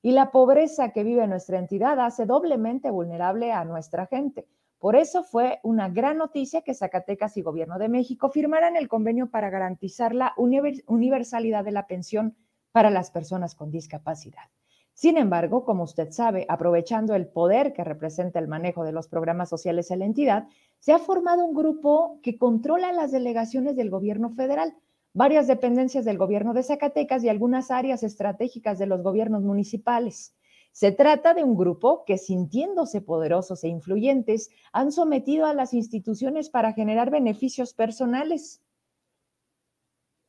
y 0.03 0.13
la 0.13 0.31
pobreza 0.31 0.91
que 0.91 1.03
vive 1.03 1.27
nuestra 1.27 1.59
entidad 1.59 1.99
hace 1.99 2.27
doblemente 2.27 2.91
vulnerable 2.91 3.53
a 3.53 3.65
nuestra 3.65 4.05
gente. 4.05 4.47
Por 4.79 4.97
eso 4.97 5.23
fue 5.23 5.61
una 5.63 5.89
gran 5.89 6.19
noticia 6.19 6.61
que 6.61 6.75
Zacatecas 6.75 7.39
y 7.39 7.43
Gobierno 7.43 7.79
de 7.79 7.89
México 7.89 8.29
firmaran 8.29 8.77
el 8.77 8.87
convenio 8.87 9.31
para 9.31 9.49
garantizar 9.49 10.15
la 10.15 10.35
universalidad 10.37 11.65
de 11.65 11.73
la 11.73 11.87
pensión 11.87 12.37
para 12.71 12.91
las 12.91 13.11
personas 13.11 13.55
con 13.55 13.71
discapacidad. 13.71 14.51
Sin 14.95 15.17
embargo, 15.19 15.65
como 15.65 15.83
usted 15.83 16.13
sabe, 16.13 16.47
aprovechando 16.49 17.17
el 17.17 17.27
poder 17.27 17.73
que 17.73 17.83
representa 17.83 18.39
el 18.39 18.47
manejo 18.47 18.85
de 18.85 18.93
los 18.93 19.09
programas 19.09 19.49
sociales 19.49 19.91
en 19.91 19.99
la 19.99 20.05
entidad, 20.05 20.49
se 20.79 20.93
ha 20.93 21.01
formado 21.01 21.45
un 21.45 21.53
grupo 21.53 22.21
que 22.23 22.39
controla 22.39 22.93
las 22.93 23.11
delegaciones 23.11 23.75
del 23.75 23.91
gobierno 23.91 24.31
federal, 24.31 24.73
varias 25.13 25.49
dependencias 25.49 26.05
del 26.05 26.17
gobierno 26.17 26.55
de 26.55 26.63
Zacatecas 26.63 27.25
y 27.25 27.29
algunas 27.29 27.73
áreas 27.73 28.05
estratégicas 28.05 28.79
de 28.79 28.87
los 28.87 29.03
gobiernos 29.03 29.43
municipales. 29.43 30.37
Se 30.71 30.93
trata 30.93 31.35
de 31.35 31.43
un 31.43 31.57
grupo 31.57 32.05
que, 32.05 32.17
sintiéndose 32.17 33.01
poderosos 33.01 33.65
e 33.65 33.69
influyentes, 33.69 34.51
han 34.73 34.93
sometido 34.93 35.47
a 35.47 35.55
las 35.55 35.75
instituciones 35.75 36.51
para 36.51 36.73
generar 36.73 37.11
beneficios 37.11 37.75
personales. 37.75 38.63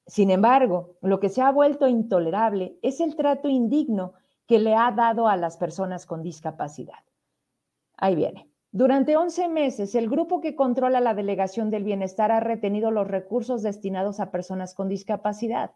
Sin 0.07 0.31
embargo, 0.31 0.97
lo 1.01 1.19
que 1.19 1.29
se 1.29 1.41
ha 1.41 1.51
vuelto 1.51 1.87
intolerable 1.87 2.77
es 2.81 2.99
el 2.99 3.15
trato 3.15 3.47
indigno 3.47 4.13
que 4.47 4.59
le 4.59 4.75
ha 4.75 4.91
dado 4.91 5.27
a 5.27 5.37
las 5.37 5.57
personas 5.57 6.05
con 6.05 6.21
discapacidad. 6.21 7.03
Ahí 7.97 8.15
viene. 8.15 8.49
Durante 8.71 9.15
11 9.15 9.47
meses, 9.47 9.95
el 9.95 10.09
grupo 10.09 10.41
que 10.41 10.55
controla 10.55 10.99
la 10.99 11.13
Delegación 11.13 11.69
del 11.69 11.85
Bienestar 11.85 12.31
ha 12.31 12.41
retenido 12.41 12.91
los 12.91 13.07
recursos 13.07 13.63
destinados 13.63 14.19
a 14.19 14.31
personas 14.31 14.73
con 14.73 14.89
discapacidad. 14.89 15.71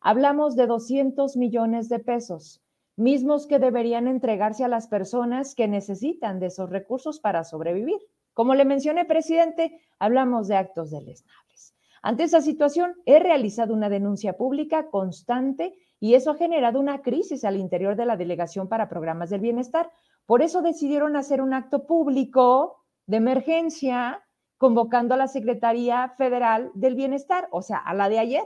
Hablamos 0.00 0.54
de 0.54 0.66
200 0.66 1.36
millones 1.36 1.88
de 1.88 1.98
pesos 1.98 2.62
mismos 2.96 3.46
que 3.46 3.58
deberían 3.58 4.06
entregarse 4.06 4.64
a 4.64 4.68
las 4.68 4.86
personas 4.86 5.54
que 5.54 5.66
necesitan 5.66 6.40
de 6.40 6.46
esos 6.46 6.68
recursos 6.68 7.20
para 7.20 7.44
sobrevivir. 7.44 7.98
Como 8.34 8.54
le 8.54 8.64
mencioné, 8.64 9.04
presidente, 9.04 9.80
hablamos 9.98 10.48
de 10.48 10.56
actos 10.56 10.90
deleznables. 10.90 11.74
Ante 12.02 12.24
esa 12.24 12.40
situación, 12.40 12.94
he 13.06 13.18
realizado 13.18 13.72
una 13.72 13.88
denuncia 13.88 14.36
pública 14.36 14.88
constante 14.90 15.74
y 16.02 16.16
eso 16.16 16.32
ha 16.32 16.34
generado 16.34 16.80
una 16.80 17.00
crisis 17.00 17.44
al 17.44 17.56
interior 17.56 17.94
de 17.94 18.04
la 18.04 18.16
Delegación 18.16 18.68
para 18.68 18.88
Programas 18.88 19.30
del 19.30 19.40
Bienestar. 19.40 19.92
Por 20.26 20.42
eso 20.42 20.60
decidieron 20.60 21.14
hacer 21.14 21.40
un 21.40 21.54
acto 21.54 21.86
público 21.86 22.82
de 23.06 23.18
emergencia 23.18 24.20
convocando 24.58 25.14
a 25.14 25.16
la 25.16 25.28
Secretaría 25.28 26.08
Federal 26.18 26.72
del 26.74 26.96
Bienestar, 26.96 27.46
o 27.52 27.62
sea, 27.62 27.76
a 27.76 27.94
la 27.94 28.08
de 28.08 28.18
ayer. 28.18 28.42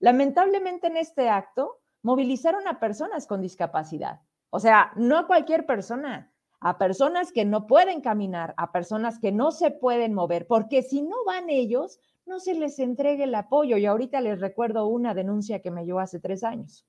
Lamentablemente 0.00 0.88
en 0.88 0.98
este 0.98 1.30
acto 1.30 1.78
movilizaron 2.02 2.68
a 2.68 2.78
personas 2.78 3.26
con 3.26 3.40
discapacidad. 3.40 4.20
O 4.50 4.60
sea, 4.60 4.92
no 4.94 5.16
a 5.16 5.26
cualquier 5.26 5.64
persona, 5.64 6.30
a 6.60 6.76
personas 6.76 7.32
que 7.32 7.46
no 7.46 7.66
pueden 7.66 8.02
caminar, 8.02 8.52
a 8.58 8.70
personas 8.70 9.18
que 9.18 9.32
no 9.32 9.50
se 9.50 9.70
pueden 9.70 10.12
mover, 10.12 10.46
porque 10.46 10.82
si 10.82 11.00
no 11.00 11.24
van 11.24 11.48
ellos, 11.48 12.00
no 12.26 12.40
se 12.40 12.54
les 12.54 12.78
entregue 12.78 13.24
el 13.24 13.34
apoyo. 13.34 13.76
Y 13.76 13.86
ahorita 13.86 14.20
les 14.20 14.40
recuerdo 14.40 14.86
una 14.86 15.14
denuncia 15.14 15.60
que 15.60 15.70
me 15.70 15.84
llevó 15.84 16.00
hace 16.00 16.20
tres 16.20 16.44
años. 16.44 16.86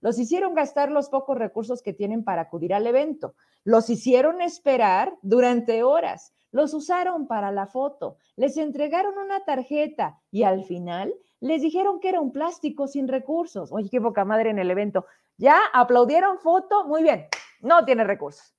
Los 0.00 0.18
hicieron 0.18 0.54
gastar 0.54 0.90
los 0.90 1.08
pocos 1.08 1.38
recursos 1.38 1.82
que 1.82 1.92
tienen 1.92 2.24
para 2.24 2.42
acudir 2.42 2.74
al 2.74 2.86
evento. 2.86 3.34
Los 3.64 3.88
hicieron 3.88 4.40
esperar 4.42 5.16
durante 5.22 5.84
horas. 5.84 6.34
Los 6.50 6.74
usaron 6.74 7.26
para 7.26 7.52
la 7.52 7.66
foto. 7.66 8.16
Les 8.36 8.56
entregaron 8.56 9.16
una 9.16 9.44
tarjeta 9.44 10.20
y 10.30 10.42
al 10.42 10.64
final 10.64 11.14
les 11.40 11.62
dijeron 11.62 11.98
que 12.00 12.08
era 12.08 12.20
un 12.20 12.32
plástico 12.32 12.86
sin 12.86 13.08
recursos. 13.08 13.72
Oye, 13.72 13.88
qué 13.90 14.00
poca 14.00 14.24
madre 14.24 14.50
en 14.50 14.58
el 14.58 14.70
evento. 14.70 15.06
Ya 15.38 15.58
aplaudieron 15.72 16.38
foto, 16.38 16.84
muy 16.84 17.02
bien, 17.02 17.26
no 17.60 17.84
tiene 17.84 18.04
recursos. 18.04 18.54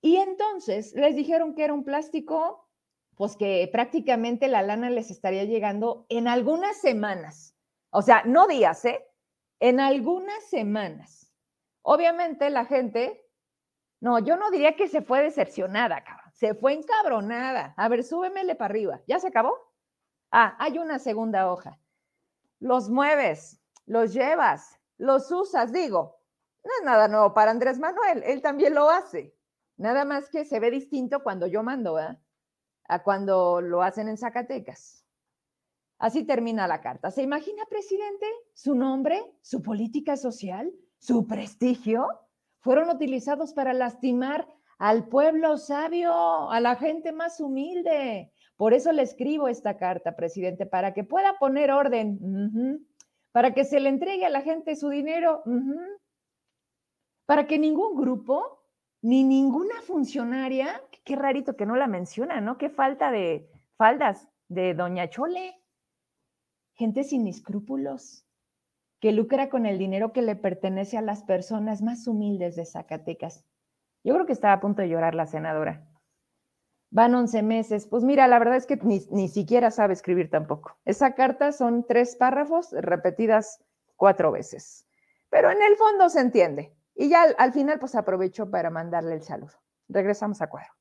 Y 0.00 0.16
entonces 0.16 0.94
les 0.94 1.16
dijeron 1.16 1.54
que 1.54 1.64
era 1.64 1.74
un 1.74 1.84
plástico, 1.84 2.67
pues 3.18 3.36
que 3.36 3.68
prácticamente 3.72 4.46
la 4.46 4.62
lana 4.62 4.90
les 4.90 5.10
estaría 5.10 5.42
llegando 5.42 6.06
en 6.08 6.28
algunas 6.28 6.80
semanas. 6.80 7.56
O 7.90 8.00
sea, 8.00 8.22
no 8.24 8.46
días, 8.46 8.84
¿eh? 8.84 9.04
En 9.58 9.80
algunas 9.80 10.44
semanas. 10.44 11.34
Obviamente 11.82 12.48
la 12.48 12.64
gente, 12.64 13.28
no, 14.00 14.20
yo 14.20 14.36
no 14.36 14.52
diría 14.52 14.76
que 14.76 14.86
se 14.86 15.02
fue 15.02 15.20
decepcionada, 15.20 16.04
cabrón. 16.04 16.30
Se 16.32 16.54
fue 16.54 16.74
encabronada. 16.74 17.74
A 17.76 17.88
ver, 17.88 18.04
súbemele 18.04 18.54
para 18.54 18.70
arriba. 18.70 19.00
¿Ya 19.08 19.18
se 19.18 19.26
acabó? 19.26 19.52
Ah, 20.30 20.54
hay 20.60 20.78
una 20.78 21.00
segunda 21.00 21.50
hoja. 21.50 21.80
Los 22.60 22.88
mueves, 22.88 23.60
los 23.84 24.14
llevas, 24.14 24.78
los 24.96 25.32
usas, 25.32 25.72
digo. 25.72 26.20
No 26.62 26.70
es 26.78 26.84
nada 26.84 27.08
nuevo 27.08 27.34
para 27.34 27.50
Andrés 27.50 27.80
Manuel, 27.80 28.22
él 28.24 28.42
también 28.42 28.74
lo 28.74 28.90
hace. 28.90 29.34
Nada 29.76 30.04
más 30.04 30.28
que 30.28 30.44
se 30.44 30.60
ve 30.60 30.70
distinto 30.70 31.24
cuando 31.24 31.48
yo 31.48 31.64
mando, 31.64 31.98
¿eh? 31.98 32.16
A 32.88 33.02
cuando 33.02 33.60
lo 33.60 33.82
hacen 33.82 34.08
en 34.08 34.16
Zacatecas. 34.16 35.04
Así 35.98 36.24
termina 36.24 36.66
la 36.66 36.80
carta. 36.80 37.10
¿Se 37.10 37.22
imagina, 37.22 37.64
presidente? 37.68 38.26
Su 38.54 38.74
nombre, 38.74 39.22
su 39.42 39.62
política 39.62 40.16
social, 40.16 40.72
su 40.98 41.26
prestigio 41.26 42.08
fueron 42.60 42.90
utilizados 42.90 43.52
para 43.52 43.72
lastimar 43.72 44.48
al 44.78 45.08
pueblo 45.08 45.58
sabio, 45.58 46.50
a 46.50 46.60
la 46.60 46.76
gente 46.76 47.12
más 47.12 47.40
humilde, 47.40 48.32
por 48.58 48.74
eso 48.74 48.90
le 48.90 49.02
escribo 49.02 49.46
esta 49.46 49.76
carta, 49.76 50.16
presidente, 50.16 50.66
para 50.66 50.92
que 50.92 51.04
pueda 51.04 51.38
poner 51.38 51.70
orden, 51.70 52.84
para 53.30 53.54
que 53.54 53.64
se 53.64 53.78
le 53.78 53.88
entregue 53.88 54.26
a 54.26 54.30
la 54.30 54.42
gente 54.42 54.74
su 54.74 54.88
dinero, 54.88 55.44
para 57.24 57.46
que 57.46 57.56
ningún 57.56 57.96
grupo 57.96 58.64
ni 59.00 59.22
ninguna 59.22 59.80
funcionaria, 59.82 60.82
qué 61.08 61.16
rarito 61.16 61.56
que 61.56 61.64
no 61.64 61.74
la 61.74 61.86
menciona, 61.86 62.42
¿no? 62.42 62.58
Qué 62.58 62.68
falta 62.68 63.10
de 63.10 63.50
faldas 63.78 64.28
de 64.48 64.74
Doña 64.74 65.08
Chole. 65.08 65.54
Gente 66.74 67.02
sin 67.02 67.26
escrúpulos, 67.26 68.26
que 69.00 69.12
lucra 69.12 69.48
con 69.48 69.64
el 69.64 69.78
dinero 69.78 70.12
que 70.12 70.20
le 70.20 70.36
pertenece 70.36 70.98
a 70.98 71.02
las 71.02 71.22
personas 71.22 71.80
más 71.80 72.06
humildes 72.06 72.56
de 72.56 72.66
Zacatecas. 72.66 73.46
Yo 74.04 74.12
creo 74.14 74.26
que 74.26 74.34
estaba 74.34 74.52
a 74.52 74.60
punto 74.60 74.82
de 74.82 74.90
llorar 74.90 75.14
la 75.14 75.26
senadora. 75.26 75.88
Van 76.90 77.14
11 77.14 77.42
meses. 77.42 77.86
Pues 77.86 78.04
mira, 78.04 78.28
la 78.28 78.38
verdad 78.38 78.56
es 78.56 78.66
que 78.66 78.76
ni, 78.76 79.28
siquiera 79.28 79.70
sabe 79.70 79.94
escribir 79.94 80.28
tampoco. 80.28 80.76
Esa 80.84 81.14
carta 81.14 81.52
son 81.52 81.86
tres 81.86 82.16
párrafos 82.16 82.70
repetidas 82.72 83.64
cuatro 83.96 84.30
veces. 84.30 84.86
Pero 85.30 85.50
en 85.50 85.62
el 85.62 85.74
fondo 85.76 86.10
se 86.10 86.20
entiende. 86.20 86.76
Y 86.94 87.08
ya 87.08 87.22
al, 87.38 87.54
final, 87.54 87.78
pues 87.78 87.94
aprovecho 87.94 88.50
para 88.50 88.68
mandarle 88.68 89.14
el 89.14 89.22
saludo. 89.22 89.54
Regresamos 89.88 90.42
a 90.42 90.48
cuadro. 90.48 90.77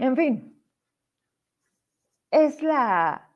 En 0.00 0.16
fin, 0.16 0.58
es 2.30 2.62
la, 2.62 3.28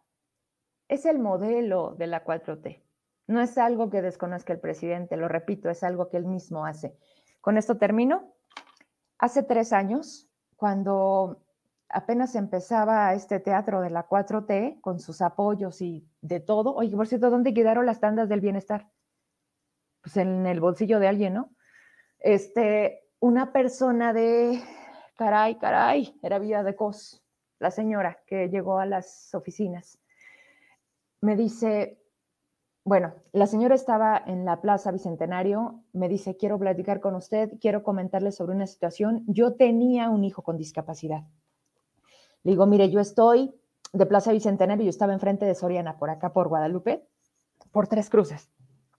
es 0.89 1.05
el 1.05 1.19
modelo 1.19 1.95
de 1.99 2.07
la 2.07 2.25
4T. 2.25 2.83
No 3.27 3.43
es 3.43 3.59
algo 3.59 3.91
que 3.91 4.01
desconozca 4.01 4.55
el 4.55 4.61
presidente, 4.61 5.19
lo 5.19 5.29
repito, 5.29 5.69
es 5.69 5.83
algo 5.83 6.09
que 6.09 6.17
él 6.17 6.25
mismo 6.25 6.65
hace. 6.65 6.97
Con 7.43 7.59
esto 7.59 7.77
termino. 7.77 8.33
Hace 9.19 9.43
tres 9.43 9.75
años, 9.75 10.31
cuando 10.57 11.45
apenas 11.91 12.35
empezaba 12.35 13.13
este 13.13 13.41
teatro 13.41 13.83
de 13.83 13.91
la 13.91 14.09
4T 14.09 14.81
con 14.81 15.01
sus 15.01 15.21
apoyos 15.21 15.83
y 15.83 16.09
de 16.23 16.41
todo, 16.41 16.75
oye, 16.75 16.97
por 16.97 17.07
cierto, 17.07 17.29
¿dónde 17.29 17.53
quedaron 17.53 17.85
las 17.85 18.01
tandas 18.01 18.31
del 18.31 18.41
bienestar? 18.41 18.89
Pues 20.03 20.17
en 20.17 20.47
el 20.47 20.61
bolsillo 20.61 20.99
de 20.99 21.09
alguien, 21.09 21.35
¿no? 21.35 21.51
Este, 22.21 23.07
una 23.21 23.53
persona 23.53 24.15
de, 24.15 24.63
caray, 25.17 25.57
caray, 25.57 26.19
era 26.23 26.39
Vida 26.39 26.63
de 26.63 26.75
Cos, 26.77 27.23
la 27.59 27.71
señora 27.71 28.19
que 28.27 28.49
llegó 28.49 28.79
a 28.79 28.87
las 28.87 29.35
oficinas, 29.35 29.99
me 31.21 31.37
dice, 31.37 31.99
bueno, 32.85 33.15
la 33.33 33.47
señora 33.47 33.75
estaba 33.75 34.23
en 34.27 34.45
la 34.45 34.61
Plaza 34.61 34.91
Bicentenario, 34.91 35.83
me 35.95 36.09
dice, 36.09 36.37
quiero 36.37 36.59
platicar 36.59 37.01
con 37.01 37.15
usted, 37.15 37.53
quiero 37.59 37.83
comentarle 37.83 38.31
sobre 38.31 38.55
una 38.55 38.67
situación. 38.67 39.25
Yo 39.27 39.55
tenía 39.55 40.11
un 40.11 40.23
hijo 40.23 40.43
con 40.43 40.59
discapacidad. 40.59 41.23
Le 42.43 42.51
digo, 42.51 42.67
mire, 42.67 42.91
yo 42.91 43.01
estoy 43.01 43.55
de 43.95 44.05
Plaza 44.05 44.33
Bicentenario, 44.33 44.85
yo 44.85 44.91
estaba 44.91 45.15
enfrente 45.15 45.47
de 45.47 45.55
Soriana, 45.55 45.97
por 45.97 46.11
acá, 46.11 46.35
por 46.35 46.49
Guadalupe, 46.49 47.09
por 47.73 47.89
tres 47.89 48.11
cruces. 48.11 48.51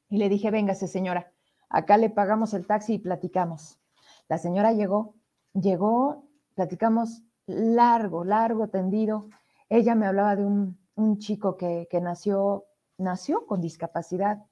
Y 0.09 0.17
le 0.17 0.29
dije, 0.29 0.49
véngase 0.49 0.87
señora, 0.87 1.31
acá 1.69 1.97
le 1.97 2.09
pagamos 2.09 2.55
el 2.55 2.65
taxi 2.65 2.95
y 2.95 2.99
platicamos. 2.99 3.79
La 4.27 4.39
señora 4.39 4.73
llegó, 4.73 5.13
llegó, 5.59 6.27
platicamos 6.53 7.23
largo, 7.47 8.23
largo, 8.23 8.67
tendido. 8.67 9.29
Ella 9.69 9.95
me 9.95 10.05
hablaba 10.05 10.35
de 10.35 10.45
un, 10.45 10.77
chico 11.17 11.57
que, 11.57 11.87
que 11.89 11.99
nació 11.99 12.65
nació 12.97 13.45
con 13.45 13.61
discapacidad. 13.61 14.45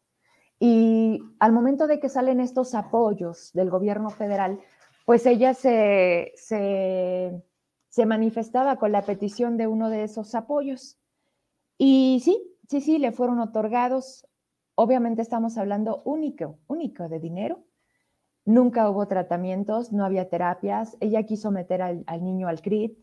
Y 0.59 1.19
al 1.39 1.51
momento 1.51 1.87
de 1.87 1.99
que 1.99 2.09
salen 2.09 2.39
estos 2.39 2.75
apoyos 2.75 3.51
del 3.53 3.69
gobierno 3.69 4.09
federal, 4.09 4.59
pues 5.05 5.25
ella 5.25 5.53
se, 5.53 6.31
se, 6.35 8.05
manifestaba 8.05 8.77
con 8.77 8.91
la 8.91 9.01
petición 9.01 9.57
de 9.57 9.67
uno 9.67 9.89
de 9.89 10.03
esos 10.03 10.35
apoyos. 10.35 10.97
Y 11.77 12.21
sí, 12.23 12.41
sí, 12.69 12.81
sí, 12.81 12.97
le 12.97 13.11
fueron 13.11 13.39
otorgados. 13.39 14.25
Obviamente 14.75 15.21
estamos 15.21 15.57
hablando 15.57 16.01
único, 16.05 16.59
único 16.67 17.09
de 17.09 17.19
dinero. 17.19 17.63
Nunca 18.45 18.89
hubo 18.89 19.07
tratamientos, 19.07 19.93
no 19.93 20.05
había 20.05 20.29
terapias. 20.29 20.97
Ella 20.99 21.23
quiso 21.23 21.51
meter 21.51 21.81
al, 21.81 22.03
al 22.07 22.23
niño 22.23 22.47
al 22.47 22.61
CRIT 22.61 22.97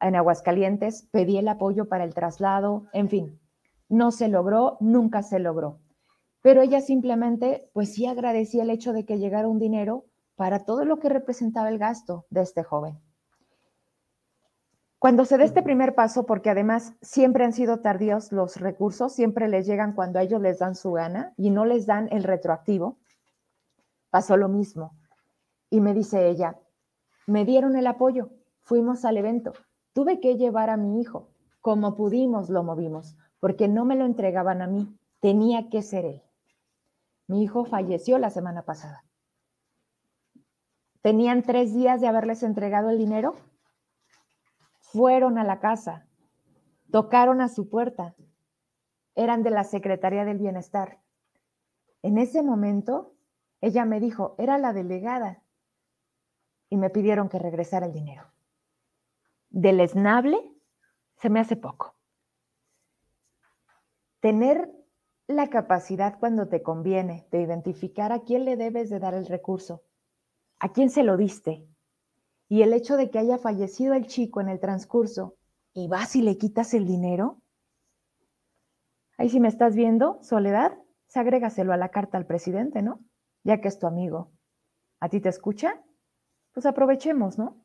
en 0.00 0.16
Aguascalientes, 0.16 1.08
pedí 1.10 1.38
el 1.38 1.48
apoyo 1.48 1.88
para 1.88 2.04
el 2.04 2.14
traslado, 2.14 2.86
en 2.92 3.08
fin, 3.08 3.40
no 3.88 4.10
se 4.10 4.28
logró, 4.28 4.76
nunca 4.80 5.22
se 5.22 5.38
logró. 5.38 5.80
Pero 6.42 6.62
ella 6.62 6.80
simplemente, 6.80 7.70
pues 7.72 7.94
sí 7.94 8.06
agradecía 8.06 8.62
el 8.62 8.70
hecho 8.70 8.92
de 8.92 9.04
que 9.04 9.18
llegara 9.18 9.48
un 9.48 9.58
dinero 9.58 10.04
para 10.36 10.64
todo 10.64 10.84
lo 10.84 10.98
que 10.98 11.08
representaba 11.08 11.68
el 11.68 11.78
gasto 11.78 12.26
de 12.30 12.42
este 12.42 12.62
joven. 12.62 13.00
Cuando 14.98 15.24
se 15.24 15.38
dé 15.38 15.44
este 15.44 15.62
primer 15.62 15.94
paso, 15.94 16.24
porque 16.26 16.50
además 16.50 16.94
siempre 17.00 17.44
han 17.44 17.52
sido 17.52 17.80
tardíos 17.80 18.32
los 18.32 18.56
recursos, 18.56 19.14
siempre 19.14 19.48
les 19.48 19.66
llegan 19.66 19.92
cuando 19.92 20.18
a 20.18 20.22
ellos 20.22 20.40
les 20.40 20.58
dan 20.58 20.74
su 20.74 20.92
gana 20.92 21.32
y 21.36 21.50
no 21.50 21.64
les 21.64 21.86
dan 21.86 22.08
el 22.10 22.24
retroactivo, 22.24 22.98
pasó 24.16 24.38
lo 24.38 24.48
mismo. 24.48 24.96
Y 25.68 25.82
me 25.82 25.92
dice 25.92 26.30
ella, 26.30 26.58
me 27.26 27.44
dieron 27.44 27.76
el 27.76 27.86
apoyo, 27.86 28.30
fuimos 28.62 29.04
al 29.04 29.18
evento, 29.18 29.52
tuve 29.92 30.20
que 30.20 30.38
llevar 30.38 30.70
a 30.70 30.78
mi 30.78 31.02
hijo, 31.02 31.28
como 31.60 31.96
pudimos 31.96 32.48
lo 32.48 32.62
movimos, 32.62 33.14
porque 33.40 33.68
no 33.68 33.84
me 33.84 33.94
lo 33.94 34.06
entregaban 34.06 34.62
a 34.62 34.68
mí, 34.68 34.88
tenía 35.20 35.68
que 35.68 35.82
ser 35.82 36.06
él. 36.06 36.22
Mi 37.26 37.42
hijo 37.42 37.66
falleció 37.66 38.18
la 38.18 38.30
semana 38.30 38.62
pasada. 38.62 39.04
Tenían 41.02 41.42
tres 41.42 41.74
días 41.74 42.00
de 42.00 42.06
haberles 42.06 42.42
entregado 42.42 42.88
el 42.88 42.96
dinero. 42.96 43.34
Fueron 44.78 45.36
a 45.36 45.44
la 45.44 45.60
casa, 45.60 46.06
tocaron 46.90 47.42
a 47.42 47.48
su 47.48 47.68
puerta. 47.68 48.14
Eran 49.14 49.42
de 49.42 49.50
la 49.50 49.64
Secretaría 49.64 50.24
del 50.24 50.38
Bienestar. 50.38 51.00
En 52.00 52.16
ese 52.16 52.42
momento, 52.42 53.12
ella 53.60 53.84
me 53.84 54.00
dijo, 54.00 54.34
era 54.38 54.58
la 54.58 54.72
delegada, 54.72 55.42
y 56.68 56.76
me 56.76 56.90
pidieron 56.90 57.28
que 57.28 57.38
regresara 57.38 57.86
el 57.86 57.92
dinero. 57.92 58.24
Del 59.50 59.80
esnable 59.80 60.38
se 61.16 61.30
me 61.30 61.40
hace 61.40 61.56
poco. 61.56 61.94
Tener 64.20 64.70
la 65.28 65.48
capacidad 65.48 66.18
cuando 66.18 66.48
te 66.48 66.62
conviene 66.62 67.26
de 67.30 67.40
identificar 67.42 68.12
a 68.12 68.20
quién 68.20 68.44
le 68.44 68.56
debes 68.56 68.90
de 68.90 68.98
dar 68.98 69.14
el 69.14 69.26
recurso, 69.26 69.82
a 70.58 70.72
quién 70.72 70.90
se 70.90 71.02
lo 71.02 71.16
diste, 71.16 71.66
y 72.48 72.62
el 72.62 72.72
hecho 72.72 72.96
de 72.96 73.10
que 73.10 73.18
haya 73.18 73.38
fallecido 73.38 73.94
el 73.94 74.06
chico 74.06 74.40
en 74.40 74.48
el 74.48 74.60
transcurso 74.60 75.36
y 75.72 75.88
vas 75.88 76.14
y 76.16 76.22
le 76.22 76.38
quitas 76.38 76.74
el 76.74 76.86
dinero, 76.86 77.42
ahí 79.18 79.28
si 79.28 79.40
me 79.40 79.48
estás 79.48 79.74
viendo, 79.74 80.18
Soledad, 80.22 80.78
se 81.08 81.20
agrégaselo 81.20 81.72
a 81.72 81.76
la 81.76 81.90
carta 81.90 82.18
al 82.18 82.26
presidente, 82.26 82.82
¿no? 82.82 83.00
Ya 83.46 83.60
que 83.60 83.68
es 83.68 83.78
tu 83.78 83.86
amigo. 83.86 84.32
¿A 84.98 85.08
ti 85.08 85.20
te 85.20 85.28
escucha? 85.28 85.80
Pues 86.52 86.66
aprovechemos, 86.66 87.38
¿no? 87.38 87.64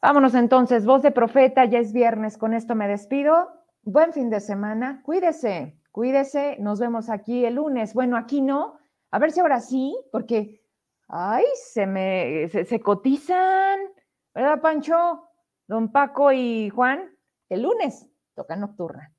Vámonos 0.00 0.36
entonces, 0.36 0.86
voz 0.86 1.02
de 1.02 1.10
profeta, 1.10 1.64
ya 1.64 1.80
es 1.80 1.92
viernes, 1.92 2.38
con 2.38 2.54
esto 2.54 2.76
me 2.76 2.86
despido. 2.86 3.48
Buen 3.82 4.12
fin 4.12 4.30
de 4.30 4.38
semana, 4.38 5.02
cuídese. 5.02 5.76
Cuídese, 5.90 6.58
nos 6.60 6.78
vemos 6.78 7.10
aquí 7.10 7.44
el 7.44 7.56
lunes. 7.56 7.92
Bueno, 7.92 8.16
aquí 8.16 8.40
no. 8.40 8.78
A 9.10 9.18
ver 9.18 9.32
si 9.32 9.40
ahora 9.40 9.60
sí, 9.60 9.98
porque, 10.12 10.62
ay, 11.08 11.44
se 11.56 11.84
me, 11.84 12.46
se, 12.46 12.78
cotizan, 12.78 13.80
¿verdad, 14.32 14.60
Pancho? 14.60 15.28
Don 15.66 15.90
Paco 15.90 16.30
y 16.30 16.70
Juan, 16.70 17.10
el 17.48 17.62
lunes 17.62 18.08
toca 18.36 18.54
nocturna. 18.54 19.12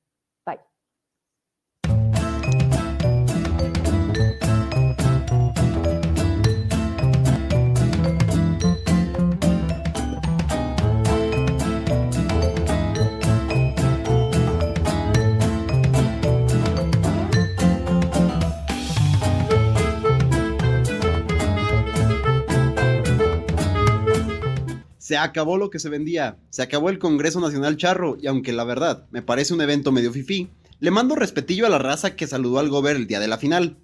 Se 25.10 25.18
acabó 25.18 25.58
lo 25.58 25.70
que 25.70 25.80
se 25.80 25.88
vendía, 25.88 26.36
se 26.50 26.62
acabó 26.62 26.88
el 26.88 27.00
Congreso 27.00 27.40
Nacional 27.40 27.76
Charro 27.76 28.16
y 28.22 28.28
aunque 28.28 28.52
la 28.52 28.62
verdad 28.62 29.08
me 29.10 29.22
parece 29.22 29.52
un 29.52 29.60
evento 29.60 29.90
medio 29.90 30.12
fifí, 30.12 30.50
le 30.78 30.92
mando 30.92 31.16
respetillo 31.16 31.66
a 31.66 31.68
la 31.68 31.80
raza 31.80 32.14
que 32.14 32.28
saludó 32.28 32.60
al 32.60 32.68
gober 32.68 32.94
el 32.94 33.08
día 33.08 33.18
de 33.18 33.26
la 33.26 33.36
final. 33.36 33.76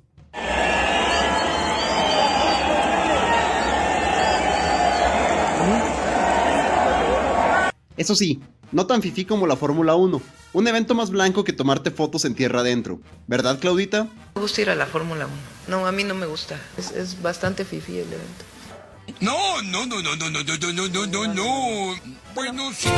Eso 7.97 8.14
sí, 8.14 8.41
no 8.70 8.87
tan 8.87 9.03
fifí 9.03 9.24
como 9.24 9.49
la 9.49 9.57
Fórmula 9.57 9.97
1, 9.97 10.22
un 10.53 10.68
evento 10.68 10.95
más 10.95 11.11
blanco 11.11 11.43
que 11.43 11.53
tomarte 11.53 11.91
fotos 11.91 12.24
en 12.24 12.37
tierra 12.37 12.61
adentro. 12.61 13.01
¿Verdad, 13.27 13.59
Claudita? 13.59 14.07
Me 14.37 14.43
gusta 14.43 14.62
ir 14.62 14.70
a 14.70 14.77
la 14.77 14.87
Fórmula 14.87 15.27
1. 15.27 15.77
No, 15.77 15.89
a 15.89 15.91
mí 15.91 16.05
no 16.05 16.14
me 16.14 16.27
gusta. 16.27 16.61
Es, 16.79 16.93
es 16.93 17.20
bastante 17.20 17.64
fifí 17.64 17.99
el 17.99 18.07
evento. 18.07 18.45
No, 19.19 19.62
no, 19.62 19.87
no, 19.87 20.03
no, 20.03 20.14
no, 20.14 20.29
no, 20.31 20.43
no, 20.43 20.73
no, 20.73 20.89
no, 20.89 21.07
no, 21.07 21.35
no. 21.35 21.95
Bueno, 22.35 22.71
sí. 22.75 22.89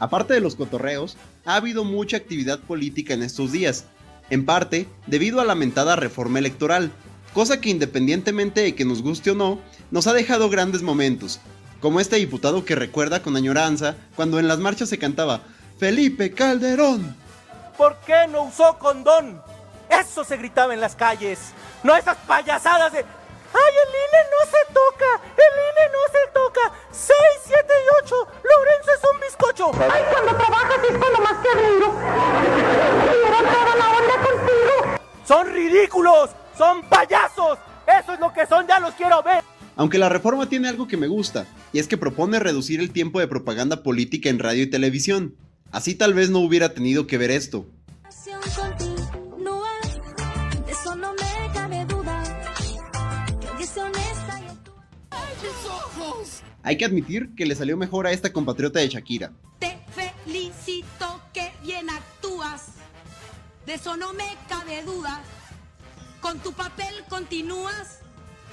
Aparte 0.00 0.34
de 0.34 0.40
los 0.40 0.56
cotorreos, 0.56 1.16
ha 1.44 1.54
habido 1.54 1.84
mucha 1.84 2.16
actividad 2.16 2.58
política 2.58 3.14
en 3.14 3.22
estos 3.22 3.52
días, 3.52 3.86
en 4.28 4.44
parte 4.44 4.88
debido 5.06 5.40
a 5.40 5.44
la 5.44 5.54
lamentada 5.54 5.94
reforma 5.94 6.40
electoral, 6.40 6.90
cosa 7.32 7.60
que 7.60 7.70
independientemente 7.70 8.60
de 8.60 8.74
que 8.74 8.84
nos 8.84 9.02
guste 9.02 9.30
o 9.30 9.34
no, 9.36 9.60
nos 9.92 10.08
ha 10.08 10.12
dejado 10.12 10.50
grandes 10.50 10.82
momentos, 10.82 11.40
como 11.80 12.00
este 12.00 12.16
diputado 12.16 12.64
que 12.64 12.74
recuerda 12.74 13.22
con 13.22 13.36
añoranza 13.36 13.96
cuando 14.16 14.40
en 14.40 14.48
las 14.48 14.58
marchas 14.58 14.88
se 14.88 14.98
cantaba 14.98 15.42
Felipe 15.78 16.32
Calderón. 16.32 17.16
¿Por 17.76 17.96
qué 18.06 18.26
no 18.28 18.44
usó 18.44 18.78
condón? 18.78 19.42
Eso 19.88 20.24
se 20.24 20.36
gritaba 20.36 20.74
en 20.74 20.80
las 20.80 20.94
calles. 20.94 21.52
No 21.82 21.94
esas 21.96 22.16
payasadas 22.18 22.92
de... 22.92 22.98
¡Ay, 22.98 23.74
el 23.82 23.88
INE 23.88 24.22
no 24.30 24.50
se 24.50 24.72
toca! 24.72 25.20
¡El 25.36 25.54
INE 25.70 25.92
no 25.92 26.02
se 26.10 26.32
toca! 26.32 26.60
¡6, 26.90 27.14
7 27.46 27.60
y 27.62 28.04
8! 28.04 28.28
¡Lorenzo 28.42 28.90
es 28.90 29.00
un 29.12 29.20
bizcocho! 29.20 29.70
¡Ay, 29.92 30.02
cuando 30.10 30.36
trabajas 30.36 30.78
es 30.90 30.96
cuando 30.98 31.18
más 31.20 31.42
te 31.42 31.48
admiro! 31.50 31.94
¡Quiero 33.12 33.38
toda 33.38 33.76
la 33.76 33.90
onda 33.90 34.14
contigo! 34.16 35.00
¡Son 35.24 35.52
ridículos! 35.52 36.30
¡Son 36.56 36.82
payasos! 36.88 37.58
¡Eso 37.86 38.14
es 38.14 38.20
lo 38.20 38.32
que 38.32 38.46
son! 38.46 38.66
¡Ya 38.66 38.80
los 38.80 38.94
quiero 38.94 39.22
ver! 39.22 39.44
Aunque 39.76 39.98
la 39.98 40.08
reforma 40.08 40.48
tiene 40.48 40.68
algo 40.68 40.88
que 40.88 40.96
me 40.96 41.08
gusta, 41.08 41.46
y 41.72 41.78
es 41.78 41.86
que 41.86 41.96
propone 41.96 42.38
reducir 42.38 42.80
el 42.80 42.92
tiempo 42.92 43.20
de 43.20 43.28
propaganda 43.28 43.82
política 43.82 44.30
en 44.30 44.38
radio 44.38 44.62
y 44.62 44.70
televisión. 44.70 45.36
Así 45.74 45.96
tal 45.96 46.14
vez 46.14 46.30
no 46.30 46.38
hubiera 46.38 46.72
tenido 46.72 47.08
que 47.08 47.18
ver 47.18 47.32
esto. 47.32 47.66
Hay 56.62 56.76
que 56.76 56.84
admitir 56.84 57.34
que 57.34 57.44
le 57.44 57.56
salió 57.56 57.76
mejor 57.76 58.06
a 58.06 58.12
esta 58.12 58.32
compatriota 58.32 58.78
de 58.78 58.88
Shakira. 58.88 59.32
Te 59.58 59.76
felicito 59.92 61.20
que 61.32 61.50
bien 61.64 61.90
actúas. 61.90 62.66
De 63.66 63.74
eso 63.74 63.96
no 63.96 64.12
me 64.12 64.36
cabe 64.48 64.84
duda. 64.84 65.24
Con 66.20 66.38
tu 66.38 66.52
papel 66.52 66.94
continúas. 67.08 67.98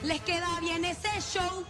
Les 0.01 0.22
queda 0.22 0.59
bien 0.59 0.84
ese 0.86 1.09
show. 1.22 1.65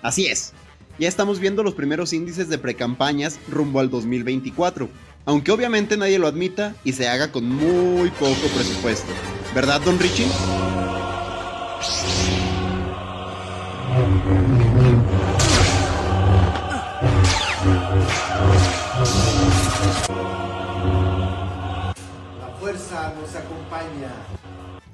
Así 0.00 0.28
es 0.28 0.54
ya 0.98 1.08
estamos 1.08 1.40
viendo 1.40 1.62
los 1.62 1.74
primeros 1.74 2.12
índices 2.12 2.48
de 2.48 2.58
precampañas 2.58 3.38
rumbo 3.48 3.80
al 3.80 3.90
2024, 3.90 4.88
aunque 5.24 5.50
obviamente 5.50 5.96
nadie 5.96 6.18
lo 6.18 6.26
admita 6.26 6.74
y 6.84 6.92
se 6.92 7.08
haga 7.08 7.32
con 7.32 7.48
muy 7.48 8.10
poco 8.10 8.46
presupuesto. 8.54 9.12
¿Verdad, 9.54 9.80
don 9.80 9.98
Richie? 9.98 10.26
La 22.40 22.56
fuerza 22.60 23.14
nos 23.20 23.34
acompaña. 23.34 24.12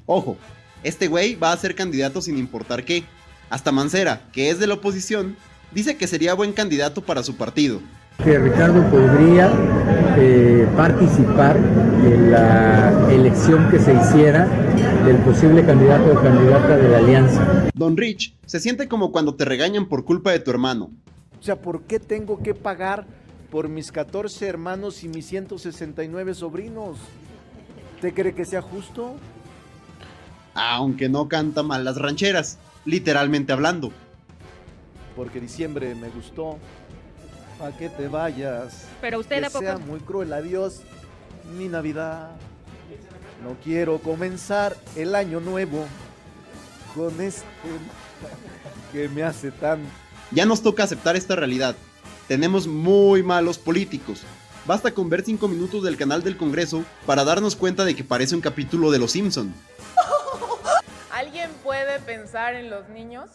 Ojo, 0.07 0.37
este 0.83 1.09
güey 1.09 1.35
va 1.35 1.53
a 1.53 1.57
ser 1.57 1.75
candidato 1.75 2.23
sin 2.23 2.39
importar 2.39 2.85
qué. 2.85 3.05
Hasta 3.51 3.73
Mancera, 3.73 4.29
que 4.33 4.51
es 4.51 4.59
de 4.59 4.67
la 4.67 4.75
oposición, 4.75 5.37
dice 5.73 5.97
que 5.97 6.07
sería 6.07 6.35
buen 6.35 6.53
candidato 6.53 7.03
para 7.03 7.23
su 7.23 7.37
partido. 7.37 7.81
Que 8.23 8.39
Ricardo 8.39 8.89
podría 8.91 9.51
eh, 10.19 10.69
participar 10.77 11.57
en 11.57 12.31
la 12.31 13.11
elección 13.11 13.71
que 13.71 13.79
se 13.79 13.95
hiciera 13.95 14.47
del 15.05 15.17
posible 15.19 15.65
candidato 15.65 16.13
o 16.13 16.23
candidata 16.23 16.77
de 16.77 16.89
la 16.89 16.99
alianza. 16.99 17.71
Don 17.75 17.97
Rich 17.97 18.35
se 18.45 18.61
siente 18.61 18.89
como 18.89 19.11
cuando 19.11 19.35
te 19.35 19.45
regañan 19.47 19.89
por 19.89 20.05
culpa 20.05 20.33
de 20.33 20.41
tu 20.41 20.51
hermano. 20.51 20.91
O 21.39 21.43
sea, 21.43 21.57
¿por 21.61 21.83
qué 21.85 21.99
tengo 21.99 22.43
que 22.43 22.55
pagar 22.55 23.07
por 23.51 23.69
mis 23.69 23.91
14 23.91 24.47
hermanos 24.47 25.03
y 25.03 25.09
mis 25.09 25.27
169 25.27 26.35
sobrinos? 26.35 26.99
¿Usted 27.95 28.13
cree 28.15 28.35
que 28.35 28.45
sea 28.45 28.61
justo? 28.61 29.15
Aunque 30.55 31.09
no 31.09 31.29
canta 31.29 31.63
mal 31.63 31.85
las 31.85 31.97
rancheras, 31.97 32.59
literalmente 32.85 33.53
hablando. 33.53 33.93
Porque 35.17 35.41
diciembre 35.41 35.95
me 35.95 36.09
gustó. 36.09 36.59
¿A 37.63 37.77
que 37.77 37.89
te 37.91 38.09
vayas? 38.09 38.85
Pero 39.01 39.21
usted 39.21 39.41
que 39.41 39.47
a 39.47 39.51
poco- 39.51 39.65
sea 39.65 39.79
muy 39.79 40.01
cruel, 40.01 40.33
adiós, 40.33 40.81
mi 41.59 41.69
Navidad. 41.69 42.31
No 43.45 43.57
quiero 43.63 43.99
comenzar 43.99 44.77
el 44.97 45.15
año 45.15 45.41
nuevo 45.41 45.85
con 46.95 47.21
este 47.21 47.45
que 48.93 49.09
me 49.09 49.23
hace 49.23 49.51
tan... 49.51 49.81
Ya 50.31 50.47
nos 50.47 50.63
toca 50.63 50.85
aceptar 50.85 51.17
esta 51.17 51.37
realidad. 51.37 51.77
Tenemos 52.29 52.67
muy 52.67 53.23
malos 53.23 53.59
políticos. 53.59 54.23
Basta 54.67 54.93
con 54.93 55.09
ver 55.11 55.23
5 55.25 55.49
minutos 55.49 55.83
del 55.83 55.97
canal 55.97 56.23
del 56.23 56.37
Congreso 56.37 56.85
para 57.05 57.25
darnos 57.25 57.57
cuenta 57.57 57.85
de 57.85 57.95
que 57.97 58.05
parece 58.05 58.35
un 58.35 58.41
capítulo 58.41 58.91
de 58.91 58.99
Los 59.01 59.13
Simpson. 59.13 59.53
¿Alguien 61.91 62.05
puede 62.05 62.19
pensar 62.19 62.55
en 62.55 62.71
los 62.71 62.89
niños? 62.89 63.31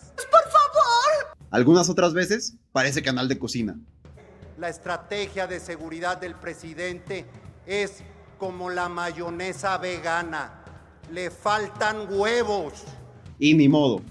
Algunas 1.52 1.90
otras 1.90 2.14
veces 2.14 2.56
parece 2.72 3.02
canal 3.02 3.28
de 3.28 3.38
cocina. 3.38 3.78
La 4.58 4.70
estrategia 4.70 5.46
de 5.46 5.60
seguridad 5.60 6.18
del 6.18 6.36
presidente 6.36 7.26
es 7.66 8.02
como 8.38 8.70
la 8.70 8.88
mayonesa 8.88 9.78
vegana. 9.78 10.64
Le 11.12 11.32
faltan 11.32 12.08
huevos. 12.10 12.86
Y 13.40 13.54
ni 13.56 13.68
modo, 13.68 14.02